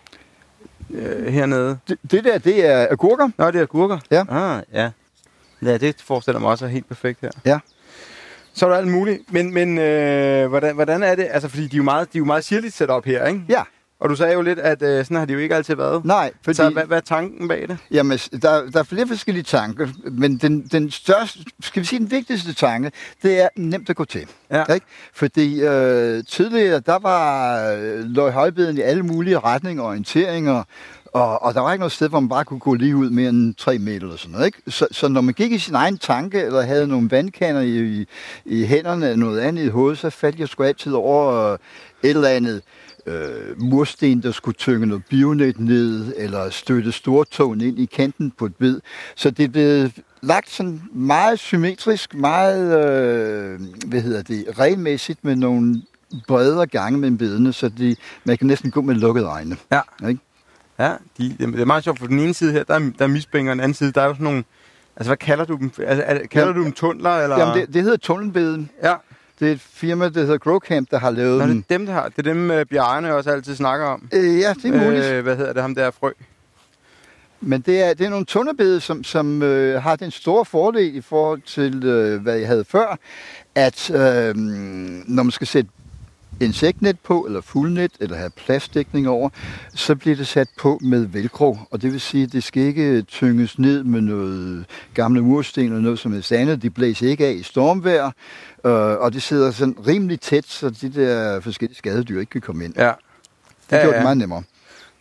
øh, 0.90 1.34
hernede? 1.34 1.78
Det, 1.88 1.98
det 2.12 2.24
der, 2.24 2.38
det 2.38 2.66
er 2.70 2.88
agurker. 2.92 3.30
Nå, 3.38 3.52
det 3.52 3.62
er 3.62 3.66
gurker. 3.66 4.00
Ja. 4.12 4.24
Ah, 4.30 4.64
ja. 4.74 4.90
Ja, 5.62 5.78
det 5.78 5.96
forestiller 6.02 6.40
mig 6.40 6.50
også 6.50 6.66
er 6.66 6.70
helt 6.70 6.88
perfekt 6.88 7.22
her. 7.22 7.32
Ja. 7.46 7.60
Så 8.58 8.66
er 8.66 8.70
der 8.70 8.78
alt 8.78 8.88
muligt. 8.88 9.34
Men, 9.34 9.54
men 9.54 9.78
øh, 9.78 10.48
hvordan, 10.48 10.76
hvordan 10.76 11.04
er 11.04 11.16
det? 11.16 11.28
Altså, 11.32 11.50
fordi 11.50 11.68
de 11.68 11.76
er 11.76 11.78
jo 11.78 11.84
meget, 11.84 12.14
de 12.14 12.18
er 12.18 12.20
jo 12.20 12.26
meget 12.26 12.44
sirligt 12.44 12.74
sat 12.74 12.90
op 12.90 13.06
her, 13.06 13.26
ikke? 13.26 13.42
Ja, 13.50 13.62
og 14.00 14.10
du 14.10 14.16
sagde 14.16 14.34
jo 14.34 14.42
lidt, 14.42 14.60
at 14.60 14.82
øh, 14.82 15.06
sådan 15.06 15.18
har 15.18 15.26
de 15.26 15.34
jo 15.34 15.40
ikke 15.40 15.56
altid 15.56 15.76
været. 15.76 16.06
nej, 16.06 16.32
fordi 16.44 16.56
Så 16.56 16.70
hvad, 16.70 16.84
hvad 16.84 16.98
er 16.98 17.02
tanken 17.02 17.48
bag 17.48 17.68
det? 17.68 17.78
jamen, 17.92 18.18
der, 18.18 18.70
der 18.72 18.80
er 18.80 18.84
flere 18.84 19.08
forskellige 19.08 19.44
tanker, 19.44 19.88
men 20.12 20.38
den, 20.38 20.62
den 20.72 20.92
største, 20.92 21.40
skal 21.62 21.80
vi 21.82 21.86
sige 21.88 22.00
den 22.00 22.12
vigtigste 22.12 22.54
tanke, 22.54 22.92
det 23.24 23.42
er 23.42 23.48
nemt 23.56 23.90
at 23.90 23.96
gå 23.96 24.06
til. 24.06 24.28
Ja. 24.52 24.74
Ikke? 24.74 24.86
Fordi 25.14 25.62
øh, 25.62 26.24
tidligere, 26.28 26.80
der 26.80 27.00
var 27.00 27.58
øh, 27.72 28.00
løg 28.06 28.32
højbeden 28.32 28.78
i 28.78 28.82
alle 28.82 29.04
mulige 29.04 29.40
retninger 29.40 29.84
og 29.84 29.90
orienteringer, 29.90 30.64
og, 31.06 31.44
og 31.44 31.54
der 31.54 31.62
var 31.62 31.72
ikke 31.74 31.80
noget 31.82 31.92
sted, 31.92 32.10
hvor 32.10 32.20
man 32.20 32.30
bare 32.30 32.46
kunne 32.46 32.60
gå 32.60 32.74
lige 32.74 32.96
ud 32.96 33.10
mere 33.10 33.30
end 33.30 33.56
3 33.56 33.78
meter 33.78 34.00
eller 34.00 34.18
sådan 34.18 34.32
noget. 34.32 34.46
Ikke? 34.46 34.62
Så, 34.68 34.88
så 34.92 35.08
når 35.08 35.22
man 35.22 35.34
gik 35.34 35.52
i 35.52 35.58
sin 35.58 35.76
egen 35.76 35.98
tanke, 35.98 36.42
eller 36.42 36.62
havde 36.62 36.88
nogle 36.88 37.12
vandkander 37.12 37.62
i, 37.62 37.80
i, 37.80 38.06
i 38.46 38.66
hænderne, 38.66 39.06
eller 39.06 39.18
noget 39.18 39.40
andet 39.40 39.64
i 39.64 39.68
hovedet, 39.68 39.98
så 40.00 40.10
faldt 40.10 40.40
jeg 40.40 40.48
sgu 40.50 40.64
altid 40.64 40.94
over 40.94 41.52
øh, 41.52 41.58
et 42.04 42.10
eller 42.10 42.30
andet 42.30 42.62
øh, 43.08 43.62
mursten, 43.62 44.24
der 44.24 44.32
skulle 44.32 44.56
tynge 44.56 44.86
noget 44.86 45.04
bionet 45.10 45.60
ned, 45.60 46.14
eller 46.18 46.50
støtte 46.50 46.92
stortåen 46.92 47.62
ind 47.62 47.80
i 47.80 47.86
kanten 47.86 48.32
på 48.38 48.46
et 48.46 48.56
bed. 48.56 48.80
Så 49.16 49.30
det 49.30 49.52
blev 49.52 49.90
lagt 50.22 50.50
sådan 50.50 50.82
meget 50.94 51.40
symmetrisk, 51.40 52.16
meget, 52.16 52.86
øh, 52.86 53.60
hvad 53.88 54.02
hedder 54.02 54.22
det, 54.22 54.46
regelmæssigt 54.60 55.24
med 55.24 55.36
nogle 55.36 55.82
bredere 56.28 56.66
gange 56.66 57.00
mellem 57.00 57.18
bedene, 57.18 57.54
så 57.54 57.70
de, 57.70 57.96
man 58.24 58.38
kan 58.38 58.48
næsten 58.48 58.72
gå 58.72 58.82
med 58.82 58.96
lukkede 58.96 59.26
øjne. 59.26 59.58
Ja. 59.72 59.82
Ikke? 60.08 60.22
Ja, 60.80 60.94
de, 61.18 61.36
det 61.40 61.60
er 61.60 61.66
meget 61.66 61.84
sjovt, 61.84 62.00
for 62.00 62.08
den 62.08 62.20
ene 62.20 62.34
side 62.34 62.52
her, 62.52 62.64
der 62.64 62.74
er, 62.74 62.80
der 62.80 63.06
er 63.06 63.08
misbænker, 63.08 63.52
og 63.52 63.56
den 63.56 63.64
anden 63.64 63.74
side, 63.74 63.92
der 63.92 64.02
er 64.02 64.06
jo 64.06 64.14
sådan 64.14 64.24
nogle... 64.24 64.44
Altså, 64.96 65.10
hvad 65.10 65.18
kalder 65.18 65.46
du 65.46 65.56
dem? 65.56 65.72
Altså, 65.86 66.04
er, 66.08 66.26
kalder 66.28 66.48
Jamen- 66.48 66.62
du 66.62 66.64
dem 66.64 66.72
tunneler, 66.72 67.10
eller? 67.10 67.40
Jamen, 67.40 67.62
det, 67.62 67.74
det 67.74 67.84
hedder 67.84 67.98
tunnelbeden. 67.98 68.70
Ja, 68.84 68.94
Det 69.40 69.48
er 69.48 69.52
et 69.52 69.62
firma, 69.62 70.10
der 70.10 70.22
hedder 70.22 70.38
Growcamp, 70.38 70.92
der 70.92 71.00
har 71.00 71.12
lavet 71.12 71.40
Nå, 71.40 71.48
det 71.48 71.58
er 71.58 71.64
dem, 71.70 71.86
der 71.86 71.94
har. 71.94 72.10
Det 72.10 72.28
er 72.28 72.34
dem, 72.34 72.68
Bjarne 72.70 73.14
også 73.14 73.32
altid 73.32 73.56
snakker 73.56 73.86
om. 73.86 74.10
Øh, 74.14 74.40
ja, 74.40 74.54
det 74.54 74.66
er 74.66 74.86
muligt. 74.86 75.06
Øh, 75.06 75.24
hvad 75.24 75.38
hedder 75.38 75.54
det, 75.54 75.62
ham 75.62 75.76
der 75.76 75.92
frø? 75.92 76.12
Men 77.42 77.62
det 77.62 77.82
er, 77.82 77.94
det 77.94 78.06
er 78.06 78.10
nogle 78.10 78.26
tunnelbede, 78.26 78.80
som, 78.80 79.04
som 79.04 79.42
øh, 79.44 79.82
har 79.82 79.96
den 79.96 80.12
store 80.12 80.46
fordel 80.46 80.96
i 80.96 81.02
forhold 81.02 81.42
til, 81.42 81.86
øh, 81.86 82.22
hvad 82.22 82.38
jeg 82.38 82.48
havde 82.48 82.66
før, 82.66 82.98
at 83.56 83.90
øh, 83.92 84.36
når 84.36 85.24
man 85.24 85.32
skal 85.32 85.48
sætte 85.48 85.70
insektnet 86.40 87.00
på, 87.00 87.26
eller 87.26 87.42
fuldnet, 87.42 87.92
eller 88.00 88.16
have 88.18 88.30
plastdækning 88.30 89.08
over, 89.08 89.30
så 89.76 89.96
bliver 89.96 90.16
det 90.16 90.28
sat 90.28 90.48
på 90.60 90.80
med 90.82 91.06
velcro. 91.06 91.58
Og 91.72 91.82
det 91.82 91.92
vil 91.92 92.02
sige, 92.02 92.24
at 92.24 92.32
det 92.32 92.44
skal 92.44 92.64
ikke 92.64 93.02
tynges 93.02 93.60
ned 93.60 93.84
med 93.84 94.02
noget 94.02 94.66
gamle 94.94 95.22
mursten 95.22 95.66
eller 95.66 95.80
noget 95.80 96.00
som 96.00 96.14
er 96.18 96.22
sandet. 96.22 96.62
De 96.62 96.70
blæser 96.70 97.08
ikke 97.10 97.26
af 97.26 97.32
i 97.34 97.44
stormvejr, 97.44 98.06
øh, 98.66 98.72
og 98.74 99.14
det 99.14 99.22
sidder 99.22 99.52
sådan 99.52 99.76
rimelig 99.88 100.20
tæt, 100.22 100.46
så 100.48 100.70
de 100.70 100.90
der 100.90 101.40
forskellige 101.40 101.78
skadedyr 101.78 102.20
ikke 102.20 102.30
kan 102.30 102.42
komme 102.42 102.66
ind. 102.66 102.74
Ja. 102.78 102.92
Det 103.70 103.76
ja, 103.78 103.82
gjorde 103.82 103.88
ja. 103.90 103.96
det 103.96 104.04
meget 104.04 104.18
nemmere. 104.18 104.44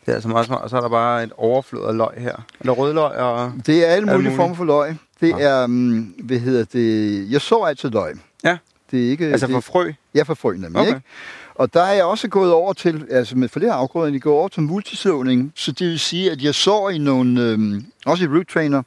Det 0.07 0.12
er 0.12 0.14
altså 0.14 0.29
meget 0.29 0.46
smart. 0.46 0.62
Og 0.62 0.70
så 0.70 0.77
er 0.77 0.81
der 0.81 0.88
bare 0.88 1.25
et 1.25 1.33
overflod 1.37 1.88
af 1.88 1.96
løg 1.96 2.11
her. 2.16 2.37
Eller 2.61 2.72
rødløg 2.72 3.05
og... 3.12 3.53
Det 3.66 3.79
er 3.79 3.87
alle 3.87 3.92
Alle 3.92 4.05
mulige 4.07 4.16
mulige. 4.18 4.37
former 4.37 4.55
for 4.55 4.64
løg. 4.64 4.96
Det 5.20 5.29
Ja. 5.29 5.38
er, 5.38 5.64
um, 5.64 6.14
hvad 6.25 6.38
hedder 6.38 6.64
det, 6.64 7.31
jeg 7.33 7.40
så 7.40 7.62
altid 7.62 7.90
løg. 7.90 8.14
Ja. 8.44 8.57
Det 8.90 9.07
er 9.07 9.11
ikke, 9.11 9.27
Altså 9.27 9.46
det, 9.46 9.53
for 9.55 9.61
frø. 9.61 9.92
Ja, 10.14 10.22
for 10.22 10.35
frø 10.35 10.53
nemlig, 10.53 10.77
Okay. 10.77 10.88
ikke? 10.88 11.01
Og 11.55 11.75
der 11.75 11.83
er 11.83 11.92
jeg 11.92 12.05
også 12.05 12.29
gået 12.29 12.53
over 12.53 12.72
til, 12.72 13.07
altså 13.11 13.37
med 13.37 13.49
flere 13.49 13.72
afgrøder, 13.72 14.12
jeg 14.12 14.20
går 14.20 14.38
over 14.38 14.49
til 14.49 14.62
multisåning. 14.62 15.53
Så 15.55 15.72
det 15.72 15.87
vil 15.88 15.99
sige, 15.99 16.31
at 16.33 16.42
jeg 16.42 16.55
så 16.55 16.88
i 16.88 16.99
nogle, 16.99 17.42
øhm, 17.42 17.85
også 18.07 18.25
i 18.25 18.27
root 18.29 18.46
trainer, 18.46 18.83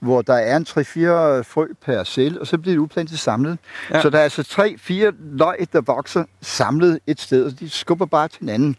hvor 0.00 0.22
der 0.22 0.34
er 0.34 0.56
en 0.56 0.66
3-4 0.68 1.42
frø 1.42 1.66
per 1.84 2.04
cell, 2.04 2.40
og 2.40 2.46
så 2.46 2.58
bliver 2.58 2.74
det 2.74 2.78
udplantet 2.80 3.18
samlet. 3.18 3.58
Ja. 3.90 4.02
Så 4.02 4.10
der 4.10 4.18
er 4.18 4.22
altså 4.22 4.42
3-4 4.42 5.14
løg, 5.36 5.66
der 5.72 5.80
vokser 5.80 6.24
samlet 6.42 6.98
et 7.06 7.20
sted, 7.20 7.44
og 7.44 7.60
de 7.60 7.70
skubber 7.70 8.06
bare 8.06 8.28
til 8.28 8.38
hinanden 8.40 8.76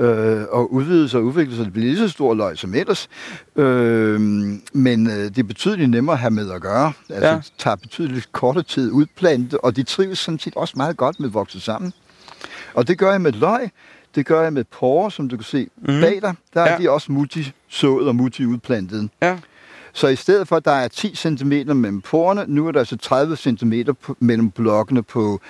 øh, 0.00 0.42
og 0.50 0.72
udvider 0.72 1.08
sig 1.08 1.20
og 1.20 1.26
udvikler 1.26 1.56
sig. 1.56 1.64
Det 1.64 1.72
bliver 1.72 1.86
lige 1.86 1.98
så 1.98 2.08
stor 2.08 2.34
løg 2.34 2.58
som 2.58 2.74
ellers. 2.74 3.08
Øh, 3.56 4.20
men 4.72 5.06
øh, 5.06 5.12
det 5.12 5.38
er 5.38 5.42
betydeligt 5.42 5.90
nemmere 5.90 6.12
at 6.14 6.20
have 6.20 6.30
med 6.30 6.50
at 6.52 6.60
gøre. 6.62 6.92
Altså, 7.10 7.28
Ja. 7.28 7.34
det 7.36 7.52
tager 7.58 7.76
betydeligt 7.76 8.32
kortere 8.32 8.64
tid 8.64 8.86
at 8.88 8.92
udplante, 8.92 9.64
og 9.64 9.76
de 9.76 9.82
trives 9.82 10.18
sådan 10.18 10.38
set 10.38 10.56
også 10.56 10.74
meget 10.76 10.96
godt 10.96 11.20
med 11.20 11.28
at 11.28 11.34
vokse 11.34 11.60
sammen. 11.60 11.92
Og 12.74 12.88
det 12.88 12.98
gør 12.98 13.10
jeg 13.10 13.20
med 13.20 13.32
løg, 13.32 13.70
det 14.14 14.26
gør 14.26 14.42
jeg 14.42 14.52
med 14.52 14.64
porre, 14.64 15.10
som 15.10 15.28
du 15.28 15.36
kan 15.36 15.44
se 15.44 15.68
mm. 15.76 15.86
bag 15.86 16.18
dig. 16.22 16.34
Der 16.54 16.60
er 16.60 16.72
Ja. 16.72 16.78
de 16.78 16.90
også 16.90 17.12
multisået 17.12 18.08
og 18.08 18.16
multiudplantet. 18.16 19.08
Ja. 19.22 19.38
Så 19.92 20.08
i 20.08 20.16
stedet 20.16 20.48
for, 20.48 20.56
at 20.56 20.64
der 20.64 20.70
er 20.72 20.88
10 20.88 21.14
cm 21.16 21.52
mellem 21.52 22.00
porerne, 22.00 22.44
nu 22.48 22.68
er 22.68 22.72
der 22.72 22.78
altså 22.78 22.96
30 22.96 23.36
cm 23.36 23.72
mellem 24.20 24.50
blokkene 24.50 25.02
på 25.02 25.40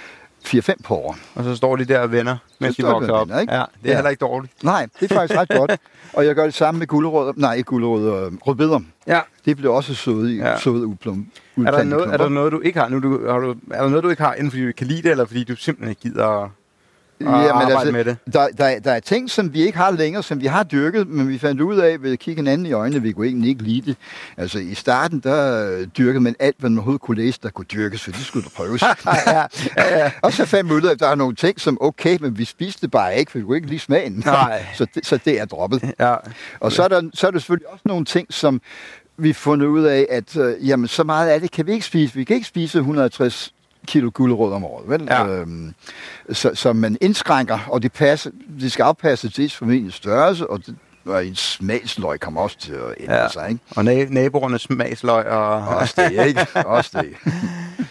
4-5 0.47 0.75
porre. 0.85 1.15
Og 1.35 1.45
så 1.45 1.57
står 1.57 1.77
de 1.77 1.85
der 1.85 1.99
og 1.99 2.13
vender, 2.13 2.37
mens 2.59 2.77
de 2.77 2.83
vokser 2.83 3.13
op. 3.13 3.27
vender, 3.29 3.41
ikke? 3.41 3.55
Ja, 3.55 3.59
det 3.59 3.67
er 3.85 3.91
Ja. 3.91 3.95
heller 3.95 4.11
ikke 4.11 4.21
dårligt. 4.21 4.65
Nej, 4.65 4.87
det 5.01 5.11
er 5.13 5.15
faktisk 5.15 5.41
ret 5.41 5.49
godt. 5.49 5.73
Og 6.13 6.27
jeg 6.27 6.35
gør 6.35 6.45
det 6.45 6.55
samme 6.55 6.79
med 6.79 6.87
gulerødder. 6.87 7.33
Nej, 7.37 7.55
ikke 7.55 7.67
gulerødder, 7.67 8.27
øh, 8.27 8.33
rødbeder. 8.47 8.81
Ja. 9.07 9.21
Det 9.45 9.57
bliver 9.57 9.73
også 9.73 10.11
i 10.11 10.37
Ja. 10.37 10.59
sået 10.59 10.85
uplum, 10.85 11.27
Er 11.67 11.71
der, 11.71 11.83
noget, 11.85 12.13
er 12.13 12.17
der 12.17 12.29
noget, 12.29 12.53
du 12.53 12.61
ikke 12.61 12.81
har 12.81 12.89
nu? 12.89 12.99
Du, 13.01 13.31
har 13.31 13.39
du, 13.39 13.55
er 13.71 13.83
der 13.83 13.89
noget, 13.89 14.05
du 14.05 14.09
ikke 14.11 14.23
har, 14.23 14.33
enten 14.33 14.51
fordi 14.51 14.67
du 14.67 14.73
kan 14.79 14.87
lide 14.87 15.03
det, 15.03 15.11
eller 15.11 15.25
fordi 15.25 15.45
du 15.45 15.57
simpelthen 15.57 15.91
ikke 15.91 16.01
gider 16.03 16.51
at, 17.21 17.27
at 17.27 17.51
arbejde 17.51 17.93
med 17.93 18.05
det? 18.05 18.17
Der, 18.33 18.49
der, 18.49 18.79
der 18.81 18.93
er 18.93 19.01
ting, 19.01 19.31
som 19.31 19.55
vi 19.55 19.63
ikke 19.63 19.79
har 19.79 19.91
længere, 19.91 20.23
som 20.23 20.41
vi 20.41 20.47
har 20.47 20.63
dyrket, 20.63 21.09
men 21.09 21.29
vi 21.29 21.39
fandt 21.39 21.61
ud 21.61 21.77
af 21.77 22.03
ved 22.03 22.13
at 22.13 22.19
kigge 22.19 22.39
hinanden 22.39 22.67
i 22.67 22.73
øjnene, 22.73 23.03
vi 23.03 23.13
kunne 23.13 23.27
egentlig 23.27 23.49
ikke 23.49 23.63
lide 23.63 23.91
det. 23.91 23.97
Altså 24.37 24.59
i 24.59 24.75
starten, 24.75 25.21
der 25.21 25.71
øh, 25.71 25.87
dyrkede 25.99 26.21
man 26.21 26.37
alt, 26.39 26.57
hvad 26.59 26.71
man 26.71 26.79
overhovedet 26.79 27.01
kunne 27.01 27.17
læse, 27.17 27.39
der 27.43 27.51
kunne 27.51 27.65
dyrkes, 27.65 28.03
for 28.05 28.11
det 28.11 28.21
skulle 28.21 28.45
der 28.45 28.51
prøves. 28.57 28.83
ja, 28.83 28.95
ja, 29.27 29.99
ja. 29.99 30.11
og 30.23 30.33
så 30.33 30.47
fandt 30.47 30.71
vi 30.71 30.75
ud 30.75 30.83
af, 30.83 30.91
at 30.91 31.01
der 31.01 31.09
er 31.09 31.15
nogle 31.15 31.35
ting, 31.35 31.61
som 31.61 31.79
okay, 31.81 32.19
men 32.21 32.39
vi 32.39 32.45
spiste 32.45 32.89
bare 32.89 33.19
ikke, 33.19 33.31
for 33.33 33.39
vi 33.39 33.45
kunne 33.45 33.57
ikke 33.57 33.69
lide 33.69 33.81
smagen. 33.81 34.23
Nej. 34.27 34.65
så, 34.79 34.87
det, 34.95 35.07
så 35.07 35.19
det 35.25 35.41
er 35.41 35.45
droppet. 35.45 35.95
ja. 36.01 36.15
Og 36.61 36.73
så 36.73 36.83
er, 36.83 36.89
der, 36.89 37.03
så 37.15 37.27
er 37.27 37.31
der 37.31 37.39
selvfølgelig 37.39 37.69
også 37.69 37.83
nogle 37.85 38.05
ting, 38.05 38.27
som 38.31 38.61
vi 39.19 39.33
fundet 39.33 39.67
ud 39.67 39.85
af, 39.85 40.07
at 40.11 40.37
øh, 40.37 40.69
jamen, 40.69 40.89
så 40.89 41.05
meget 41.05 41.29
af 41.29 41.41
det 41.41 41.51
kan 41.51 41.67
vi 41.67 41.73
ikke 41.73 41.87
spise. 41.87 42.15
Vi 42.15 42.25
kan 42.25 42.37
ikke 42.37 42.49
spise 42.49 42.79
150 42.79 43.55
kilo 43.91 44.11
gulerod 44.15 44.53
om 44.53 44.65
året. 44.65 44.89
Vel? 44.89 45.05
Ja. 45.11 45.27
Øhm, 45.27 45.75
så, 46.33 46.51
så 46.55 46.73
man 46.73 46.97
indskrænker, 47.01 47.59
og 47.71 47.83
det, 47.83 47.93
passer, 47.93 48.31
det 48.61 48.73
skal 48.73 48.83
afpasse 48.83 49.29
til 49.29 49.51
familiens 49.51 49.95
størrelse, 49.95 50.51
og, 50.51 50.67
det, 50.67 50.77
og 51.07 51.27
en 51.27 51.35
smagsløg 51.35 52.21
kommer 52.21 52.41
også 52.41 52.59
til 52.59 52.73
at 52.73 52.95
ændre 53.01 53.15
Ja. 53.15 53.29
sig. 53.29 53.49
Ikke? 53.51 53.61
Og 53.77 53.83
na- 53.83 54.13
naboernes 54.13 54.63
smagsløg 54.63 55.27
og... 55.27 55.51
Også 55.69 55.95
det, 55.97 56.27
ikke? 56.27 56.47
Også 56.67 56.91
det. 57.03 57.33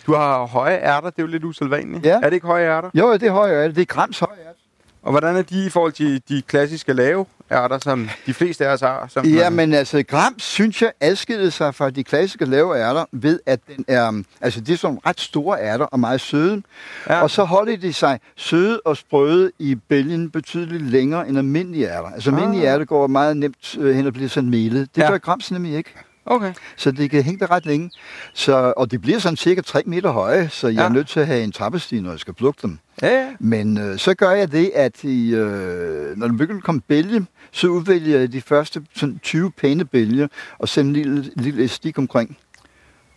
Du 0.05 0.13
har 0.15 0.45
høje 0.45 0.75
ærter, 0.77 1.09
det 1.09 1.19
er 1.19 1.23
jo 1.23 1.27
lidt 1.27 1.43
usædvanligt. 1.43 2.05
Ja. 2.05 2.15
Er 2.15 2.19
det 2.21 2.33
ikke 2.33 2.47
høje 2.47 2.65
ærter? 2.65 2.89
Jo, 2.93 3.13
det 3.13 3.23
er 3.23 3.31
højere 3.31 3.63
ærter. 3.63 3.73
Det 3.73 3.81
er 3.81 3.85
grams 3.85 4.19
højere 4.19 4.39
ærter. 4.39 4.59
Og 5.03 5.11
hvordan 5.11 5.35
er 5.35 5.41
de 5.41 5.65
i 5.65 5.69
forhold 5.69 5.91
til 5.91 6.21
de 6.29 6.41
klassiske 6.47 6.93
lave 6.93 7.25
ærter, 7.51 7.77
som 7.79 8.09
de 8.25 8.33
fleste 8.33 8.67
af 8.67 8.73
os 8.73 8.81
har? 8.81 9.05
Som 9.09 9.25
Ja, 9.25 9.49
men 9.49 9.73
altså, 9.73 10.03
grams, 10.03 10.43
synes 10.43 10.81
jeg, 10.81 10.91
adskiller 10.99 11.49
sig 11.49 11.75
fra 11.75 11.89
de 11.89 12.03
klassiske 12.03 12.45
lave 12.45 12.77
ærter 12.77 13.05
ved, 13.11 13.39
at 13.45 13.59
den 13.75 13.85
er, 13.87 14.21
altså 14.41 14.61
det 14.61 14.73
er 14.73 14.77
sådan 14.77 14.99
ret 15.05 15.19
store 15.19 15.61
ærter 15.61 15.85
og 15.85 15.99
meget 15.99 16.21
søde. 16.21 16.61
Ja. 17.09 17.21
Og 17.21 17.29
så 17.29 17.43
holder 17.43 17.77
de 17.77 17.93
sig 17.93 18.19
søde 18.35 18.81
og 18.85 18.97
sprøde 18.97 19.51
i 19.59 19.75
bælgen 19.75 20.29
betydeligt 20.31 20.83
længere 20.83 21.27
end 21.29 21.37
almindelige 21.37 21.87
ærter. 21.89 22.09
Altså 22.09 22.29
almindelige 22.29 22.67
Ah. 22.67 22.73
ærter 22.73 22.85
går 22.85 23.07
meget 23.07 23.37
nemt 23.37 23.77
øh, 23.79 23.95
hen 23.95 24.07
og 24.07 24.13
bliver 24.13 24.29
sådan 24.29 24.49
melet. 24.49 24.89
Det 24.95 25.01
Ja. 25.01 25.09
gør 25.11 25.17
grams 25.17 25.51
nemlig 25.51 25.75
ikke. 25.75 25.93
Okay. 26.25 26.53
Så 26.77 26.91
det 26.91 27.11
kan 27.11 27.23
hænge 27.23 27.39
der 27.39 27.51
ret 27.51 27.65
længe. 27.65 27.91
Så, 28.33 28.73
og 28.77 28.91
de 28.91 28.99
bliver 28.99 29.19
sådan 29.19 29.37
cirka 29.37 29.61
3 29.61 29.83
meter 29.85 30.11
høje, 30.11 30.49
så 30.49 30.67
jeg 30.67 30.75
Ja. 30.77 30.83
er 30.85 30.89
nødt 30.89 31.07
til 31.07 31.19
at 31.19 31.27
have 31.27 31.43
en 31.43 31.51
trappestige, 31.51 32.01
når 32.01 32.09
jeg 32.11 32.19
skal 32.19 32.33
plukke 32.33 32.59
dem. 32.61 32.79
Ja, 33.01 33.07
ja. 33.07 33.27
Men 33.39 33.77
øh, 33.77 33.97
så 33.97 34.13
gør 34.13 34.31
jeg 34.31 34.51
det, 34.51 34.71
at 34.75 35.03
i, 35.03 35.33
øh, 35.35 36.17
når 36.17 36.27
der 36.27 36.33
begynder 36.37 36.57
at 36.57 36.63
komme 36.63 36.81
bælge, 36.81 37.25
så 37.51 37.67
udvælger 37.67 38.19
jeg 38.19 38.31
de 38.31 38.41
første 38.41 38.81
sådan 38.95 39.19
20 39.23 39.51
pæne 39.51 39.85
bælge, 39.85 40.29
og 40.59 40.69
sætter 40.69 40.89
en 40.89 40.93
lille, 40.93 41.31
lille 41.35 41.67
stik 41.67 41.97
omkring, 41.97 42.37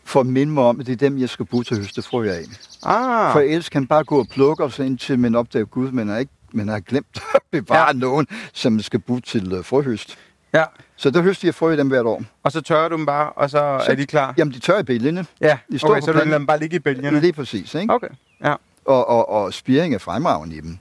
for 0.04 0.20
at 0.20 0.26
minde 0.26 0.52
mig 0.52 0.64
om, 0.64 0.80
at 0.80 0.86
det 0.86 0.92
er 0.92 0.96
dem, 0.96 1.18
jeg 1.18 1.28
skal 1.28 1.46
bruge 1.46 1.64
til 1.64 1.76
høstefrø 1.76 2.28
af. 2.30 2.40
Ah, 2.82 3.32
For 3.32 3.40
ellers 3.40 3.68
kan 3.68 3.80
man 3.82 3.86
bare 3.86 4.04
gå 4.04 4.18
og 4.18 4.26
plukke, 4.28 4.64
og 4.64 4.72
så 4.72 4.82
indtil 4.82 5.18
man 5.18 5.34
opdager, 5.34 5.64
gud, 5.64 5.90
man 5.90 6.08
har, 6.08 6.18
ikke, 6.18 6.32
man 6.52 6.68
har 6.68 6.80
glemt 6.80 7.22
at 7.34 7.40
bevare 7.50 7.86
Ja. 7.86 7.92
nogen, 7.92 8.26
som 8.52 8.72
man 8.72 8.82
skal 8.82 9.00
bruge 9.00 9.20
til 9.20 9.52
øh, 9.52 9.64
frøhøst. 9.64 10.18
ja. 10.54 10.64
Så 10.96 11.10
der 11.10 11.22
høster 11.22 11.48
jeg 11.48 11.54
frø 11.54 11.72
i 11.72 11.76
dem 11.76 11.88
hvert 11.88 12.06
år. 12.06 12.22
Og 12.42 12.52
så 12.52 12.60
tørrer 12.60 12.88
du 12.88 12.96
dem 12.96 13.06
bare, 13.06 13.30
og 13.32 13.50
så, 13.50 13.82
Så- 13.86 13.92
er 13.92 13.94
de 13.96 14.06
klar? 14.06 14.34
Jamen, 14.38 14.54
de 14.54 14.58
tør 14.58 14.78
i 14.78 14.82
bælgene. 14.82 15.26
Ja, 15.40 15.58
de 15.72 15.78
står 15.78 15.88
okay, 15.90 16.00
så 16.00 16.06
du 16.06 16.12
planten. 16.12 16.28
lader 16.28 16.38
dem 16.38 16.46
bare 16.46 16.58
ligge 16.58 16.76
i 16.76 16.78
bælgerne? 16.78 17.20
Lige 17.20 17.32
præcis, 17.32 17.74
ikke? 17.74 17.94
Okay, 17.94 18.08
ja. 18.44 18.54
Og, 18.84 19.08
og, 19.08 19.28
og 19.28 19.52
spiring 19.54 19.94
er 19.94 19.98
fremragende 19.98 20.56
i 20.56 20.60
dem. 20.60 20.78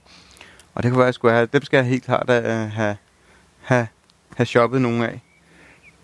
Og 0.74 0.82
det 0.82 0.90
kunne 0.90 0.98
være, 0.98 1.04
at 1.06 1.06
jeg 1.06 1.14
skulle 1.14 1.34
have, 1.34 1.46
dem 1.52 1.62
skal 1.64 1.76
jeg 1.76 1.86
helt 1.86 2.04
klart 2.04 2.30
uh, 2.30 2.72
have, 2.72 2.96
have, 3.62 3.86
have 4.36 4.46
shoppet 4.46 4.80
nogle 4.80 5.08
af. 5.08 5.20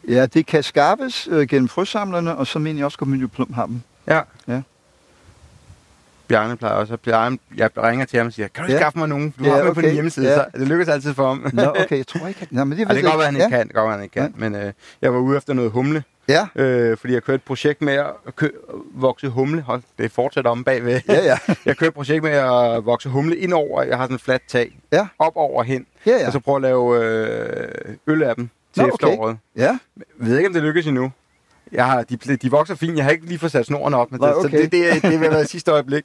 Ja, 0.08 0.26
det 0.26 0.46
kan 0.46 0.62
skaffes 0.62 1.28
øh, 1.30 1.48
gennem 1.48 1.68
frøsamlerne, 1.68 2.36
og 2.36 2.46
så 2.46 2.58
mener 2.58 2.78
jeg 2.78 2.84
også, 2.84 2.94
at 2.96 2.98
Community 2.98 3.34
Plum 3.34 3.52
har 3.52 3.66
dem. 3.66 3.82
Ja. 4.06 4.20
Ja. 4.48 4.62
Bjarne 6.28 6.56
plejer 6.56 6.74
også. 6.74 6.92
at- 6.92 7.00
Bjarne, 7.00 7.38
jeg 7.56 7.70
ringer 7.78 8.06
til 8.06 8.16
ham 8.18 8.26
og 8.26 8.32
siger, 8.32 8.48
kan 8.48 8.64
du 8.66 8.72
Ja. 8.72 8.78
skaffe 8.78 8.98
mig 8.98 9.08
nogen? 9.08 9.34
Du 9.38 9.44
Ja, 9.44 9.50
har 9.50 9.56
dem 9.56 9.66
på 9.66 9.70
okay. 9.70 9.82
din 9.82 9.92
hjemmeside, 9.94 10.28
Ja. 10.28 10.34
så 10.34 10.44
det 10.58 10.68
lykkes 10.68 10.88
altid 10.88 11.14
for 11.14 11.28
ham. 11.28 11.46
Nå, 11.52 11.62
okay, 11.84 11.96
jeg 11.98 12.06
tror 12.06 12.26
ikke, 12.28 12.40
at... 12.42 12.52
Nå, 12.52 12.64
men 12.64 12.78
det, 12.78 12.86
Ej, 12.86 12.92
det 12.92 13.02
kan 13.02 13.10
godt 13.10 13.18
være, 13.18 13.26
han 13.26 13.34
ikke 13.34 13.44
ja. 13.44 13.48
kan. 13.58 13.66
Det 13.68 13.74
kan 13.76 13.90
han 13.90 14.02
ikke 14.02 14.12
kan. 14.12 14.34
Men 14.36 14.54
øh, 14.54 14.72
jeg 15.02 15.12
var 15.12 15.18
ude 15.18 15.36
efter 15.36 15.54
noget 15.54 15.70
humle, 15.70 16.04
Ja, 16.28 16.46
øh, 16.56 16.96
fordi 16.96 17.12
jeg 17.14 17.22
kørte 17.22 17.34
et 17.34 17.42
projekt 17.42 17.82
med 17.82 17.92
at 17.94 18.36
kø- 18.36 18.50
vokse 18.94 19.28
humle. 19.28 19.60
Hold, 19.62 19.82
det 19.98 20.12
fortsætter 20.12 20.50
om 20.50 20.64
bagved. 20.64 21.00
ja, 21.08 21.24
ja. 21.24 21.38
jeg 21.66 21.76
kørte 21.76 21.88
et 21.88 21.94
projekt 21.94 22.22
med 22.22 22.30
at 22.30 22.84
vokse 22.86 23.08
humle 23.08 23.36
ind 23.36 23.52
over. 23.52 23.82
Jeg 23.82 23.96
har 23.96 24.04
sådan 24.04 24.14
en 24.14 24.18
flat 24.20 24.42
tag. 24.48 24.78
Ja. 24.92 25.06
Op 25.18 25.32
over 25.36 25.62
hen. 25.62 25.86
ja, 26.06 26.16
Ja. 26.18 26.26
Og 26.26 26.32
så 26.32 26.40
prøve 26.40 26.56
at 26.56 26.62
lave 26.62 27.04
øh, 27.04 27.94
øl 28.06 28.22
af 28.22 28.34
dem 28.36 28.48
til 28.74 28.82
Nå, 28.82 28.88
okay. 28.92 29.06
efteråret. 29.06 29.36
ja. 29.56 29.62
Jeg 29.96 30.04
ved 30.16 30.36
ikke, 30.36 30.46
om 30.48 30.52
det 30.54 30.62
lykkes 30.62 30.86
endnu. 30.86 31.12
Jeg 31.72 31.86
har, 31.86 32.02
de, 32.02 32.16
de 32.36 32.50
vokser 32.50 32.74
fint. 32.74 32.96
Jeg 32.96 33.04
har 33.04 33.10
ikke 33.10 33.26
lige 33.26 33.38
fået 33.38 33.52
sat 33.52 33.66
snoren 33.66 33.94
op 33.94 34.10
med 34.12 34.18
det. 34.18 34.28
Så 34.40 34.46
okay. 34.46 34.62
det, 34.62 34.72
det, 34.72 34.88
er- 34.96 35.00
det 35.10 35.20
vil 35.20 35.30
være 35.30 35.44
sidste 35.44 35.70
øjeblik. 35.70 36.04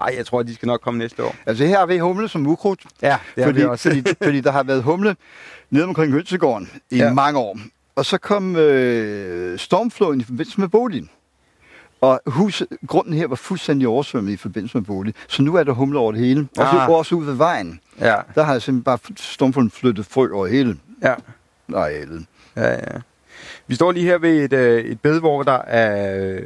Ej, 0.00 0.14
jeg 0.16 0.26
tror, 0.26 0.42
de 0.42 0.54
skal 0.54 0.66
nok 0.66 0.80
komme 0.80 0.98
næste 0.98 1.24
år. 1.24 1.34
Altså 1.46 1.64
her 1.64 1.78
har 1.78 1.86
vi 1.86 1.98
humle 1.98 2.28
som 2.28 2.46
ukrudt, 2.46 2.80
Ja, 3.02 3.16
det 3.36 3.44
fordi, 3.44 3.58
vi 3.60 3.64
også. 3.64 3.88
fordi, 3.88 4.14
fordi 4.24 4.40
der 4.40 4.50
har 4.52 4.62
været 4.62 4.82
humle 4.82 5.16
nede 5.70 5.84
omkring 5.84 6.12
Hønsegården 6.12 6.70
i 6.90 6.96
ja. 6.96 7.12
mange 7.12 7.38
år. 7.38 7.58
Og 8.00 8.06
så 8.06 8.18
kom 8.18 8.56
øh, 8.56 9.58
stormfloden 9.58 10.20
i 10.20 10.24
forbindelse 10.24 10.60
med 10.60 10.68
boligen. 10.68 11.10
Og 12.00 12.20
hus, 12.26 12.62
grunden 12.86 13.12
her 13.14 13.26
var 13.26 13.36
fuldstændig 13.36 13.88
oversvømmet 13.88 14.32
i 14.32 14.36
forbindelse 14.36 14.78
med 14.78 14.84
boligen. 14.84 15.14
Så 15.28 15.42
nu 15.42 15.54
er 15.56 15.62
der 15.64 15.72
humle 15.72 15.98
over 15.98 16.12
det 16.12 16.20
hele. 16.20 16.48
Også, 16.58 16.76
Ah. 16.76 16.82
ah. 16.84 16.90
også 16.90 17.14
ud 17.14 17.24
ved 17.24 17.34
vejen. 17.34 17.80
Ja, 18.00 18.16
Der 18.34 18.42
har 18.42 18.52
jeg 18.52 18.62
simpelthen 18.62 18.84
bare 18.84 18.98
stormfloden 19.16 19.70
flyttet 19.70 20.06
frø 20.06 20.32
over 20.32 20.46
hele 20.46 20.76
ja, 21.02 21.14
arealet. 21.74 22.26
ja, 22.56 22.70
ja. 22.70 22.78
Vi 23.66 23.74
står 23.74 23.92
lige 23.92 24.06
her 24.06 24.18
ved 24.18 24.44
et, 24.44 24.52
øh, 24.52 24.84
et 24.84 25.00
bed, 25.00 25.20
hvor 25.20 25.42
der 25.42 25.58
er... 25.62 26.16
Øh, 26.26 26.42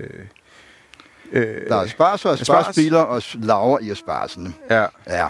øh, 1.33 1.69
Der 1.69 1.77
er 1.77 1.81
asparges 1.81 2.25
og 2.25 2.33
Asparges. 2.33 2.41
aspargesbiler 2.41 2.99
og 3.01 3.23
laver 3.35 3.79
i 3.83 3.91
aspargesene. 3.91 4.53
Ja, 4.71 4.87
Ja. 5.07 5.27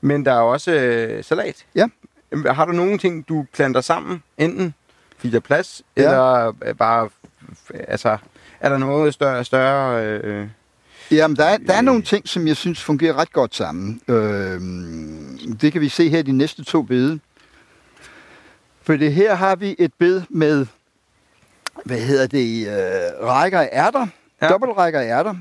men 0.00 0.24
der 0.24 0.32
er 0.32 0.40
også 0.40 0.72
øh, 0.72 1.24
salat. 1.24 1.66
Ja. 1.74 1.86
Har 2.46 2.64
du 2.64 2.72
nogle 2.72 2.98
ting, 2.98 3.28
du 3.28 3.46
planter 3.54 3.80
sammen? 3.80 4.22
Enten 4.38 4.74
fordi 5.22 5.30
der 5.30 5.36
er 5.36 5.40
plads, 5.40 5.82
Ja. 5.96 6.02
eller 6.02 6.52
øh, 6.64 6.74
bare... 6.74 7.08
Altså, 7.88 8.16
er 8.60 8.68
der 8.68 8.78
noget 8.78 9.14
større... 9.14 9.44
større 9.44 10.06
øh, 10.06 10.48
Jamen, 11.10 11.36
der 11.36 11.44
er, 11.44 11.56
der 11.56 11.72
er 11.74 11.80
nogle 11.80 12.02
ting, 12.02 12.28
som 12.28 12.46
jeg 12.46 12.56
synes 12.56 12.82
fungerer 12.82 13.14
ret 13.18 13.32
godt 13.32 13.54
sammen. 13.54 14.00
Øhm, 14.08 15.56
det 15.60 15.72
kan 15.72 15.80
vi 15.80 15.88
se 15.88 16.08
her 16.08 16.18
i 16.18 16.22
de 16.22 16.32
næste 16.32 16.64
to 16.64 16.82
bede. 16.82 17.20
For 18.82 18.96
det 18.96 19.12
her 19.14 19.34
har 19.34 19.56
vi 19.56 19.76
et 19.78 19.92
bed 19.98 20.22
med, 20.28 20.66
hvad 21.84 21.98
hedder 21.98 22.26
det, 22.26 22.66
øh, 22.68 23.26
rækker 23.28 23.60
af 23.60 23.68
ærter. 23.72 24.06
Ja. 24.42 24.48
Dobbeltrækker 24.48 25.00
af 25.00 25.04
ærter. 25.04 25.34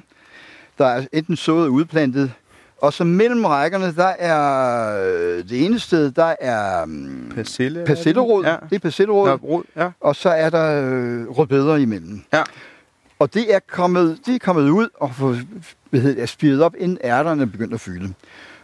Der 0.77 0.85
er 0.85 1.05
enten 1.13 1.35
sået 1.35 1.65
og 1.65 1.71
udplantet. 1.71 2.33
Og 2.77 2.93
så 2.93 3.03
mellem 3.03 3.45
rækkerne, 3.45 3.95
der 3.95 4.07
er 4.07 5.03
øh, 5.05 5.49
det 5.49 5.65
ene 5.65 5.79
sted, 5.79 6.11
der 6.11 6.35
er 6.41 6.83
um, 6.83 7.20
persille? 7.35 7.83
persillerod. 7.85 8.43
Ja. 8.45 8.55
Det 8.69 8.75
er 8.75 8.79
persillerod. 8.79 9.27
Nå, 9.27 9.35
rod, 9.35 9.63
ja. 9.75 9.89
Og 10.01 10.15
så 10.15 10.29
er 10.29 10.49
der 10.49 10.81
øh, 10.83 11.29
rødbeder 11.29 11.75
imellem. 11.75 12.21
Ja. 12.33 12.43
Og 13.19 13.33
det 13.33 13.55
er 13.55 13.59
kommet, 13.71 14.19
det 14.25 14.35
er 14.35 14.39
kommet 14.39 14.69
ud 14.69 14.87
og 14.99 15.15
få, 15.15 15.35
hvad 15.89 16.01
hedder 16.01 16.21
er 16.21 16.25
spiret 16.25 16.63
op, 16.63 16.75
inden 16.77 16.97
ærterne 17.03 17.41
er 17.41 17.45
begyndt 17.45 17.73
at 17.73 17.79
fylde. 17.79 18.13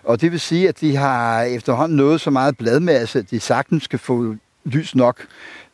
Og 0.04 0.22
det 0.22 0.32
vil 0.32 0.40
sige, 0.40 0.70
at 0.70 0.82
de 0.82 0.96
har 0.96 1.42
efterhånden 1.42 1.98
nået 1.98 2.22
så 2.22 2.30
meget 2.30 2.58
bladmasse, 2.58 3.20
at 3.20 3.32
de 3.32 3.40
sagtens 3.40 3.84
skal 3.84 4.00
få 4.00 4.36
lys 4.66 4.96
nok, 4.96 5.26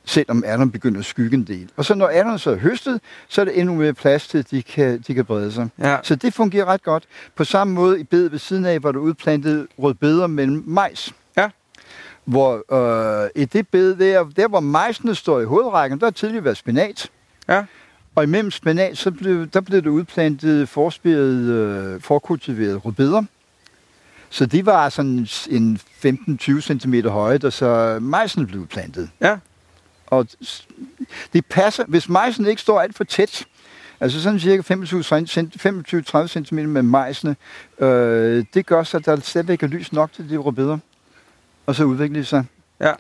selvom 0.06 0.44
ærterne 0.46 0.72
begynder 0.72 1.00
at 1.00 1.06
skygge 1.06 1.38
en 1.38 1.44
del. 1.44 1.70
Og 1.78 1.86
så 1.86 1.96
når 1.96 2.10
ærterne 2.10 2.40
så 2.40 2.52
er 2.52 2.56
høstet, 2.56 3.02
så 3.28 3.42
er 3.42 3.46
det 3.46 3.60
endnu 3.60 3.76
mere 3.76 3.94
plads 3.94 4.28
til, 4.28 4.38
at 4.38 4.52
de 4.52 4.64
kan, 4.64 5.04
de 5.08 5.14
kan 5.14 5.26
brede 5.26 5.52
sig. 5.52 5.70
ja. 5.80 5.98
Så 6.04 6.16
det 6.16 6.34
fungerer 6.34 6.66
ret 6.66 6.84
godt. 6.84 7.04
På 7.36 7.44
samme 7.44 7.74
måde 7.74 8.00
i 8.00 8.04
bedet 8.04 8.32
ved 8.32 8.40
siden 8.40 8.66
af, 8.66 8.80
hvor 8.80 8.92
der 8.92 9.00
er 9.00 9.04
udplantet 9.04 9.68
rødbeder 9.80 10.28
mellem 10.28 10.64
majs. 10.68 11.14
Hvor 12.26 12.74
øh, 13.24 13.30
i 13.36 13.46
det 13.46 13.68
bed 13.68 13.96
der, 13.96 14.24
der 14.24 14.48
hvor 14.48 14.60
majsene 14.60 15.16
står 15.16 15.40
i 15.40 15.46
hovedrækken, 15.46 16.00
der 16.00 16.06
har 16.06 16.12
tidligere 16.12 16.44
været 16.44 16.58
spinat. 16.58 17.10
Ja. 17.48 17.64
Og 18.16 18.24
imellem 18.24 18.52
spinat, 18.52 18.98
så 18.98 19.12
blev, 19.12 19.48
der 19.48 19.62
blev 19.62 19.82
der 19.82 19.90
udplantet 19.90 20.70
forspiret, 20.70 21.44
øh, 21.44 22.02
forkultiveret 22.02 22.86
rødbeder. 22.86 23.24
Så 24.30 24.46
de 24.46 24.66
var 24.66 24.90
sådan 24.90 25.28
en 25.50 25.80
15-20 26.06 26.62
cm 26.62 27.08
høje, 27.08 27.38
da 27.38 27.50
så 27.50 28.00
majsen 28.02 28.48
blev 28.48 28.68
plantet. 28.68 29.10
Ja. 29.22 29.38
Og 30.08 30.28
det 31.34 31.46
passer, 31.46 31.84
hvis 31.88 32.10
majsen 32.10 32.46
ikke 32.46 32.62
står 32.62 32.82
alt 32.82 32.96
for 32.96 33.04
tæt, 33.04 33.46
altså 34.00 34.22
sådan 34.22 34.40
cirka 34.40 34.62
25-30 34.62 36.28
cm 36.28 36.56
med 36.56 36.82
majsene, 36.82 37.36
øh, 37.80 38.46
det 38.54 38.66
gør 38.66 38.84
så, 38.84 38.98
at 38.98 39.06
der 39.06 39.20
stadigvæk 39.20 39.64
er 39.64 39.68
lys 39.68 39.94
nok 39.94 40.14
til 40.14 40.30
de 40.30 40.38
rødbeder. 40.38 40.78
Og 41.66 41.76
så 41.76 41.84
udvikler 41.84 42.20
de 42.20 42.26
sig. 42.26 42.46
Ja. 42.82 42.92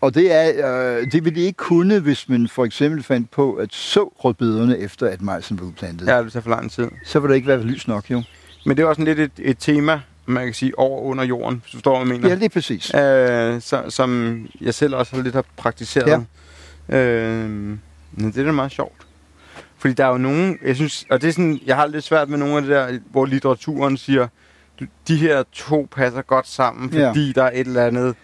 Og 0.00 0.14
det, 0.14 0.32
er, 0.32 0.96
øh, 0.98 1.12
det 1.12 1.24
ville 1.24 1.40
de 1.40 1.44
ikke 1.44 1.56
kunne, 1.56 1.98
hvis 2.00 2.28
man 2.28 2.48
for 2.48 2.64
eksempel 2.64 3.02
fandt 3.02 3.30
på 3.30 3.54
at 3.54 3.72
så 3.72 4.04
rødbederne 4.16 4.78
efter, 4.78 5.08
at 5.08 5.22
majsen 5.22 5.58
var 5.60 5.66
udplantet. 5.66 6.06
Ja, 6.06 6.22
det 6.22 6.32
tager 6.32 6.42
for 6.42 6.50
lang 6.50 6.70
tid. 6.70 6.88
Så 7.04 7.20
ville 7.20 7.30
der 7.30 7.36
ikke 7.36 7.48
være 7.48 7.62
lys 7.62 7.88
nok, 7.88 8.10
jo. 8.10 8.22
Men 8.66 8.76
det 8.76 8.82
er 8.82 8.86
også 8.86 9.00
sådan 9.00 9.16
lidt 9.16 9.32
et, 9.38 9.50
et 9.50 9.56
tema, 9.58 10.00
man 10.26 10.44
kan 10.44 10.54
sige, 10.54 10.78
over 10.78 11.00
under 11.00 11.24
jorden, 11.24 11.58
hvis 11.60 11.70
du 11.70 11.76
forstår, 11.76 11.98
hvad 11.98 12.06
jeg 12.06 12.16
mener. 12.16 12.28
Ja, 12.28 12.34
lige 12.34 12.48
præcis. 12.48 12.94
øh, 12.94 13.60
så, 13.60 13.84
som 13.88 14.38
jeg 14.60 14.74
selv 14.74 14.94
også 14.94 15.22
lidt 15.22 15.34
har 15.34 15.44
praktiseret. 15.56 16.24
Ja. 16.88 16.96
Øh, 16.98 17.50
men 17.50 17.78
det 18.32 18.36
er 18.36 18.44
da 18.44 18.52
meget 18.52 18.72
sjovt. 18.72 19.06
Fordi 19.78 19.94
der 19.94 20.04
er 20.04 20.10
jo 20.10 20.18
nogen, 20.18 20.58
jeg 20.64 20.76
synes, 20.76 21.06
og 21.10 21.22
det 21.22 21.28
er 21.28 21.32
sådan, 21.32 21.60
jeg 21.66 21.76
har 21.76 21.86
lidt 21.86 22.04
svært 22.04 22.28
med 22.28 22.38
nogle 22.38 22.56
af 22.56 22.62
det 22.62 22.70
der, 22.70 22.98
hvor 23.10 23.26
litteraturen 23.26 23.96
siger, 23.96 24.28
de 25.08 25.16
her 25.16 25.42
to 25.52 25.88
passer 25.92 26.22
godt 26.22 26.48
sammen, 26.48 26.90
Ja. 26.92 27.08
fordi 27.08 27.32
der 27.32 27.42
er 27.42 27.50
et 27.54 27.66
eller 27.66 27.86
andet... 27.86 28.14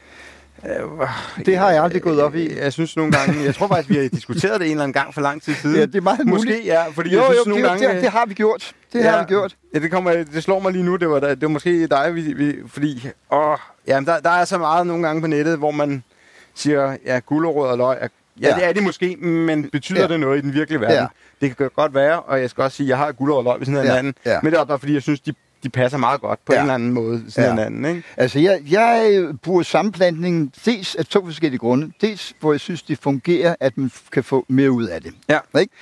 Øh, 0.67 1.09
Det 1.47 1.57
har 1.59 1.71
jeg 1.71 1.83
aldrig 1.85 2.03
gået 2.03 2.21
op 2.23 2.35
i. 2.35 2.59
Jeg 2.59 2.73
synes 2.73 2.97
nogle 2.97 3.13
gange, 3.13 3.45
jeg 3.45 3.55
tror 3.55 3.67
faktisk, 3.69 3.89
vi 3.91 3.95
har 3.97 4.09
diskuteret 4.09 4.61
det 4.61 4.67
en 4.67 4.71
eller 4.71 4.83
anden 4.85 4.93
gang 4.93 5.15
for 5.15 5.21
lang 5.21 5.43
tid 5.43 5.55
siden. 5.55 5.77
Ja, 5.77 5.83
det 5.87 5.95
er 5.95 6.01
meget 6.01 6.27
muligt. 6.27 6.47
Måske, 6.49 6.65
ja, 6.65 6.87
fordi 6.89 7.11
Jo, 7.15 7.19
jeg 7.19 7.27
synes 7.27 7.39
jo, 7.47 7.51
nogle 7.51 7.63
det, 7.63 7.71
gange... 7.81 7.95
det, 7.95 8.03
det, 8.03 8.11
har 8.11 8.27
vi 8.27 8.35
gjort. 8.35 8.73
Det 8.93 9.01
Ja. 9.05 9.11
har 9.11 9.19
vi 9.21 9.25
gjort. 9.29 9.57
Ja, 9.75 9.79
det, 9.79 9.91
kommer, 9.91 10.11
det 10.13 10.43
slår 10.43 10.61
mig 10.61 10.73
lige 10.73 10.85
nu. 10.85 10.97
Det 10.97 11.11
var, 11.11 11.21
det 11.21 11.43
var 11.43 11.49
måske 11.49 11.87
dig, 11.87 12.15
vi, 12.15 12.21
vi, 12.33 12.55
fordi 12.67 13.09
åh, 13.33 13.57
jamen, 13.87 14.07
der, 14.07 14.21
der 14.21 14.31
er 14.31 14.45
så 14.45 14.59
meget 14.59 14.87
nogle 14.87 15.07
gange 15.07 15.21
på 15.23 15.27
nettet, 15.27 15.59
hvor 15.59 15.71
man 15.71 16.03
siger, 16.55 16.97
ja, 17.07 17.19
gulerod 17.27 17.69
og 17.69 17.79
løg, 17.79 17.97
er, 18.01 18.09
ja, 18.41 18.49
Ja. 18.49 18.55
det 18.55 18.65
er 18.69 18.73
de 18.73 18.81
måske, 18.81 19.17
men 19.17 19.71
betyder 19.71 20.01
Ja. 20.01 20.09
det 20.09 20.21
noget 20.21 20.39
i 20.39 20.41
den 20.41 20.55
virkelige 20.55 20.81
verden? 20.81 20.97
Ja. 20.97 21.07
Det 21.47 21.57
kan 21.57 21.71
godt 21.77 21.95
være, 21.95 22.21
og 22.21 22.41
jeg 22.41 22.51
skal 22.51 22.65
også 22.65 22.77
sige, 22.77 22.85
at 22.87 22.89
jeg 22.89 22.99
har 22.99 23.13
gulerod 23.13 23.39
og 23.39 23.45
løg 23.45 23.61
ved 23.61 23.79
af 23.79 23.85
Ja, 23.85 23.89
hinanden, 23.89 24.15
ja. 24.27 24.39
men 24.43 24.53
det 24.53 24.61
er 24.61 24.65
bare 24.65 24.79
fordi, 24.79 24.95
jeg 24.95 25.03
synes, 25.03 25.21
de 25.21 25.33
de 25.63 25.69
passer 25.69 25.99
meget 25.99 26.21
godt 26.21 26.39
på 26.47 26.53
Ja. 26.53 26.59
en 26.59 26.63
eller 26.65 26.75
anden 26.75 26.93
måde 26.93 27.23
siden 27.29 27.49
Ja. 27.49 27.55
hinanden, 27.55 27.85
ikke? 27.85 28.03
Altså, 28.17 28.39
jeg, 28.39 28.61
jeg 28.71 29.25
bruger 29.43 29.63
sammenplantning 29.63 30.53
dels 30.65 30.95
af 30.95 31.07
to 31.07 31.25
forskellige 31.25 31.59
grunde. 31.59 31.93
Dels, 32.01 32.35
hvor 32.41 32.53
jeg 32.53 32.61
synes, 32.61 32.83
det 32.83 32.99
fungerer, 32.99 33.55
at 33.61 33.79
man 33.79 33.91
kan 34.13 34.25
få 34.25 34.45
mere 34.49 34.71
ud 34.71 34.85
af 34.87 35.03
det. 35.03 35.13
Ja. 35.29 35.39
Ikke? 35.61 35.73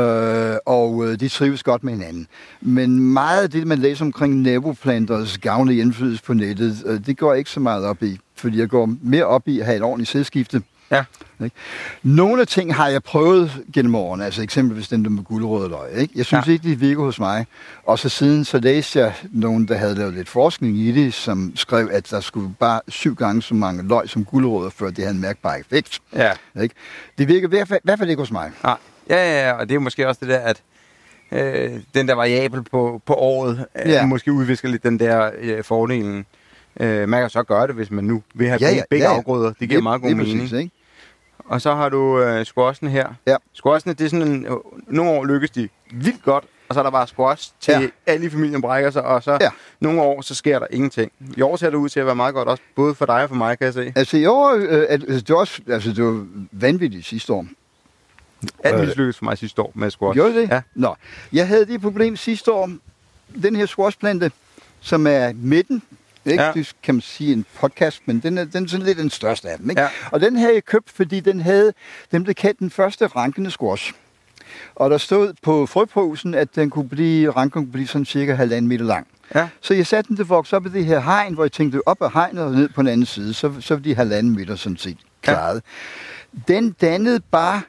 Øh, 0.00 0.56
og 0.66 1.04
øh, 1.08 1.20
de 1.20 1.28
trives 1.28 1.62
godt 1.62 1.84
med 1.84 1.92
hinanden. 1.92 2.26
Men 2.60 3.00
meget 3.00 3.42
af 3.42 3.50
det, 3.50 3.66
man 3.66 3.78
læser 3.78 4.04
omkring 4.04 4.34
naboplanters 4.42 5.38
gavnlige 5.38 5.80
indflydelse 5.80 6.22
på 6.24 6.34
nettet, 6.34 6.82
øh, 6.86 7.06
det 7.06 7.18
går 7.18 7.32
jeg 7.32 7.38
ikke 7.38 7.50
så 7.50 7.60
meget 7.60 7.84
op 7.84 8.02
i. 8.02 8.18
Fordi 8.34 8.58
jeg 8.58 8.68
går 8.68 8.90
mere 9.02 9.24
op 9.24 9.48
i 9.48 9.60
at 9.60 9.66
have 9.66 9.76
et 9.76 9.82
ordentligt 9.82 10.10
sædskifte. 10.10 10.62
Ja. 10.90 11.04
Ikke? 11.44 11.56
Nogle 12.02 12.40
af 12.40 12.46
ting 12.46 12.74
har 12.74 12.88
jeg 12.88 13.02
prøvet 13.02 13.64
gennem 13.74 13.94
årene, 13.94 14.24
altså 14.24 14.42
eksempelvis 14.42 14.88
den 14.88 15.04
der 15.04 15.10
med 15.10 15.22
guldrød 15.24 15.64
og 15.64 15.70
løg. 15.70 16.00
Ikke? 16.00 16.14
Jeg 16.16 16.24
synes 16.24 16.46
ja. 16.46 16.50
Ja. 16.50 16.52
ikke, 16.52 16.68
det 16.68 16.80
virker 16.80 17.02
hos 17.02 17.18
mig. 17.18 17.46
Og 17.84 17.98
så 17.98 18.08
siden 18.08 18.44
så 18.44 18.58
læste 18.58 18.98
jeg 18.98 19.14
nogen, 19.32 19.68
der 19.68 19.74
havde 19.76 19.94
lavet 19.94 20.14
lidt 20.14 20.28
forskning 20.28 20.76
i 20.78 20.92
det, 20.92 21.14
som 21.14 21.52
skrev, 21.56 21.88
at 21.92 22.10
der 22.10 22.20
skulle 22.20 22.54
bare 22.60 22.80
syv 22.88 23.14
gange 23.14 23.42
så 23.42 23.54
mange 23.54 23.88
løg 23.88 24.08
som 24.08 24.24
guldrødder, 24.24 24.70
før 24.70 24.86
det 24.86 24.98
havde 24.98 25.14
en 25.14 25.20
mærkbar 25.20 25.54
effekt. 25.54 26.00
Ja. 26.14 26.32
Ikke? 26.62 26.74
Det 27.18 27.28
virker 27.28 27.48
i 27.48 27.50
hvert 27.50 27.68
fald, 27.68 27.80
i 27.80 27.84
hvert 27.84 27.98
fald 27.98 28.10
ikke 28.10 28.20
hos 28.20 28.30
mig. 28.32 28.50
Nej. 28.64 28.76
Ja, 29.10 29.16
ja, 29.16 29.46
ja, 29.48 29.52
og 29.52 29.68
det 29.68 29.74
er 29.74 29.78
måske 29.78 30.08
også 30.08 30.18
det 30.20 30.28
der, 30.28 30.38
at 30.38 30.62
øh, 31.32 31.80
den 31.94 32.08
der 32.08 32.14
variabel 32.14 32.62
på, 32.62 33.02
på 33.06 33.14
året, 33.14 33.66
øh, 33.84 33.90
Ja. 33.90 33.92
ja. 33.92 34.06
måske 34.06 34.32
udvisker 34.32 34.68
lidt 34.68 34.82
den 34.82 34.98
der 34.98 35.30
øh, 35.40 35.64
fordelen. 35.64 36.26
Øh, 36.80 37.08
man 37.08 37.20
kan 37.20 37.30
så 37.30 37.42
gøre 37.42 37.66
det, 37.66 37.74
hvis 37.74 37.90
man 37.90 38.04
nu 38.04 38.22
vil 38.34 38.48
have 38.48 38.58
Ja, 38.60 38.66
ja, 38.66 38.72
ja, 38.72 38.76
ja, 38.76 38.82
begge 38.90 39.04
ja, 39.06 39.10
ja. 39.12 39.16
afgrøder. 39.18 39.52
Det 39.60 39.68
giver 39.68 39.82
meget 39.82 40.00
god 40.00 40.08
lige 40.08 40.16
mening. 40.18 40.38
Præcis, 40.40 40.52
ikke? 40.58 40.70
Og 41.48 41.60
så 41.60 41.74
har 41.74 41.88
du 41.88 42.20
øh, 42.20 42.44
squashen 42.46 42.88
her. 42.88 43.08
Ja. 43.26 43.36
Squashen, 43.52 43.94
det 43.94 44.04
er 44.04 44.08
sådan 44.08 44.28
en... 44.28 44.46
Nogle 44.86 45.10
år 45.10 45.24
lykkes 45.24 45.50
de 45.50 45.68
vildt 45.92 46.22
godt, 46.22 46.44
og 46.68 46.74
så 46.74 46.80
er 46.80 46.84
der 46.84 46.90
bare 46.90 47.06
squash 47.06 47.52
til 47.60 47.72
Ja. 47.72 47.88
alle 48.06 48.26
i 48.26 48.30
familien 48.30 48.60
brækker 48.62 48.90
sig, 48.90 49.02
og 49.04 49.22
så 49.22 49.38
Ja. 49.40 49.50
nogle 49.80 50.02
år, 50.02 50.20
så 50.20 50.34
sker 50.34 50.58
der 50.58 50.66
ingenting. 50.70 51.12
I 51.36 51.42
år 51.42 51.56
ser 51.56 51.70
det 51.70 51.76
ud 51.76 51.88
til 51.88 52.00
at 52.00 52.06
være 52.06 52.14
meget 52.16 52.34
godt 52.34 52.48
også, 52.48 52.62
både 52.76 52.94
for 52.94 53.06
dig 53.06 53.22
og 53.22 53.28
for 53.28 53.36
mig, 53.36 53.58
kan 53.58 53.64
jeg 53.64 53.74
se. 53.74 53.92
Altså 53.96 54.16
i 54.16 54.26
år, 54.26 54.52
øh, 54.58 54.86
altså, 54.88 55.20
det 55.20 55.28
var 55.28 55.36
også, 55.36 55.62
altså 55.68 55.92
det 55.92 56.04
var 56.04 56.26
vanvittigt 56.52 57.06
sidste 57.06 57.32
år. 57.32 57.46
Alt 58.64 58.74
Øh. 58.80 58.80
mislykkedes 58.86 59.18
for 59.18 59.24
mig 59.24 59.38
sidste 59.38 59.62
år 59.62 59.72
med 59.74 59.90
squash. 59.90 60.14
Gjorde 60.14 60.34
det? 60.34 60.48
Ja. 60.50 60.62
Nå, 60.74 60.94
jeg 61.32 61.48
havde 61.48 61.66
det 61.66 61.80
problem 61.80 62.16
sidste 62.16 62.52
år. 62.52 62.70
Den 63.42 63.56
her 63.56 63.66
squashplante, 63.66 64.30
som 64.80 65.06
er 65.06 65.32
midten, 65.34 65.82
ikke? 66.26 66.42
Ja. 66.42 66.52
Det 66.52 66.72
kan 66.82 66.94
man 66.94 67.02
sige 67.02 67.32
en 67.32 67.46
podcast, 67.60 68.02
men 68.06 68.20
den 68.20 68.38
er, 68.38 68.44
den 68.44 68.64
er 68.64 68.68
sådan 68.68 68.86
lidt 68.86 68.98
den 68.98 69.10
største 69.10 69.48
af 69.48 69.58
dem. 69.58 69.70
Ikke? 69.70 69.82
Ja. 69.82 69.88
Og 70.10 70.20
den 70.20 70.36
havde 70.36 70.54
jeg 70.54 70.64
købt, 70.64 70.90
fordi 70.90 71.20
den 71.20 71.40
havde, 71.40 71.72
den 72.12 72.24
blev 72.24 72.34
kaldt 72.34 72.58
den 72.58 72.70
første 72.70 73.06
rankende 73.06 73.50
squash. 73.50 73.92
Og 74.74 74.90
der 74.90 74.98
stod 74.98 75.32
på 75.42 75.66
frøposen, 75.66 76.34
at 76.34 76.56
den 76.56 76.70
kunne 76.70 76.88
blive, 76.88 77.30
ranken 77.30 77.62
kunne 77.62 77.72
blive 77.72 77.86
sådan 77.86 78.04
cirka 78.04 78.34
halvanden 78.34 78.68
meter 78.68 78.84
lang. 78.84 79.06
Ja. 79.34 79.48
Så 79.60 79.74
jeg 79.74 79.86
satte 79.86 80.08
den 80.08 80.16
til 80.16 80.22
at 80.22 80.28
vokse 80.28 80.56
op 80.56 80.66
i 80.66 80.68
det 80.68 80.84
her 80.84 81.00
hegn, 81.00 81.34
hvor 81.34 81.44
jeg 81.44 81.52
tænkte 81.52 81.88
op 81.88 82.02
ad 82.02 82.10
hegnet 82.14 82.44
og 82.44 82.52
ned 82.52 82.68
på 82.68 82.82
den 82.82 82.88
anden 82.88 83.06
side, 83.06 83.34
så, 83.34 83.52
så 83.60 83.74
var 83.74 83.82
de 83.82 83.94
halvanden 83.94 84.36
meter 84.36 84.56
sådan 84.56 84.76
set 84.76 84.98
klaret. 85.22 85.62
Ja. 86.34 86.54
Den 86.54 86.72
dannede 86.80 87.20
bare 87.20 87.62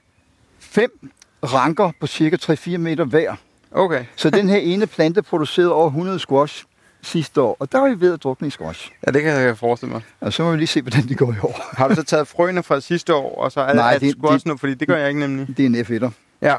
fem 0.60 1.10
ranker 1.44 1.92
på 2.00 2.08
cirka 2.08 2.38
3-4 2.54 2.78
meter 2.78 3.04
hver. 3.04 3.36
Okay. 3.72 4.06
Så 4.16 4.30
den 4.30 4.50
her 4.50 4.58
ene 4.58 4.88
plante 4.88 5.22
producerede 5.22 5.74
over 5.74 5.88
100 5.88 6.20
squash 6.20 6.64
sidste 7.08 7.42
år, 7.42 7.58
og 7.60 7.72
der 7.72 7.80
var 7.80 7.90
vi 7.90 8.00
ved 8.02 8.14
at 8.14 8.24
drukne 8.24 8.48
i 8.48 8.52
squash. 8.52 8.92
Ja, 9.08 9.12
det 9.12 9.24
kan 9.24 9.32
jeg 9.34 9.58
forestille 9.58 9.92
mig. 9.94 10.02
Og 10.22 10.34
så 10.34 10.44
må 10.44 10.52
vi 10.52 10.58
lige 10.58 10.68
se, 10.68 10.82
hvordan 10.82 11.08
det 11.08 11.18
går 11.18 11.32
i 11.34 11.36
år. 11.44 11.70
Har 11.78 11.88
du 11.88 11.96
så 11.96 12.04
taget 12.04 12.28
frøene 12.28 12.64
fra 12.64 12.80
sidste 12.80 13.14
år, 13.16 13.36
og 13.44 13.52
så 13.52 13.62
er, 13.62 13.74
Nej, 13.74 13.98
det- 13.98 14.12
squash 14.20 14.44
det- 14.44 14.46
nu? 14.46 14.58
Fordi 14.58 14.74
det 14.74 14.88
gør 14.88 14.98
jeg 14.98 15.08
ikke 15.08 15.20
nemlig. 15.20 15.58
Det 15.58 15.60
er 15.66 15.66
en 15.66 15.76
F1'er. 16.04 16.10
Ja, 16.42 16.56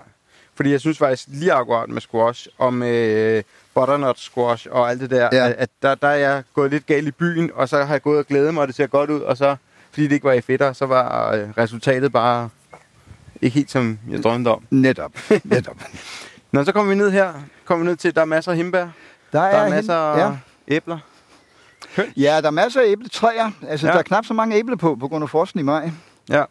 fordi 0.54 0.70
jeg 0.70 0.80
synes 0.80 0.98
faktisk 0.98 1.28
lige 1.28 1.52
akkurat 1.52 1.88
med 1.88 2.00
squash 2.00 2.46
og 2.58 2.74
med 2.74 3.42
butternut 3.74 4.18
squash 4.20 4.66
og 4.70 4.90
alt 4.90 5.00
det 5.00 5.10
der, 5.10 5.28
Ja. 5.32 5.46
at, 5.48 5.54
at 5.58 5.68
der, 5.82 5.94
der 5.94 6.08
er 6.08 6.16
jeg 6.16 6.42
gået 6.54 6.70
lidt 6.70 6.86
galt 6.86 7.08
i 7.08 7.10
byen, 7.10 7.50
og 7.54 7.68
så 7.68 7.84
har 7.84 7.94
jeg 7.94 8.02
gået 8.02 8.18
og 8.18 8.26
glædet 8.26 8.54
mig, 8.54 8.60
og 8.60 8.66
det 8.68 8.76
ser 8.76 8.86
godt 8.86 9.10
ud, 9.10 9.20
og 9.20 9.36
så, 9.36 9.56
fordi 9.90 10.04
det 10.04 10.12
ikke 10.12 10.24
var 10.24 10.32
i 10.32 10.40
fedter, 10.40 10.72
så 10.72 10.86
var 10.86 11.32
øh, 11.34 11.48
resultatet 11.58 12.12
bare 12.12 12.48
ikke 13.42 13.54
helt 13.54 13.70
som 13.70 13.98
jeg 14.10 14.22
drømte 14.22 14.48
om. 14.48 14.62
Netop. 14.70 15.12
Netop. 15.44 15.76
Nå, 16.52 16.64
så 16.64 16.72
kommer 16.72 16.92
vi 16.92 16.98
ned 16.98 17.10
her, 17.10 17.32
kommer 17.64 17.84
vi 17.84 17.88
ned 17.90 17.96
til, 17.96 18.14
der 18.14 18.20
er 18.20 18.24
masser 18.24 18.50
af 18.50 18.56
himbær, 18.56 18.88
Der 19.32 19.38
der 19.40 19.46
er 19.46 19.62
hen- 19.64 19.70
masser 19.74 19.94
af 19.94 20.18
Ja. 20.30 20.36
æbler. 20.68 20.98
ja, 22.16 22.40
der 22.40 22.46
er 22.46 22.50
masser 22.50 22.80
af 22.80 22.84
æbletræer. 22.86 23.50
Altså, 23.68 23.86
ja. 23.86 23.92
Der 23.92 23.98
er 23.98 24.02
knap 24.02 24.24
så 24.26 24.34
mange 24.34 24.56
æbler 24.56 24.76
på, 24.76 24.96
på 25.00 25.08
grund 25.08 25.22
af 25.24 25.30
frosten 25.30 25.60
i 25.60 25.62
maj. 25.62 25.90
Ja, 26.28 26.44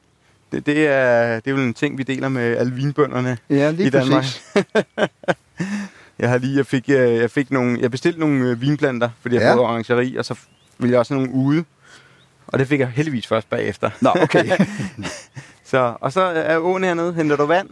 det, 0.51 0.65
det, 0.65 0.87
er, 0.87 1.35
det 1.39 1.47
er 1.47 1.51
jo 1.51 1.57
en 1.57 1.73
ting, 1.73 1.97
vi 1.97 2.03
deler 2.03 2.29
med 2.29 2.57
alle 2.57 2.73
vinbønderne. 2.73 3.37
Ja, 3.49 3.71
lige 3.71 3.87
I 3.87 3.89
Danmark. 3.89 4.23
Jeg 6.19 6.29
har 6.29 6.37
lige, 6.37 6.57
jeg 6.57 6.65
fik, 6.65 6.89
øh, 6.89 7.15
jeg 7.15 7.31
fik 7.31 7.51
nogle, 7.51 7.77
jeg 7.81 7.91
bestilte 7.91 8.19
nogle 8.19 8.49
øh, 8.49 8.61
vinplanter, 8.61 9.09
fordi 9.21 9.35
jeg 9.35 9.41
ja. 9.41 9.47
havde 9.47 9.59
orangeri, 9.59 10.15
og 10.15 10.25
så 10.25 10.35
ville 10.77 10.91
jeg 10.91 10.99
også 10.99 11.13
have 11.13 11.25
nogle 11.25 11.39
ude. 11.45 11.63
Og 12.47 12.59
det 12.59 12.67
fik 12.67 12.79
jeg 12.79 12.87
heldigvis 12.87 13.27
først 13.27 13.49
bagefter. 13.49 13.89
Nå, 14.01 14.09
okay. 14.21 14.45
Så, 15.71 15.93
og 16.01 16.13
så 16.13 16.21
er 16.21 16.57
åen 16.57 16.83
hernede, 16.83 17.13
henter 17.13 17.35
du 17.35 17.45
vand? 17.45 17.69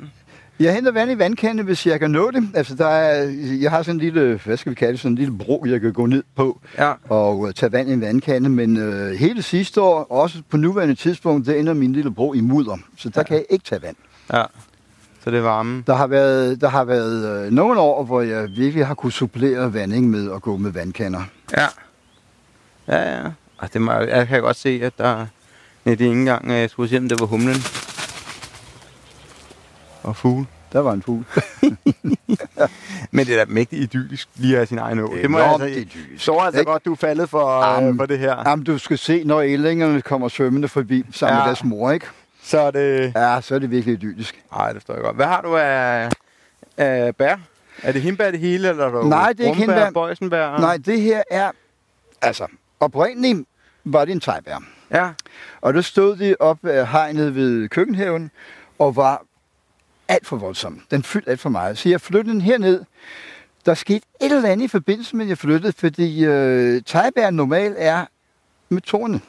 Jeg 0.59 0.73
henter 0.73 0.91
vand 0.91 1.11
i 1.11 1.17
vandkande, 1.17 1.63
hvis 1.63 1.87
jeg 1.87 1.99
kan 1.99 2.11
nå 2.11 2.31
det. 2.31 2.49
Altså, 2.53 2.75
der 2.75 2.87
er, 2.87 3.31
jeg 3.61 3.71
har 3.71 3.83
sådan 3.83 3.95
en 3.95 3.99
lille, 4.01 4.39
hvad 4.45 4.57
skal 4.57 4.69
vi 4.69 4.75
kalde 4.75 4.91
det, 4.91 4.99
sådan 4.99 5.11
en 5.11 5.15
lille 5.17 5.37
bro, 5.37 5.65
jeg 5.67 5.81
kan 5.81 5.93
gå 5.93 6.05
ned 6.05 6.23
på 6.35 6.61
Ja. 6.77 6.93
og 7.09 7.39
uh, 7.39 7.51
tage 7.51 7.71
vand 7.71 7.89
i 7.89 7.93
en 7.93 8.01
vandkande. 8.01 8.49
Men 8.49 8.77
øh, 8.77 9.11
hele 9.11 9.41
sidste 9.41 9.81
år, 9.81 10.11
også 10.11 10.41
på 10.49 10.57
nuværende 10.57 10.95
tidspunkt, 10.95 11.47
der 11.47 11.53
ender 11.55 11.73
min 11.73 11.93
lille 11.93 12.11
bro 12.13 12.33
i 12.33 12.41
mudder. 12.41 12.77
Så 12.97 13.09
der 13.09 13.19
ja. 13.19 13.23
Kan 13.23 13.35
jeg 13.37 13.45
ikke 13.49 13.65
tage 13.65 13.81
vand. 13.81 13.95
Ja. 14.33 14.43
Så 15.23 15.31
det 15.31 15.37
er 15.37 15.41
varme. 15.43 15.83
Der 15.87 15.95
har 15.95 16.07
været, 16.07 16.61
der 16.61 16.69
har 16.69 16.83
været 16.83 17.45
øh, 17.45 17.51
nogle 17.51 17.79
år, 17.79 18.03
hvor 18.03 18.21
jeg 18.21 18.49
virkelig 18.55 18.85
har 18.87 18.93
kunne 18.93 19.11
supplere 19.11 19.73
vanding 19.73 20.09
med 20.09 20.31
at 20.35 20.41
gå 20.41 20.57
med 20.57 20.71
vandkander. 20.71 21.21
Ja. 21.57 21.65
Ja, 22.87 23.17
ja. 23.17 23.23
Og 23.57 23.73
det 23.73 23.81
må, 23.81 23.91
jeg 23.91 24.27
kan 24.27 24.41
godt 24.41 24.57
se, 24.57 24.79
at 24.83 24.93
der... 24.97 25.15
Nej, 25.85 25.95
det 25.95 26.05
er 26.05 26.09
ikke 26.09 26.19
engang, 26.19 26.51
at 26.51 26.59
jeg 26.59 26.69
skulle 26.69 26.89
se, 26.89 26.97
om 26.97 27.09
det 27.09 27.19
var 27.19 27.25
humlen. 27.25 27.55
Og 30.05 30.15
fugle. 30.15 30.45
Der 30.73 30.79
var 30.79 30.93
en 30.93 31.01
fugl. 31.01 31.23
Men 33.11 33.25
det 33.25 33.39
er 33.39 33.45
da 33.45 33.51
mægtigt 33.51 33.81
idyllisk 33.81 34.27
lige 34.35 34.53
at 34.53 34.57
have 34.59 34.67
sin 34.67 34.77
egen 34.79 34.99
å. 34.99 35.07
Det 35.07 35.17
er 35.17 35.21
Det 35.21 35.31
må 35.31 35.39
jeg 35.39 35.47
altså... 35.51 35.65
idyllisk. 35.65 36.23
Så 36.23 36.37
altså 36.39 36.59
Ikke? 36.59 36.71
godt, 36.71 36.85
du 36.85 36.91
er 36.91 36.95
faldet 36.95 37.29
for, 37.29 37.63
Jamen. 37.73 37.89
øh, 37.89 37.95
for 37.97 38.05
det 38.05 38.19
her. 38.19 38.49
Jamen, 38.49 38.65
du 38.65 38.77
skal 38.77 38.97
se, 38.97 39.23
når 39.23 39.41
ællingerne 39.41 40.01
kommer 40.01 40.27
svømmende 40.27 40.67
forbi 40.67 41.05
sammen 41.11 41.33
ja. 41.37 41.39
Med 41.39 41.45
deres 41.45 41.63
mor, 41.63 41.91
ikke? 41.91 42.05
Så 42.43 42.59
er 42.59 42.71
det... 42.71 43.11
Ja, 43.15 43.41
så 43.41 43.55
er 43.55 43.59
det 43.59 43.71
virkelig 43.71 43.93
idyllisk. 43.93 44.41
Nej, 44.51 44.67
det 44.73 44.81
forstår 44.81 44.93
jeg 44.93 45.03
godt. 45.03 45.15
Hvad 45.15 45.25
har 45.25 45.41
du 45.41 45.55
af, 45.57 46.09
af 46.77 47.15
bær? 47.15 47.35
Er 47.83 47.91
det 47.91 48.01
hindbær 48.01 48.31
det 48.31 48.39
hele, 48.39 48.69
eller 48.69 48.85
er 48.85 48.91
der 48.91 49.03
Nej, 49.03 49.33
det 49.33 49.39
er 49.39 49.47
ikke 49.47 49.59
hindbær. 49.59 49.91
bøjsenbær? 49.91 50.57
Nej, 50.59 50.77
det 50.77 51.01
her 51.01 51.23
er... 51.31 51.51
Altså, 52.21 52.47
oprindeligt 52.79 53.47
var 53.85 54.05
det 54.05 54.11
en 54.11 54.19
tegbær. 54.19 54.63
Ja, 54.91 55.09
Og 55.61 55.73
der 55.73 55.81
stod 55.81 56.15
de 56.15 56.35
op 56.39 56.65
af 56.65 56.87
hegnet 56.87 57.35
ved 57.35 57.69
køkkenhaven 57.69 58.31
og 58.79 58.95
var 58.95 59.21
alt 60.07 60.27
for 60.27 60.37
voldsom. 60.37 60.81
Den 60.91 61.03
fyldte 61.03 61.29
alt 61.31 61.39
for 61.39 61.49
meget. 61.49 61.77
Så 61.77 61.89
jeg 61.89 62.01
flyttede 62.01 62.33
den 62.33 62.41
herned. 62.41 62.81
Der 63.65 63.73
skete 63.73 64.05
et 64.21 64.31
eller 64.31 64.49
andet 64.49 64.65
i 64.65 64.67
forbindelse 64.67 65.15
med, 65.15 65.25
at 65.25 65.29
jeg 65.29 65.37
flyttede, 65.37 65.73
fordi 65.77 66.25
øh, 66.25 66.81
tegbær 66.85 67.29
normalt 67.29 67.75
er 67.77 68.05
med 68.69 68.81
torne. 68.81 69.21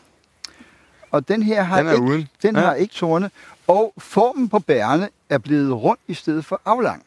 Og 1.10 1.28
den 1.28 1.42
her 1.42 1.62
har 1.62 1.78
den 1.78 1.86
er 1.86 1.92
ikke, 1.92 2.02
uden. 2.04 2.28
den 2.42 2.56
Ja. 2.56 2.60
har 2.60 2.74
ikke 2.74 2.94
torne. 2.94 3.30
Og 3.66 3.92
formen 3.98 4.48
på 4.48 4.58
bærene 4.58 5.08
er 5.30 5.38
blevet 5.38 5.72
rund 5.82 5.98
i 6.08 6.14
stedet 6.14 6.44
for 6.44 6.60
aflang. 6.64 7.02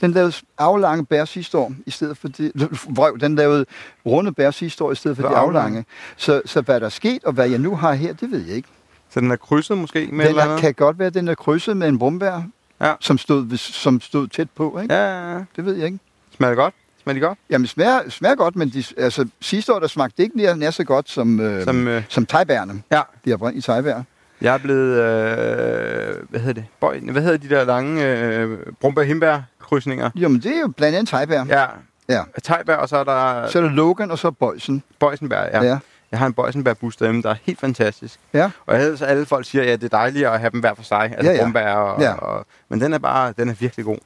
Den 0.00 0.10
lavede 0.12 0.32
aflange 0.58 1.04
bær 1.06 1.24
sidste 1.24 1.58
år, 1.58 1.72
i 1.86 1.90
stedet 1.90 2.18
for 2.18 2.28
de, 2.28 2.52
vrøv, 2.96 3.18
den 3.20 3.34
lavede 3.36 3.66
runde 4.06 4.32
bær 4.32 4.50
sidste 4.50 4.84
år, 4.84 4.92
i 4.92 4.94
stedet 4.94 5.16
for 5.16 5.22
For 5.22 5.28
de 5.28 5.36
aflange. 5.36 5.66
aflange. 5.68 5.84
Så, 6.16 6.42
så 6.44 6.60
hvad 6.60 6.80
der 6.80 6.86
er 6.86 6.90
sket, 6.90 7.24
og 7.24 7.32
hvad 7.32 7.48
jeg 7.50 7.58
nu 7.58 7.76
har 7.76 7.92
her, 7.92 8.12
det 8.12 8.30
ved 8.30 8.46
jeg 8.46 8.56
ikke. 8.56 8.68
Så 9.10 9.20
den 9.20 9.30
er 9.30 9.36
krydset 9.36 9.78
måske 9.78 9.98
med 10.12 10.24
Den 10.24 10.28
eller 10.30 10.42
er, 10.42 10.46
andet? 10.46 10.60
kan 10.60 10.74
godt 10.74 10.98
være, 10.98 11.06
at 11.06 11.14
den 11.14 11.28
er 11.28 11.34
krydset 11.34 11.76
med 11.76 11.88
en 11.88 11.98
brumbær, 11.98 12.42
Ja. 12.80 12.92
som, 13.00 13.18
stod, 13.18 13.56
som 13.56 14.00
stod 14.00 14.28
tæt 14.28 14.48
på. 14.50 14.78
Ikke? 14.82 14.94
Ja, 14.94 15.06
ja, 15.30 15.32
ja. 15.34 15.44
Det 15.56 15.64
ved 15.64 15.74
jeg 15.76 15.86
ikke. 15.86 15.98
Smager 16.36 16.50
det 16.50 16.56
godt? 16.58 16.74
Smager 17.02 17.14
de 17.14 17.26
godt? 17.26 17.38
Jamen, 17.50 17.66
smager, 17.66 18.00
smager 18.08 18.34
godt, 18.34 18.56
men 18.56 18.68
de, 18.68 18.84
altså, 18.96 19.28
sidste 19.40 19.74
år 19.74 19.78
der 19.78 19.86
smagte 19.86 20.14
det 20.16 20.22
ikke 20.22 20.36
nær, 20.36 20.54
nær 20.54 20.70
så 20.70 20.84
godt 20.84 21.10
som, 21.10 21.40
øh, 21.40 21.64
som, 21.64 21.88
øh, 21.88 22.02
som 22.08 22.26
tegbærne. 22.26 22.82
ja. 22.90 23.00
De 23.24 23.30
har 23.30 23.36
brændt 23.36 23.58
i 23.58 23.60
tegbær. 23.60 24.02
Jeg 24.40 24.54
er 24.54 24.58
blevet, 24.58 24.90
øh, 24.90 26.14
hvad 26.30 26.40
hedder 26.40 26.52
det? 26.52 26.64
Bøj, 26.80 27.00
hvad 27.00 27.22
hedder 27.22 27.36
de 27.38 27.48
der 27.48 27.64
lange 27.64 28.06
øh, 28.18 28.58
brumbær 28.80 29.02
himbær 29.02 29.40
krydsninger? 29.60 30.10
Jo, 30.14 30.28
men 30.28 30.40
det 30.42 30.56
er 30.56 30.60
jo 30.60 30.68
blandt 30.68 30.96
andet 30.96 31.08
tegbær. 31.08 31.44
Ja. 31.48 31.64
Ja. 32.08 32.22
Tegbær, 32.42 32.76
og 32.76 32.88
så 32.88 32.96
er 32.96 33.04
der 33.04 33.46
Så 33.48 33.58
er 33.58 33.62
der 33.62 33.70
Logan, 33.70 34.10
og 34.10 34.18
så 34.18 34.30
Bøjsen. 34.30 34.82
bøjsenbær. 35.00 35.42
Ja. 35.42 35.62
Ja. 35.62 35.78
Jeg 36.16 36.20
har 36.20 36.26
en 36.26 36.32
bøjsenbær-bus 36.32 36.96
derhjemme, 36.96 37.22
der 37.22 37.30
er 37.30 37.34
helt 37.42 37.60
fantastisk. 37.60 38.20
Ja. 38.32 38.50
Og 38.66 38.74
jeg 38.74 38.82
ved, 38.86 38.96
så 38.96 39.04
alle 39.04 39.26
folk 39.26 39.46
siger, 39.46 39.62
at 39.62 39.68
ja, 39.68 39.72
det 39.76 39.84
er 39.84 39.88
dejligt 39.88 40.26
at 40.26 40.40
have 40.40 40.50
dem 40.50 40.60
hver 40.60 40.74
for 40.74 40.82
sig. 40.82 41.14
Altså 41.16 41.30
Ja, 41.30 41.36
ja. 41.36 41.42
brumbær 41.42 41.72
og, 41.74 42.00
Ja. 42.02 42.12
og, 42.12 42.46
men 42.68 42.80
den 42.80 42.92
er 42.92 42.98
bare, 42.98 43.34
den 43.38 43.48
er 43.48 43.54
virkelig 43.54 43.84
god. 43.84 43.98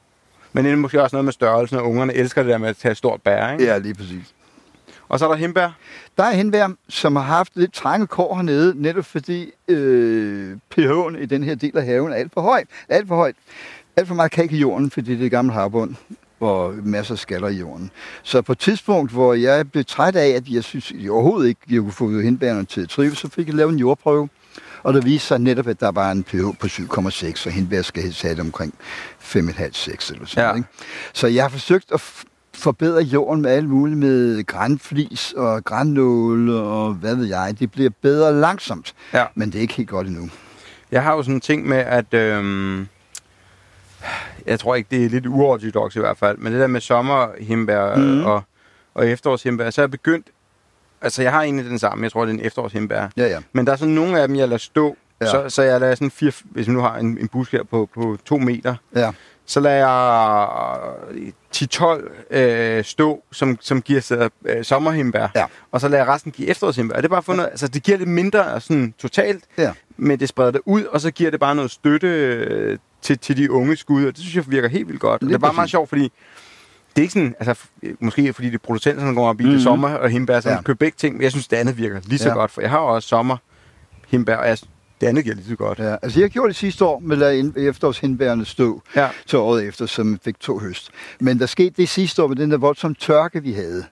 Men 0.53 0.65
det 0.65 0.71
er 0.71 0.75
måske 0.75 1.01
også 1.03 1.15
noget 1.15 1.25
med 1.25 1.33
størrelsen, 1.33 1.77
og 1.77 1.89
ungerne 1.89 2.13
elsker 2.13 2.43
det 2.43 2.49
der 2.51 2.57
med 2.57 2.69
at 2.69 2.77
tage 2.77 2.95
stort 2.95 3.21
bær, 3.21 3.51
ikke? 3.51 3.65
Ja, 3.65 3.77
lige 3.77 3.93
præcis. 3.93 4.33
Og 5.09 5.19
så 5.19 5.25
er 5.25 5.29
der 5.29 5.35
himbær. 5.37 5.69
Der 6.17 6.23
er 6.23 6.31
henvær, 6.31 6.67
som 6.89 7.15
har 7.15 7.23
haft 7.23 7.51
lidt 7.55 7.73
trange 7.73 8.07
kår 8.07 8.35
hernede, 8.35 8.73
netop 8.81 9.05
fordi 9.05 9.51
øh, 9.67 10.57
pH'en 10.75 11.17
i 11.17 11.25
den 11.25 11.43
her 11.43 11.55
del 11.55 11.77
af 11.77 11.85
haven 11.85 12.11
er 12.11 12.15
alt 12.15 12.33
for 12.33 12.41
høj. 12.41 12.63
Alt 12.89 13.07
for 13.07 13.15
højt. 13.15 13.35
Alt 13.97 14.07
for 14.07 14.15
meget 14.15 14.31
kalk 14.31 14.51
i 14.51 14.57
jorden, 14.57 14.91
fordi 14.91 15.15
det 15.15 15.25
er 15.25 15.29
gammel 15.29 15.53
havbund. 15.53 15.95
Og 16.41 16.73
masser 16.83 17.13
af 17.13 17.19
skaller 17.19 17.47
i 17.47 17.53
jorden. 17.55 17.91
Så 18.23 18.41
på 18.41 18.51
et 18.51 18.59
tidspunkt, 18.59 19.11
hvor 19.11 19.33
jeg 19.33 19.71
blev 19.71 19.85
træt 19.85 20.15
af, 20.15 20.27
at 20.27 20.47
jeg 20.47 20.63
synes 20.63 20.93
jeg 20.99 21.11
overhovedet 21.11 21.47
ikke, 21.49 21.61
jeg 21.69 21.79
kunne 21.79 21.91
få 21.91 22.19
hindbærerne 22.19 22.65
til 22.65 22.81
at 22.81 22.89
trives, 22.89 23.17
så 23.17 23.29
fik 23.29 23.47
jeg 23.47 23.55
lavet 23.55 23.73
en 23.73 23.79
jordprøve. 23.79 24.29
Og 24.83 24.93
der 24.93 25.01
viste 25.01 25.27
sig 25.27 25.39
netop, 25.39 25.67
at 25.67 25.79
der 25.79 25.91
var 25.91 26.11
en 26.11 26.23
pH 26.23 26.37
på 26.59 26.67
7,6, 26.67 27.45
og 27.45 27.51
hindbær 27.51 27.81
skal 27.81 28.13
have 28.21 28.39
omkring 28.41 28.73
5,5-6 29.21 30.13
eller 30.13 30.25
sådan 30.25 30.49
Ja. 30.49 30.53
ikke? 30.55 30.67
Så 31.13 31.27
jeg 31.27 31.43
har 31.43 31.49
forsøgt 31.49 31.91
at 31.91 32.01
forbedre 32.53 33.01
jorden 33.01 33.41
med 33.41 33.51
alt 33.51 33.69
muligt, 33.69 33.97
med 33.99 34.43
grænflis 34.45 35.33
og 35.37 35.63
grænnåle 35.65 36.53
og 36.53 36.93
hvad 36.93 37.15
ved 37.15 37.25
jeg. 37.25 37.55
Det 37.59 37.71
bliver 37.71 37.89
bedre 38.01 38.39
langsomt, 38.39 38.93
Ja. 39.13 39.25
men 39.35 39.49
det 39.51 39.57
er 39.57 39.61
ikke 39.61 39.73
helt 39.73 39.89
godt 39.89 40.07
endnu. 40.07 40.29
Jeg 40.91 41.03
har 41.03 41.13
jo 41.15 41.21
sådan 41.23 41.35
en 41.35 41.41
ting 41.41 41.67
med, 41.67 41.77
at... 41.77 42.13
Øhm, 42.13 42.87
jeg 44.45 44.59
tror 44.59 44.75
ikke, 44.75 44.87
det 44.91 45.05
er 45.05 45.09
lidt 45.09 45.25
uortodox 45.25 45.95
i 45.95 45.99
hvert 45.99 46.17
fald, 46.17 46.37
men 46.37 46.53
det 46.53 46.61
der 46.61 46.67
med 46.67 46.81
sommerhimbær 46.81 47.95
mm. 47.95 48.25
og, 48.25 48.41
og 48.93 49.07
efterårshimbær, 49.07 49.69
så 49.69 49.81
er 49.81 49.83
jeg 49.83 49.91
begyndt... 49.91 50.27
Altså, 51.01 51.21
jeg 51.21 51.31
har 51.31 51.41
egentlig 51.41 51.65
den 51.65 51.79
samme. 51.79 52.03
Jeg 52.03 52.11
tror, 52.11 52.25
det 52.25 52.29
er 52.35 52.39
en 52.39 52.45
efterårshimbær. 52.45 53.07
Ja, 53.17 53.27
ja. 53.27 53.39
Men 53.53 53.65
der 53.65 53.71
er 53.71 53.75
sådan 53.75 53.93
nogle 53.93 54.21
af 54.21 54.27
dem, 54.27 54.37
jeg 54.37 54.47
lader 54.47 54.57
stå. 54.57 54.95
Ja. 55.21 55.25
Så, 55.25 55.49
så 55.49 55.61
jeg 55.61 55.79
lader 55.79 55.95
sådan 55.95 56.11
fire... 56.11 56.31
Hvis 56.45 56.67
vi 56.67 56.73
nu 56.73 56.79
har 56.79 56.97
en, 56.97 57.17
en 57.17 57.27
busk 57.27 57.51
her 57.51 57.63
på, 57.63 57.89
på 57.93 58.17
to 58.25 58.37
meter, 58.37 58.75
ja. 58.95 59.11
så 59.45 59.59
lader 59.59 59.77
jeg 59.77 60.47
10-12 62.31 62.35
øh, 62.37 62.83
stå, 62.83 63.23
som, 63.31 63.57
som 63.61 63.81
giver 63.81 64.01
sig 64.01 64.29
øh, 64.45 64.63
sommerhimbær. 64.63 65.27
Ja. 65.35 65.45
Og 65.71 65.81
så 65.81 65.87
lader 65.87 66.03
jeg 66.03 66.13
resten 66.13 66.31
give 66.31 66.47
efterårshimbær. 66.47 66.95
Og 66.95 67.03
det 67.03 67.07
er 67.07 67.13
bare 67.13 67.23
fundet, 67.23 67.45
altså 67.45 67.67
det 67.67 67.83
giver 67.83 67.97
lidt 67.97 68.09
mindre 68.09 68.61
sådan 68.61 68.93
totalt, 68.99 69.43
Ja. 69.57 69.71
men 69.97 70.19
det 70.19 70.29
spreder 70.29 70.51
det 70.51 70.61
ud, 70.65 70.83
og 70.83 71.01
så 71.01 71.11
giver 71.11 71.31
det 71.31 71.39
bare 71.39 71.55
noget 71.55 71.71
støtte 71.71 72.07
øh, 72.07 72.77
til, 73.01 73.17
til 73.19 73.37
de 73.37 73.51
unge 73.51 73.75
skud, 73.75 74.05
og 74.05 74.11
det 74.11 74.19
synes 74.19 74.35
jeg 74.35 74.43
virker 74.47 74.69
helt 74.69 74.87
vildt 74.87 74.99
godt. 75.01 75.21
Og 75.23 75.27
det 75.29 75.33
er 75.35 75.39
bare 75.39 75.53
meget 75.53 75.69
sjovt, 75.69 75.89
fordi 75.89 76.03
det 76.95 76.97
er 76.97 77.01
ikke 77.01 77.13
sådan, 77.13 77.35
altså 77.39 77.63
måske 77.99 78.33
fordi 78.33 78.47
det 78.47 78.53
er 78.55 78.59
producenterne, 78.59 79.15
går 79.15 79.27
op 79.29 79.39
i 79.41 79.43
mm-hmm. 79.43 79.49
det 79.51 79.57
Mhm. 79.59 79.63
sommer 79.63 79.89
og 79.89 80.09
himbær, 80.09 80.39
så 80.39 80.49
Ja. 80.49 80.61
køber 80.61 80.77
begge 80.77 80.95
ting, 80.97 81.15
men 81.15 81.23
jeg 81.23 81.31
synes, 81.31 81.47
det 81.47 81.57
andet 81.57 81.77
virker 81.77 82.01
lige 82.05 82.19
så 82.19 82.29
Ja. 82.29 82.33
godt, 82.35 82.51
for 82.51 82.61
jeg 82.61 82.69
har 82.69 82.77
også 82.77 83.09
sommer 83.09 83.37
himbær, 84.07 84.35
og 84.35 84.47
jeg, 84.47 84.57
det 85.01 85.07
andet 85.07 85.23
giver 85.23 85.35
lige 85.35 85.45
så 85.47 85.55
godt. 85.55 85.79
Ja, 85.79 85.95
altså 86.01 86.19
jeg 86.19 86.29
gjorde 86.29 86.47
det 86.47 86.55
sidste 86.55 86.85
år 86.85 86.99
med 86.99 87.17
lade 87.17 87.39
ind- 87.39 87.53
efterårshindbærene 87.57 88.45
stå 88.45 88.81
Ja. 88.95 89.09
til 89.27 89.39
året 89.39 89.65
efter, 89.67 89.85
som 89.85 90.19
fik 90.25 90.39
to 90.39 90.59
høst. 90.59 90.91
Men 91.19 91.39
der 91.39 91.45
skete 91.45 91.69
det 91.77 91.89
sidste 91.89 92.23
år 92.23 92.27
med 92.27 92.35
den 92.35 92.51
der 92.51 92.57
voldsomme 92.57 92.95
tørke, 92.99 93.43
vi 93.43 93.51
havde. 93.51 93.85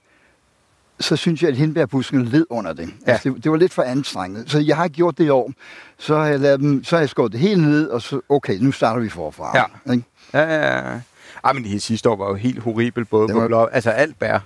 Så 1.00 1.16
synes 1.16 1.41
jeg, 1.41 1.50
at 1.50 1.56
hindbærbusken 1.58 2.26
led 2.26 2.45
under 2.50 2.74
det. 2.74 2.89
Ja. 3.08 3.12
Altså, 3.12 3.30
det. 3.30 3.43
Det 3.43 3.52
var 3.52 3.58
lidt 3.58 3.74
for 3.74 3.84
anstrengt. 3.84 4.52
Så 4.52 4.60
jeg 4.60 4.76
har 4.76 4.88
gjort 4.88 5.18
det 5.18 5.24
i 5.26 5.30
år. 5.30 5.52
Så 5.97 6.16
har 6.16 6.26
jeg, 6.26 6.39
lavet 6.39 6.60
dem, 6.60 6.84
så 6.84 6.95
har 6.95 7.02
jeg 7.02 7.10
skåret 7.10 7.32
det 7.32 7.39
helt 7.39 7.62
ned, 7.62 7.88
og 7.88 8.02
så, 8.02 8.22
okay, 8.30 8.58
nu 8.62 8.72
starter 8.72 9.02
vi 9.02 9.10
forfra. 9.10 9.58
Ja. 9.86 9.93
Ikke? 9.93 10.04
Ja, 10.34 10.39
ja, 10.41 10.78
ja. 10.89 11.00
Ej, 11.43 11.54
men 11.54 11.62
det 11.64 11.70
hele 11.70 11.80
sidste 11.82 12.10
år 12.10 12.16
var 12.16 12.28
jo 12.28 12.34
helt 12.36 12.60
horribelt, 12.64 13.10
både 13.10 13.28
Det 13.28 13.34
på 13.34 13.39
var- 13.39 13.47
blå, 13.47 13.66
altså 13.66 13.89
alt 13.89 14.20
bær 14.20 14.39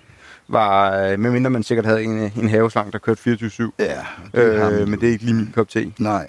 var, 0.47 0.97
øh, 0.97 1.19
medmindre 1.19 1.49
man 1.49 1.63
sikkert 1.63 1.85
havde 1.85 2.03
en, 2.03 2.31
en 2.35 2.49
haveslang, 2.49 2.93
der 2.93 2.99
kørte 2.99 3.21
24-7. 3.21 3.71
Ja, 3.79 4.05
det 4.35 4.39
Øh, 4.43 4.59
man 4.79 4.89
men 4.89 4.99
det 5.01 5.07
er 5.07 5.11
ikke 5.11 5.23
lige 5.23 5.35
min 5.35 5.51
kop 5.55 5.69
te. 5.69 5.93
Nej. 5.97 6.27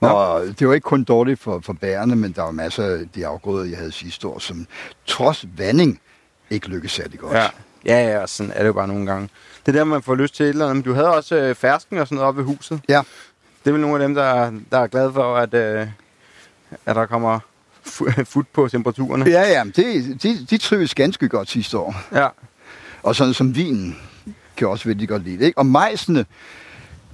Nå. 0.00 0.08
Og 0.08 0.42
det 0.58 0.68
var 0.68 0.74
ikke 0.74 0.84
kun 0.84 1.04
dårligt 1.04 1.40
for, 1.40 1.60
for 1.64 1.72
bærene, 1.72 2.16
men 2.16 2.32
der 2.32 2.42
var 2.42 2.50
masser 2.50 2.84
af 2.84 2.98
de 3.14 3.26
afgrøder, 3.26 3.64
jeg 3.64 3.78
havde 3.78 3.92
sidste 3.92 4.26
år, 4.28 4.38
som 4.38 4.66
trods 5.06 5.44
vanding 5.56 6.00
ikke 6.50 6.68
lykkedes 6.68 6.92
særlig 6.92 7.18
godt. 7.18 7.32
Ja. 7.34 7.46
Ja, 7.86 8.18
ja, 8.20 8.26
sådan 8.26 8.52
er 8.54 8.58
det 8.58 8.66
jo 8.66 8.72
bare 8.72 8.88
nogle 8.88 9.06
gange. 9.06 9.28
Det 9.66 9.74
er 9.74 9.78
der, 9.78 9.84
man 9.84 10.02
får 10.02 10.14
lyst 10.14 10.34
til 10.34 10.44
et 10.44 10.48
eller 10.48 10.64
andet. 10.64 10.76
Men 10.76 10.82
du 10.84 10.92
havde 10.94 11.14
også 11.14 11.36
øh, 11.36 11.54
fersken 11.54 11.98
og 11.98 12.06
sådan 12.06 12.16
noget 12.16 12.28
oppe 12.28 12.38
ved 12.38 12.46
huset. 12.46 12.80
Ja. 12.88 13.02
Det 13.64 13.70
er 13.70 13.72
vel 13.72 13.80
nogle 13.80 14.02
af 14.02 14.08
dem, 14.08 14.14
der, 14.14 14.52
der 14.72 14.78
er 14.78 14.86
glade 14.86 15.12
for, 15.12 15.36
at, 15.36 15.54
øh, 15.54 15.86
at 16.86 16.96
der 16.96 17.06
kommer 17.06 17.38
fu- 17.86 18.22
fut 18.32 18.46
på 18.52 18.68
temperaturerne. 18.68 19.24
Ja, 19.30 19.42
ja, 19.48 19.64
de, 19.76 20.14
de, 20.22 20.46
de 20.50 20.58
trives 20.58 20.94
ganske 20.94 21.28
godt 21.28 21.50
sidste 21.50 21.78
år. 21.78 21.94
Ja. 22.12 22.28
Og 23.02 23.16
sådan 23.16 23.34
som 23.34 23.56
vinen 23.56 23.96
kan 24.56 24.68
også 24.68 24.84
vældig 24.88 25.08
godt 25.08 25.24
lide. 25.24 25.44
Ikke? 25.44 25.58
Og 25.58 25.66
majsene 25.66 26.24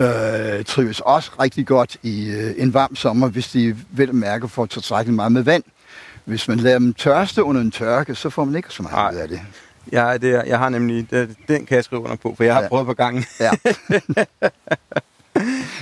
øh, 0.01 0.65
trives 0.65 1.01
også 1.01 1.31
rigtig 1.41 1.67
godt 1.67 1.97
i 2.03 2.27
øh, 2.31 2.55
en 2.57 2.75
varm 2.75 2.97
sommer, 2.97 3.29
hvis 3.29 3.49
de 3.49 3.77
vel 3.91 4.09
at 4.09 4.15
mærke 4.15 4.49
får 4.49 4.67
tilstrækkeligt 4.67 5.17
meget 5.17 5.33
med 5.33 5.43
vand. 5.43 5.63
Hvis 6.25 6.49
man 6.49 6.59
lader 6.59 6.79
dem 6.79 6.95
tørste 6.95 7.43
under 7.45 7.61
en 7.61 7.71
tørke, 7.71 8.15
så 8.15 8.31
får 8.31 8.45
man 8.45 8.55
ikke 8.57 8.69
så 8.71 8.83
meget 8.83 8.95
Nej. 8.95 9.13
ud 9.15 9.17
af 9.17 9.29
det. 9.29 9.41
Ja, 9.93 10.17
det, 10.17 10.43
jeg 10.47 10.59
har 10.59 10.69
nemlig, 10.69 11.11
det, 11.11 11.37
den 11.49 11.67
kan 11.67 11.77
jeg 11.77 11.85
skrive 11.85 12.03
under 12.03 12.17
på, 12.17 12.35
for 12.37 12.45
jeg 12.45 12.55
har 12.55 12.63
Ja. 12.63 12.69
prøvet 12.69 12.87
på 12.87 12.95
gangen. 12.95 13.25
Ja. 13.41 13.51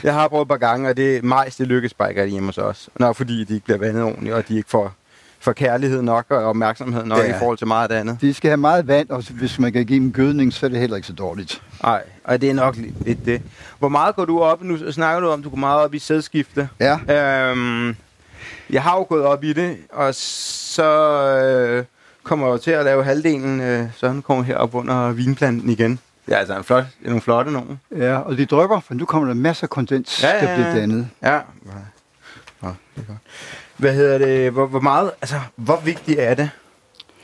Jeg 0.02 0.14
har 0.14 0.28
prøvet 0.28 0.42
et 0.44 0.48
par 0.48 0.56
gange, 0.56 0.88
og 0.88 0.96
det 0.96 1.24
majs, 1.24 1.56
det 1.56 1.66
lykkes 1.66 1.94
bare 1.94 2.08
ikke 2.10 2.26
hjemme 2.26 2.48
hos 2.48 2.58
os. 2.58 2.88
Nok 2.98 3.16
fordi 3.16 3.44
de 3.44 3.54
ikke 3.54 3.64
bliver 3.64 3.78
vandet 3.78 4.02
ordentligt, 4.02 4.34
og 4.34 4.48
de 4.48 4.56
ikke 4.56 4.70
får, 4.70 4.92
får 5.40 5.52
kærlighed 5.52 6.02
nok 6.02 6.26
og 6.30 6.36
opmærksomhed 6.44 7.04
nok 7.04 7.18
Ja. 7.18 7.36
i 7.36 7.38
forhold 7.38 7.58
til 7.58 7.66
meget 7.66 7.82
af 7.82 7.88
det 7.88 7.96
andet. 7.96 8.18
De 8.20 8.34
skal 8.34 8.48
have 8.48 8.56
meget 8.56 8.86
vand, 8.86 9.10
og 9.10 9.22
hvis 9.30 9.58
man 9.58 9.72
kan 9.72 9.86
give 9.86 9.98
dem 10.00 10.12
gødning, 10.12 10.52
så 10.52 10.66
er 10.66 10.70
det 10.70 10.78
heller 10.80 10.96
ikke 10.96 11.06
så 11.08 11.12
dårligt. 11.12 11.62
Nej, 11.82 12.02
og 12.24 12.40
det 12.40 12.50
er 12.50 12.54
nok 12.54 12.76
lidt, 12.76 13.04
lidt 13.06 13.24
det. 13.24 13.42
Hvor 13.78 13.88
meget 13.88 14.16
går 14.16 14.24
du 14.24 14.40
op? 14.40 14.62
Nu 14.62 14.92
snakker 14.92 15.20
du 15.20 15.28
om, 15.28 15.42
du 15.42 15.48
går 15.50 15.56
meget 15.56 15.80
op 15.80 15.94
i 15.94 15.98
sædskifte. 15.98 16.68
Ja, 16.80 16.98
Øhm, 17.50 17.96
jeg 18.70 18.82
har 18.82 18.96
jo 18.96 19.06
gået 19.08 19.24
op 19.24 19.44
i 19.44 19.52
det, 19.52 19.76
og 19.92 20.14
så 20.14 20.84
øh, 21.44 21.84
kommer 22.22 22.48
jo 22.48 22.56
til 22.58 22.70
at 22.70 22.84
lave 22.84 23.04
halvdelen, 23.04 23.60
øh, 23.60 23.86
så 23.96 24.08
han 24.08 24.22
kommer 24.22 24.44
herop 24.44 24.74
under 24.74 25.12
vinplanten 25.12 25.70
igen. 25.70 25.98
Er 26.28 26.36
altså 26.36 26.56
en 26.56 26.64
flot, 26.64 26.84
nogle 27.04 27.20
flotte 27.20 27.52
nogen. 27.52 27.80
ja 27.96 28.16
og 28.18 28.36
de 28.38 28.46
drypper, 28.46 28.80
for 28.80 28.94
nu 28.94 29.04
kommer 29.04 29.28
der 29.28 29.34
masser 29.34 29.64
af 29.64 29.70
kondens, 29.70 30.22
Ja, 30.22 30.34
ja, 30.34 30.40
der 30.44 30.50
ja. 30.50 30.54
bliver 30.56 30.74
dannet. 30.74 31.08
Ja. 31.22 31.40
Nå, 32.62 32.68
det 32.96 33.02
er 33.02 33.06
godt. 33.06 33.18
Hvad 33.76 33.94
hedder 33.94 34.18
det? 34.18 34.52
Hvor, 34.52 34.66
hvor 34.66 34.80
meget, 34.80 35.10
altså, 35.20 35.40
hvor 35.56 35.80
vigtigt 35.84 36.20
er 36.20 36.34
det 36.34 36.50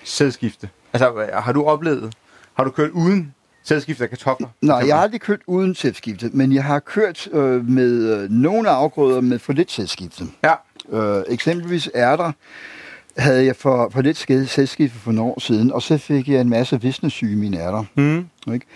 sædskifte? 0.05 0.69
Altså, 0.93 1.27
har 1.35 1.53
du 1.53 1.65
oplevet, 1.65 2.15
har 2.55 2.65
du 2.65 2.71
kørt 2.71 2.91
uden 2.91 3.35
sædskifte 3.65 4.05
af 4.05 4.11
kartofler? 4.11 4.49
Nej, 4.61 4.77
jeg 4.87 4.97
har 4.97 5.03
aldrig 5.03 5.21
kørt 5.21 5.41
uden 5.47 5.75
sædskifte, 5.75 6.31
men 6.33 6.53
jeg 6.53 6.65
har 6.65 6.79
kørt 6.79 7.29
øh, 7.33 7.69
med 7.69 8.17
øh, 8.17 8.31
nogle 8.31 8.69
afgrøder 8.71 9.21
med 9.21 9.39
for 9.39 9.53
lidt 9.53 9.71
sædskifte. 9.71 10.25
Ja. 10.45 10.55
Øh, 10.93 11.23
eksempelvis 11.29 11.91
ærter 11.95 12.33
havde 13.19 13.45
jeg 13.45 13.57
for, 13.57 13.89
for 13.93 14.03
lidt 14.03 14.17
skade 14.17 14.47
sædskifte 14.47 14.99
for 14.99 15.13
nogle 15.13 15.33
år 15.33 15.41
siden, 15.41 15.73
og 15.73 15.83
så 15.83 15.99
fik 15.99 16.29
jeg 16.29 16.41
en 16.41 16.49
masse 16.49 16.81
visnesyge 16.81 17.33
i 17.33 17.35
mine 17.35 17.59
ærter. 17.59 17.85
Mm. 17.95 18.27
Ikke? 18.55 18.67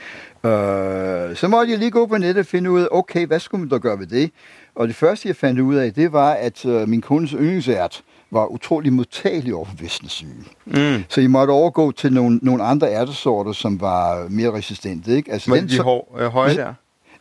Øh, 0.44 1.36
så 1.36 1.48
måtte 1.48 1.70
jeg 1.70 1.78
lige 1.78 1.90
gå 1.90 2.06
på 2.06 2.18
nettet 2.18 2.40
og 2.40 2.46
finde 2.46 2.70
ud 2.70 2.80
af, 2.80 2.88
okay, 2.90 3.26
hvad 3.26 3.40
skulle 3.40 3.60
man 3.60 3.68
da 3.68 3.76
gøre 3.76 3.98
ved 3.98 4.06
det? 4.06 4.30
Og 4.74 4.88
det 4.88 4.96
første, 4.96 5.28
jeg 5.28 5.36
fandt 5.36 5.60
ud 5.60 5.74
af, 5.74 5.94
det 5.94 6.12
var, 6.12 6.32
at 6.32 6.66
øh, 6.66 6.88
min 6.88 7.00
kundes 7.00 7.30
yndlingsært 7.30 8.02
var 8.30 8.46
utrolig 8.46 8.92
modtagelig 8.92 9.54
over 9.54 9.64
for 9.64 9.76
visnesyge. 9.76 10.44
Mm. 10.66 11.04
Så 11.08 11.20
I 11.20 11.26
måtte 11.26 11.50
overgå 11.50 11.92
til 11.92 12.12
nogle, 12.12 12.38
nogle 12.42 12.64
andre 12.64 12.92
ærtesorter, 12.92 13.52
som 13.52 13.80
var 13.80 14.26
mere 14.28 14.52
resistente. 14.52 15.16
Ikke? 15.16 15.32
Altså, 15.32 15.50
Var 15.50 15.56
den 15.56 15.68
de 15.68 15.78
hår, 15.80 16.16
øh, 16.20 16.26
høje 16.26 16.56
der? 16.56 16.74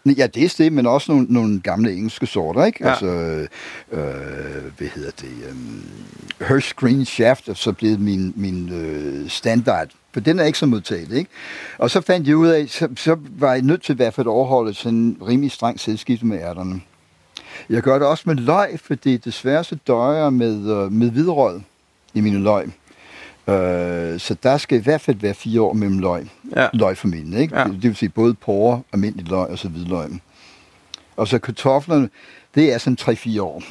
Ja, 0.06 0.28
det 0.28 0.44
er 0.44 0.56
det, 0.58 0.74
men 0.74 0.86
også 0.86 1.12
nogle, 1.12 1.28
nogle 1.30 1.62
gamle 1.62 1.94
engelske 1.94 2.26
sorter, 2.26 2.66
ikke? 2.66 2.80
Ja. 2.82 2.90
Altså, 2.90 3.06
øh, 3.92 4.08
hvad 4.78 4.88
hedder 4.88 5.12
det? 5.22 5.30
Um, 5.52 5.84
Hirsch 6.48 6.76
Green 6.76 7.06
Shaft 7.06 7.50
er 7.50 7.54
så 7.54 7.72
blevet 7.72 8.00
min, 8.00 8.34
min 8.36 8.70
øh, 8.70 9.30
standard, 9.30 9.90
for 10.14 10.20
den 10.20 10.40
er 10.40 10.44
ikke 10.44 10.58
så 10.58 10.66
modtagelig, 10.66 11.18
ikke? 11.18 11.32
Og 11.78 11.92
så 11.92 12.02
fandt 12.02 12.28
jeg 12.28 12.36
ud 12.36 12.48
af, 12.48 12.70
så, 12.70 12.90
så 12.96 13.18
var 13.30 13.54
jeg 13.54 13.62
nødt 13.62 13.84
til 13.84 13.94
i 13.94 13.96
hvert 13.96 14.14
fald 14.14 14.28
at 14.28 14.32
overholde 14.32 14.74
sådan 14.74 15.00
en 15.00 15.18
rimelig 15.28 15.52
streng 15.52 15.80
selskifte 15.80 16.26
med 16.26 16.40
ærterne. 16.40 16.82
Jeg 17.70 17.82
gør 17.82 18.00
det 18.00 18.08
også 18.08 18.24
med 18.26 18.36
løg, 18.36 18.80
fordi 18.84 19.18
desværre 19.18 19.64
så 19.64 19.78
døjer 19.88 20.24
jeg 20.24 20.34
med, 20.34 20.72
øh, 20.72 20.92
med 20.92 21.12
hvidrød 21.12 21.60
i 22.14 22.22
mine 22.22 22.40
løg. 22.40 22.70
Øh, 23.48 24.20
så 24.20 24.36
der 24.44 24.58
skal 24.58 24.78
i 24.78 24.82
hvert 24.82 25.02
fald 25.02 25.18
være 25.18 25.34
fire 25.34 25.62
år 25.62 25.74
mellem 25.74 26.00
løg 26.00 26.28
Ja. 26.56 26.68
løgfamilien, 26.74 27.34
ikke? 27.34 27.58
Ja. 27.60 27.64
Det 27.64 27.84
vil 27.84 27.96
sige 27.96 28.10
både 28.10 28.34
porre, 28.34 28.82
almindelig 28.94 29.28
løg 29.30 29.48
og 29.50 29.58
så 29.60 29.70
hvidløg. 29.70 30.10
Og 31.18 31.28
så 31.28 31.40
kartoflerne, 31.40 32.10
det 32.56 32.74
er 32.74 32.78
sådan 32.78 32.98
3-4 33.02 33.42
år 33.42 33.64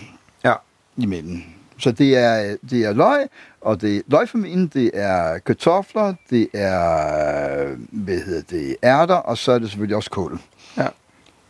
Ja. 0.44 0.54
imellem. 0.96 1.42
Så 1.78 1.90
det 1.92 2.16
er, 2.16 2.56
det 2.70 2.84
er 2.84 2.92
løg, 2.92 3.26
og 3.60 3.80
det 3.80 4.02
løgfamilien, 4.06 4.66
det 4.66 4.90
er 4.94 5.38
kartofler, 5.38 6.14
det 6.30 6.48
er, 6.54 7.66
hvad 7.90 8.18
hedder 8.26 8.42
det, 8.50 8.76
ærter, 8.84 9.14
og 9.14 9.38
så 9.38 9.52
er 9.52 9.58
det 9.58 9.68
selvfølgelig 9.70 9.96
også 9.96 10.10
kål. 10.10 10.40
Ja. 10.76 10.86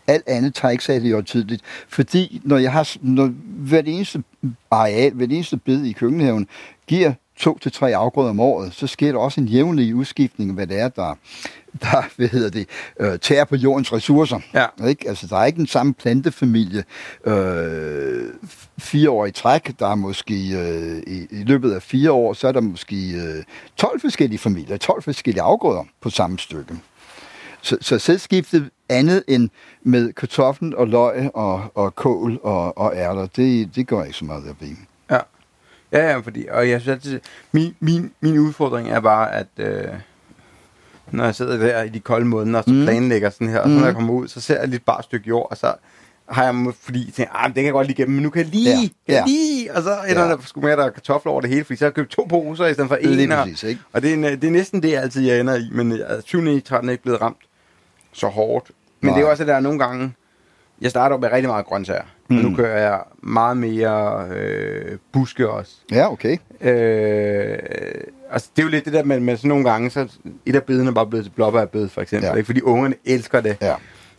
Alt 0.07 0.29
andet 0.29 0.55
tager 0.55 0.73
ikke 0.73 0.85
særlig 0.85 1.17
år 1.17 1.21
tidligt, 1.21 1.63
fordi 1.89 2.41
når 2.45 2.59
jeg 2.59 2.73
har, 2.73 2.97
når 3.01 3.27
hvert 3.45 3.85
eneste 3.89 4.23
areal, 4.71 5.13
hvert 5.13 5.31
eneste 5.33 5.57
bed 5.57 5.85
i 5.85 5.93
køkkenhaven 5.93 6.49
giver 6.87 7.13
to 7.41 7.59
til 7.59 7.73
tre 7.73 7.97
afgrøder 7.97 8.31
om 8.31 8.41
året, 8.41 8.75
så 8.75 8.87
sker 8.87 9.13
der 9.13 9.19
også 9.19 9.41
en 9.41 9.47
jævnlig 9.47 9.95
udskiftning 9.95 10.51
af, 10.51 10.55
hvad 10.55 10.67
det 10.67 10.81
er, 10.81 10.89
der, 10.89 11.15
der 11.83 12.03
hvad 12.17 12.29
hedder 12.29 12.51
det, 12.51 12.69
øh, 13.01 13.19
tager 13.19 13.45
på 13.45 13.57
jordens 13.57 13.93
ressourcer. 13.93 14.41
Ja. 14.55 14.87
Ikke? 14.89 15.09
Altså, 15.09 15.27
der 15.27 15.37
er 15.37 15.45
ikke 15.45 15.57
den 15.57 15.67
samme 15.67 15.95
plantefamilie 15.95 16.85
øh, 17.25 18.25
fire 18.79 19.11
år 19.11 19.27
i 19.27 19.31
træk. 19.31 19.73
Der 19.79 19.87
er 19.87 19.95
måske 19.95 20.35
øh, 20.35 21.03
i, 21.07 21.27
i 21.31 21.45
løbet 21.45 21.73
af 21.73 21.83
fire 21.83 22.13
år, 22.13 22.33
så 22.33 22.49
er 22.49 22.53
der 22.53 22.61
måske 22.61 22.97
øh, 22.97 23.45
12 23.77 24.01
forskellige 24.01 24.39
familier, 24.39 24.77
12 24.77 25.03
forskellige 25.03 25.43
afgrøder 25.43 25.85
på 26.01 26.11
samme 26.11 26.39
stykke. 26.39 26.75
Så, 27.63 27.77
så 27.81 27.99
sædskiftet 27.99 28.71
andet 28.89 29.25
end 29.29 29.49
med 29.83 30.13
kartoflen 30.13 30.75
og 30.75 30.89
løg 30.89 31.31
og, 31.35 31.63
og 31.75 31.95
kål 31.95 32.41
og, 32.43 32.79
og 32.79 32.97
ærter, 32.97 33.27
det, 33.27 33.75
det 33.75 33.87
går 33.87 34.05
ikke 34.05 34.17
så 34.17 34.25
meget 34.25 34.51
op 34.51 34.63
i. 34.63 34.77
Ja, 35.93 36.11
ja, 36.11 36.17
fordi, 36.19 36.47
og 36.51 36.69
jeg 36.71 36.81
synes 36.81 36.95
altid, 36.97 37.21
min, 37.53 37.75
min, 37.81 38.13
min 38.21 38.39
udfordring 38.39 38.89
er 38.91 39.01
bare, 39.01 39.33
at 39.35 39.47
øh, 39.59 39.85
når 41.11 41.25
jeg 41.25 41.35
sidder 41.35 41.57
der 41.57 41.83
i 41.83 41.89
de 41.89 42.01
kolde 42.01 42.27
måneder, 42.27 42.59
og 42.59 42.65
så 42.65 42.71
Mm. 42.71 42.83
planlægger 42.85 43.31
sådan 43.31 43.49
her, 43.49 43.59
og 43.59 43.65
så 43.69 43.69
Mm. 43.75 43.79
når 43.79 43.85
jeg 43.87 43.95
kommer 43.95 44.13
ud, 44.15 44.29
så 44.29 44.41
ser 44.41 44.59
jeg 44.61 44.69
lidt 44.69 44.85
bare 44.85 45.03
stykke 45.03 45.29
jord, 45.29 45.47
og 45.51 45.57
så 45.57 45.75
har 46.29 46.45
jeg, 46.45 46.55
må- 46.55 46.73
fordi 46.83 47.05
jeg 47.07 47.15
tænker, 47.15 47.33
ah, 47.35 47.47
det 47.47 47.55
kan 47.55 47.65
jeg 47.65 47.73
godt 47.73 47.87
lige 47.87 47.97
gemme, 47.97 48.15
men 48.15 48.23
nu 48.23 48.31
kan 48.31 48.43
jeg 48.43 48.51
lige, 48.51 48.71
Ja, 48.71 48.77
kan 49.07 49.15
jeg 49.15 49.25
lige, 49.27 49.75
og 49.75 49.83
så 49.83 49.97
ender 50.09 50.23
Ja. 50.23 50.29
der 50.29 50.37
sgu 50.45 50.61
med, 50.61 50.71
at 50.71 50.79
der 50.79 50.85
er 50.85 50.91
kartofler 50.91 51.33
over 51.33 51.41
det 51.41 51.51
hele, 51.51 51.65
fordi 51.65 51.77
så 51.77 51.85
har 51.85 51.89
jeg 51.89 51.95
købt 51.95 52.11
to 52.11 52.27
poser 52.31 52.67
i 52.67 52.73
stedet 52.75 52.89
for 52.89 52.97
en, 52.97 53.33
og, 53.33 53.39
præcis, 53.45 53.63
ikke? 53.63 53.81
og 53.93 54.03
det 54.03 54.11
er, 54.11 54.15
en, 54.15 54.23
det 54.25 54.45
er 54.45 54.51
næsten 54.51 54.83
det, 54.83 54.91
jeg 54.93 55.03
altid 55.03 55.23
jeg 55.23 55.41
ender 55.41 55.55
i, 55.57 55.69
men 55.73 55.93
jeg 55.93 56.05
er 56.09 56.21
20. 56.21 56.57
i 56.57 56.61
13 56.61 56.89
er 56.89 56.93
ikke 56.93 57.03
blevet 57.03 57.21
ramt 57.21 57.37
så 58.13 58.27
hårdt. 58.27 58.71
Men 59.01 59.09
Nej. 59.11 59.19
det 59.19 59.27
er 59.27 59.31
også, 59.31 59.43
at 59.43 59.47
der 59.49 59.55
er 59.55 59.61
nogle 59.61 59.79
gange, 59.79 60.13
jeg 60.81 60.91
starter 60.91 61.17
med 61.19 61.33
rigtig 61.33 61.49
meget 61.49 61.67
grøntsager, 61.67 62.03
mm. 62.29 62.35
men 62.37 62.45
nu 62.45 62.51
Mm. 62.51 62.57
kører 62.57 62.81
jeg 62.91 63.01
meget 63.23 63.57
mere 63.57 64.29
øh, 64.37 64.99
buske 65.13 65.51
også. 65.51 65.73
Ja, 65.93 66.13
okay. 66.13 66.37
Øh, 66.61 67.59
altså, 68.31 68.49
det 68.57 68.63
er 68.63 68.67
jo 68.67 68.71
lidt 68.71 68.85
det 68.85 68.93
der 68.93 69.05
med, 69.05 69.21
med 69.21 69.37
sådan 69.37 69.49
nogle 69.49 69.71
gange, 69.71 69.91
så 69.91 70.09
et 70.47 70.57
af 70.57 70.63
bedene 70.65 70.91
er 70.91 70.95
bare 70.95 71.07
blevet 71.07 71.25
til 71.27 71.31
blåbærbed, 71.33 71.89
for 71.89 72.01
eksempel. 72.01 72.27
Ja. 72.27 72.33
Ja. 72.33 72.37
Ikke? 72.37 72.47
Fordi 72.47 72.61
ungerne 72.63 72.95
elsker 73.05 73.41
det. 73.41 73.57
Ja. 73.63 73.75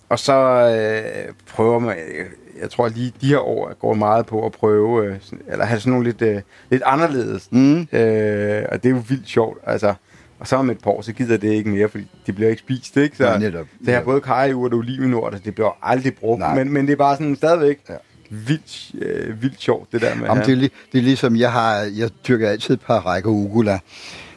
Og 0.10 0.20
så 0.20 0.34
øh, 0.34 1.34
prøver 1.54 1.80
man, 1.80 1.96
jeg, 1.98 2.26
jeg 2.62 2.70
tror 2.70 2.88
lige 2.88 3.14
de 3.22 3.28
her 3.28 3.40
år 3.40 3.74
går 3.80 3.94
meget 3.94 4.26
på 4.26 4.46
at 4.46 4.52
prøve, 4.52 5.06
øh, 5.06 5.16
sådan, 5.22 5.42
eller 5.48 5.66
have 5.66 5.80
sådan 5.80 5.92
nogle 5.92 6.06
lidt, 6.06 6.22
øh, 6.22 6.42
lidt 6.70 6.84
anderledes. 6.86 7.48
Mm. 7.52 7.80
Øh, 7.80 8.64
og 8.72 8.84
det 8.84 8.86
er 8.86 8.90
jo 8.90 9.02
vildt 9.10 9.28
sjovt, 9.28 9.58
altså. 9.64 9.94
Og 10.42 10.48
så 10.48 10.56
om 10.56 10.70
et 10.70 10.80
par 10.84 10.92
år, 10.92 11.02
så 11.02 11.14
gider 11.14 11.38
det 11.38 11.52
ikke 11.54 11.70
mere, 11.70 11.90
fordi 11.90 12.08
det 12.26 12.36
bliver 12.36 12.50
ikke 12.50 12.60
spist, 12.60 12.98
ikke? 12.98 13.18
Så, 13.18 13.28
Ja, 13.28 13.38
netop. 13.38 13.66
så 13.86 13.92
jeg 13.92 14.00
har 14.00 14.04
både 14.06 14.22
kajurt 14.22 14.74
og 14.74 14.80
olivenurt, 14.80 15.34
og 15.34 15.46
det 15.46 15.56
bliver 15.56 15.78
aldrig 15.84 16.16
brugt. 16.16 16.40
Nej. 16.40 16.56
Men, 16.56 16.74
men 16.74 16.86
det 16.88 16.92
er 16.94 16.98
bare 16.98 17.16
sådan 17.16 17.36
stadigvæk 17.36 17.80
Ja. 17.90 17.94
ja. 17.94 18.00
vildt, 18.30 18.92
øh, 19.02 19.42
vildt 19.42 19.62
sjovt, 19.62 19.92
det 19.92 20.02
der 20.02 20.16
med 20.16 20.26
Jamen, 20.28 20.44
det, 20.46 20.52
er, 20.54 20.68
li- 20.68 20.90
det 20.92 20.98
er 20.98 21.02
ligesom, 21.02 21.36
jeg 21.36 21.52
har, 21.52 21.76
jeg 21.98 22.10
dyrker 22.28 22.50
altid 22.50 22.74
et 22.74 22.82
par 22.82 23.00
rækker 23.00 23.30
ugula. 23.30 23.80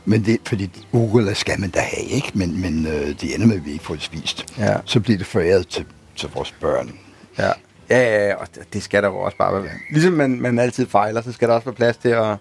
Men 0.04 0.24
det, 0.24 0.38
fordi 0.46 0.70
ugula 0.92 1.34
skal 1.34 1.60
man 1.60 1.70
da 1.70 1.80
have, 1.80 2.06
ikke? 2.06 2.30
Men, 2.34 2.60
men 2.60 2.86
øh, 2.86 2.92
det 3.20 3.34
ender 3.34 3.46
med, 3.46 3.56
at 3.56 3.64
vi 3.66 3.72
ikke 3.72 3.84
får 3.84 3.94
det 3.94 4.02
spist. 4.02 4.58
Ja. 4.58 4.76
Så 4.84 5.00
bliver 5.00 5.18
det 5.18 5.26
foræret 5.26 5.68
til, 5.68 5.84
til 6.16 6.28
vores 6.34 6.52
børn. 6.52 6.90
Ja. 7.38 7.50
Ja, 7.90 7.98
ja, 8.00 8.26
ja, 8.28 8.34
og 8.34 8.46
det- 8.72 8.82
skal 8.82 9.02
der 9.02 9.08
jo 9.08 9.16
også 9.16 9.36
bare 9.38 9.62
være. 9.62 9.72
Ligesom 9.90 10.12
man, 10.12 10.40
man 10.40 10.58
altid 10.58 10.86
fejler, 10.86 11.22
så 11.22 11.32
skal 11.32 11.48
der 11.48 11.54
også 11.54 11.64
være 11.64 11.74
plads 11.74 11.96
til 11.96 12.08
at, 12.08 12.36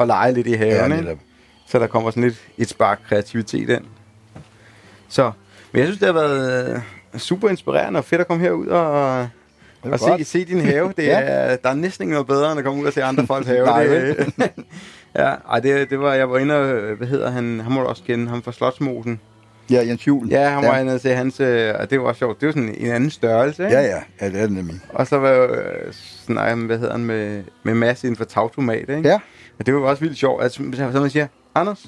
at 0.00 0.06
lege 0.06 0.32
lidt 0.34 0.46
i 0.46 0.52
haven, 0.52 0.72
ja, 0.74 0.88
netop. 0.88 1.18
Så 1.70 1.78
der 1.78 1.86
kommer 1.86 2.10
sådan 2.10 2.22
lidt 2.22 2.40
et 2.58 2.68
spark 2.68 3.00
kreativitet 3.08 3.68
ind. 3.70 3.84
Så, 5.08 5.32
men 5.72 5.78
jeg 5.78 5.86
synes, 5.86 5.98
det 5.98 6.06
har 6.06 6.12
været 6.12 6.74
øh, 7.14 7.20
super 7.20 7.48
inspirerende 7.48 7.98
og 7.98 8.04
fedt 8.04 8.20
at 8.20 8.26
komme 8.26 8.42
herud 8.44 8.66
og, 8.66 9.20
og 9.82 9.98
se, 9.98 10.06
godt. 10.06 10.26
se 10.26 10.44
din 10.44 10.60
have. 10.60 10.92
Det 10.96 11.02
Ja. 11.06 11.20
er, 11.20 11.56
der 11.56 11.68
er 11.70 11.74
næsten 11.74 12.02
ikke 12.02 12.12
noget 12.12 12.26
bedre, 12.26 12.50
end 12.50 12.58
at 12.58 12.64
komme 12.64 12.82
ud 12.82 12.86
og 12.86 12.92
se 12.92 13.04
andre 13.04 13.26
folks 13.26 13.46
have. 13.46 13.66
Nej, 13.66 13.84
det, 13.84 14.32
ja, 15.16 15.34
ej, 15.50 15.60
det, 15.60 15.90
det 15.90 16.00
var, 16.00 16.14
jeg 16.14 16.30
var 16.30 16.38
inde 16.38 16.54
og, 16.56 16.94
hvad 16.96 17.08
hedder 17.08 17.30
han, 17.30 17.60
han 17.60 17.72
må 17.72 17.80
du 17.80 17.86
også 17.86 18.02
kende, 18.06 18.28
ham 18.28 18.42
fra 18.42 18.52
Slotsmosen. 18.52 19.20
Ja, 19.70 19.86
Jens 19.86 20.06
Juhl. 20.06 20.28
Ja, 20.28 20.48
han 20.48 20.62
var 20.64 20.74
ja. 20.74 20.80
inde 20.80 20.94
og 20.94 21.00
se 21.00 21.08
hans, 21.08 21.40
øh, 21.40 21.74
og 21.78 21.90
det 21.90 22.00
var 22.02 22.12
sjovt. 22.12 22.40
Det 22.40 22.46
var 22.46 22.52
sådan 22.52 22.74
en 22.78 22.90
anden 22.90 23.10
størrelse, 23.10 23.64
ikke? 23.64 23.76
Ja, 23.76 23.82
ja, 23.82 24.02
ja, 24.20 24.28
det 24.28 24.36
er 24.36 24.42
det 24.42 24.52
nemlig. 24.52 24.80
Og 24.88 25.06
så 25.06 25.18
var 25.18 25.28
jeg 25.28 25.50
øh, 25.50 25.92
snakke 26.26 26.56
med, 26.56 26.66
hvad 26.66 26.78
hedder 26.78 26.92
han, 26.92 27.04
med, 27.04 27.42
med 27.62 27.74
Mads 27.74 28.04
inden 28.04 28.16
for 28.16 28.24
tagtomat, 28.24 28.88
ikke? 28.88 29.08
Ja. 29.08 29.18
Og 29.58 29.66
det 29.66 29.74
var 29.74 29.80
også 29.80 30.00
vildt 30.00 30.18
sjovt, 30.18 30.42
at 30.44 30.52
så 30.52 30.62
man 31.00 31.10
siger, 31.10 31.26
Anders, 31.54 31.86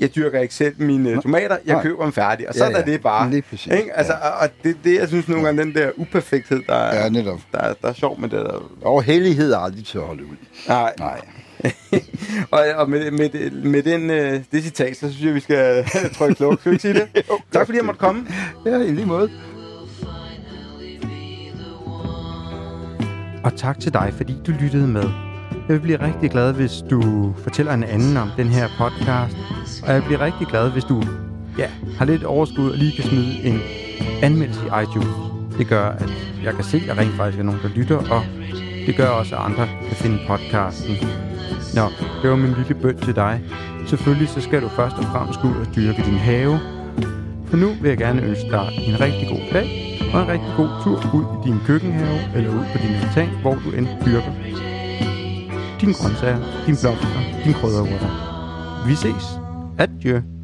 jeg 0.00 0.14
dyrker 0.14 0.40
ikke 0.40 0.54
selv 0.54 0.74
mine 0.82 1.10
øh, 1.10 1.22
tomater, 1.22 1.56
jeg 1.66 1.74
Nej. 1.74 1.82
køber 1.82 2.02
dem 2.02 2.12
færdig, 2.12 2.48
og 2.48 2.54
Ja, 2.54 2.58
sådan 2.58 2.72
ja. 2.72 2.78
er 2.80 2.84
det 2.84 3.02
bare. 3.02 3.30
Lige 3.30 3.42
præcis, 3.42 3.66
Ikke? 3.72 3.92
Altså, 3.96 4.12
ja. 4.12 4.28
og- 4.44 4.48
det, 4.64 4.76
det, 4.84 4.98
jeg 4.98 5.08
synes 5.08 5.28
nogle 5.28 5.44
gange, 5.44 5.62
den 5.62 5.74
der 5.74 5.90
uperfekthed, 5.96 6.62
der, 6.66 6.74
er- 6.74 7.02
Ja, 7.02 7.08
netop. 7.08 7.38
der, 7.52 7.58
er- 7.58 7.74
der 7.82 7.88
er 7.88 7.92
sjov 7.92 8.20
med 8.20 8.28
det 8.28 8.38
der. 8.38 8.62
Og 8.82 9.02
hellighed 9.02 9.52
er 9.52 9.58
aldrig 9.58 9.84
til 9.86 9.98
at 9.98 10.04
holde 10.04 10.24
ud. 10.24 10.36
Nej. 10.68 10.92
Nej. 10.98 11.20
og, 12.50 12.64
og 12.76 12.90
med, 12.90 13.10
med, 13.10 13.50
med 13.50 13.82
den, 13.82 14.10
øh, 14.10 14.40
det 14.52 14.62
citat, 14.62 14.96
så 14.96 15.10
synes 15.12 15.24
jeg, 15.26 15.34
vi 15.34 15.40
skal 15.40 15.84
trykke 16.18 16.34
kluk. 16.34 16.60
Skal 16.60 16.70
vi 16.70 16.74
ikke 16.74 16.82
sige 16.82 16.94
det? 16.94 17.08
tak 17.52 17.66
fordi 17.66 17.78
jeg 17.78 17.84
måtte 17.86 17.98
komme. 18.00 18.26
Ja, 18.66 18.76
i 18.78 18.90
lige 18.90 19.06
måde. 19.06 19.30
Og 23.44 23.56
tak 23.56 23.80
til 23.80 23.92
dig, 23.92 24.12
fordi 24.16 24.36
du 24.46 24.52
lyttede 24.52 24.86
med. 24.88 25.04
Jeg 25.68 25.74
vil 25.74 25.80
blive 25.80 26.02
rigtig 26.02 26.30
glad, 26.30 26.52
hvis 26.52 26.84
du 26.90 27.32
fortæller 27.42 27.72
en 27.72 27.84
anden 27.84 28.16
om 28.16 28.30
den 28.36 28.46
her 28.46 28.68
podcast. 28.78 29.36
Og 29.86 29.92
jeg 29.92 30.02
bliver 30.04 30.20
rigtig 30.20 30.46
glad, 30.46 30.70
hvis 30.70 30.84
du 30.84 31.02
ja, 31.58 31.68
har 31.98 32.04
lidt 32.04 32.24
overskud 32.24 32.70
og 32.70 32.76
lige 32.76 32.92
kan 32.92 33.04
smide 33.04 33.42
en 33.44 33.60
anmeldelse 34.22 34.60
i 34.66 34.82
iTunes. 34.82 35.14
Det 35.58 35.66
gør, 35.66 35.84
at 35.84 36.12
jeg 36.44 36.54
kan 36.54 36.64
se, 36.64 36.76
at 36.76 36.86
der 36.86 36.98
rent 36.98 37.14
faktisk 37.14 37.38
er 37.38 37.42
nogen, 37.42 37.60
der 37.62 37.68
lytter, 37.68 37.96
og 37.96 38.22
det 38.86 38.96
gør 38.96 39.08
også, 39.08 39.36
at 39.36 39.42
andre 39.42 39.68
kan 39.88 39.96
finde 39.96 40.18
podcasten. 40.28 40.96
Nå, 41.74 41.84
det 42.22 42.30
var 42.30 42.36
min 42.36 42.54
lille 42.58 42.74
bøn 42.74 42.98
til 42.98 43.16
dig. 43.16 43.40
Selvfølgelig 43.86 44.28
så 44.28 44.40
skal 44.40 44.62
du 44.62 44.68
først 44.68 44.96
og 44.96 45.04
fremmest 45.04 45.40
gå 45.40 45.48
ud 45.48 45.56
og 45.56 45.66
dyrke 45.76 46.02
din 46.06 46.18
have. 46.18 46.58
For 47.46 47.56
nu 47.56 47.68
vil 47.80 47.88
jeg 47.88 47.98
gerne 47.98 48.22
ønske 48.22 48.50
dig 48.50 48.68
en 48.86 49.00
rigtig 49.00 49.28
god 49.28 49.44
dag, 49.52 49.98
og 50.12 50.22
en 50.22 50.28
rigtig 50.28 50.52
god 50.56 50.68
tur 50.84 50.96
ud 51.14 51.24
i 51.36 51.48
din 51.48 51.60
køkkenhave, 51.66 52.18
eller 52.36 52.50
ud 52.50 52.64
på 52.72 52.78
din 52.82 52.94
altan, 52.94 53.28
hvor 53.42 53.54
du 53.54 53.70
end 53.70 53.86
dyrker 54.06 54.32
dine 55.80 55.94
grøntsager, 55.94 56.38
dine 56.66 56.76
blomster, 56.80 57.08
dine 57.44 57.54
krydderurter. 57.54 58.10
Vi 58.86 58.94
ses. 58.94 59.40
Adieu. 59.78 60.37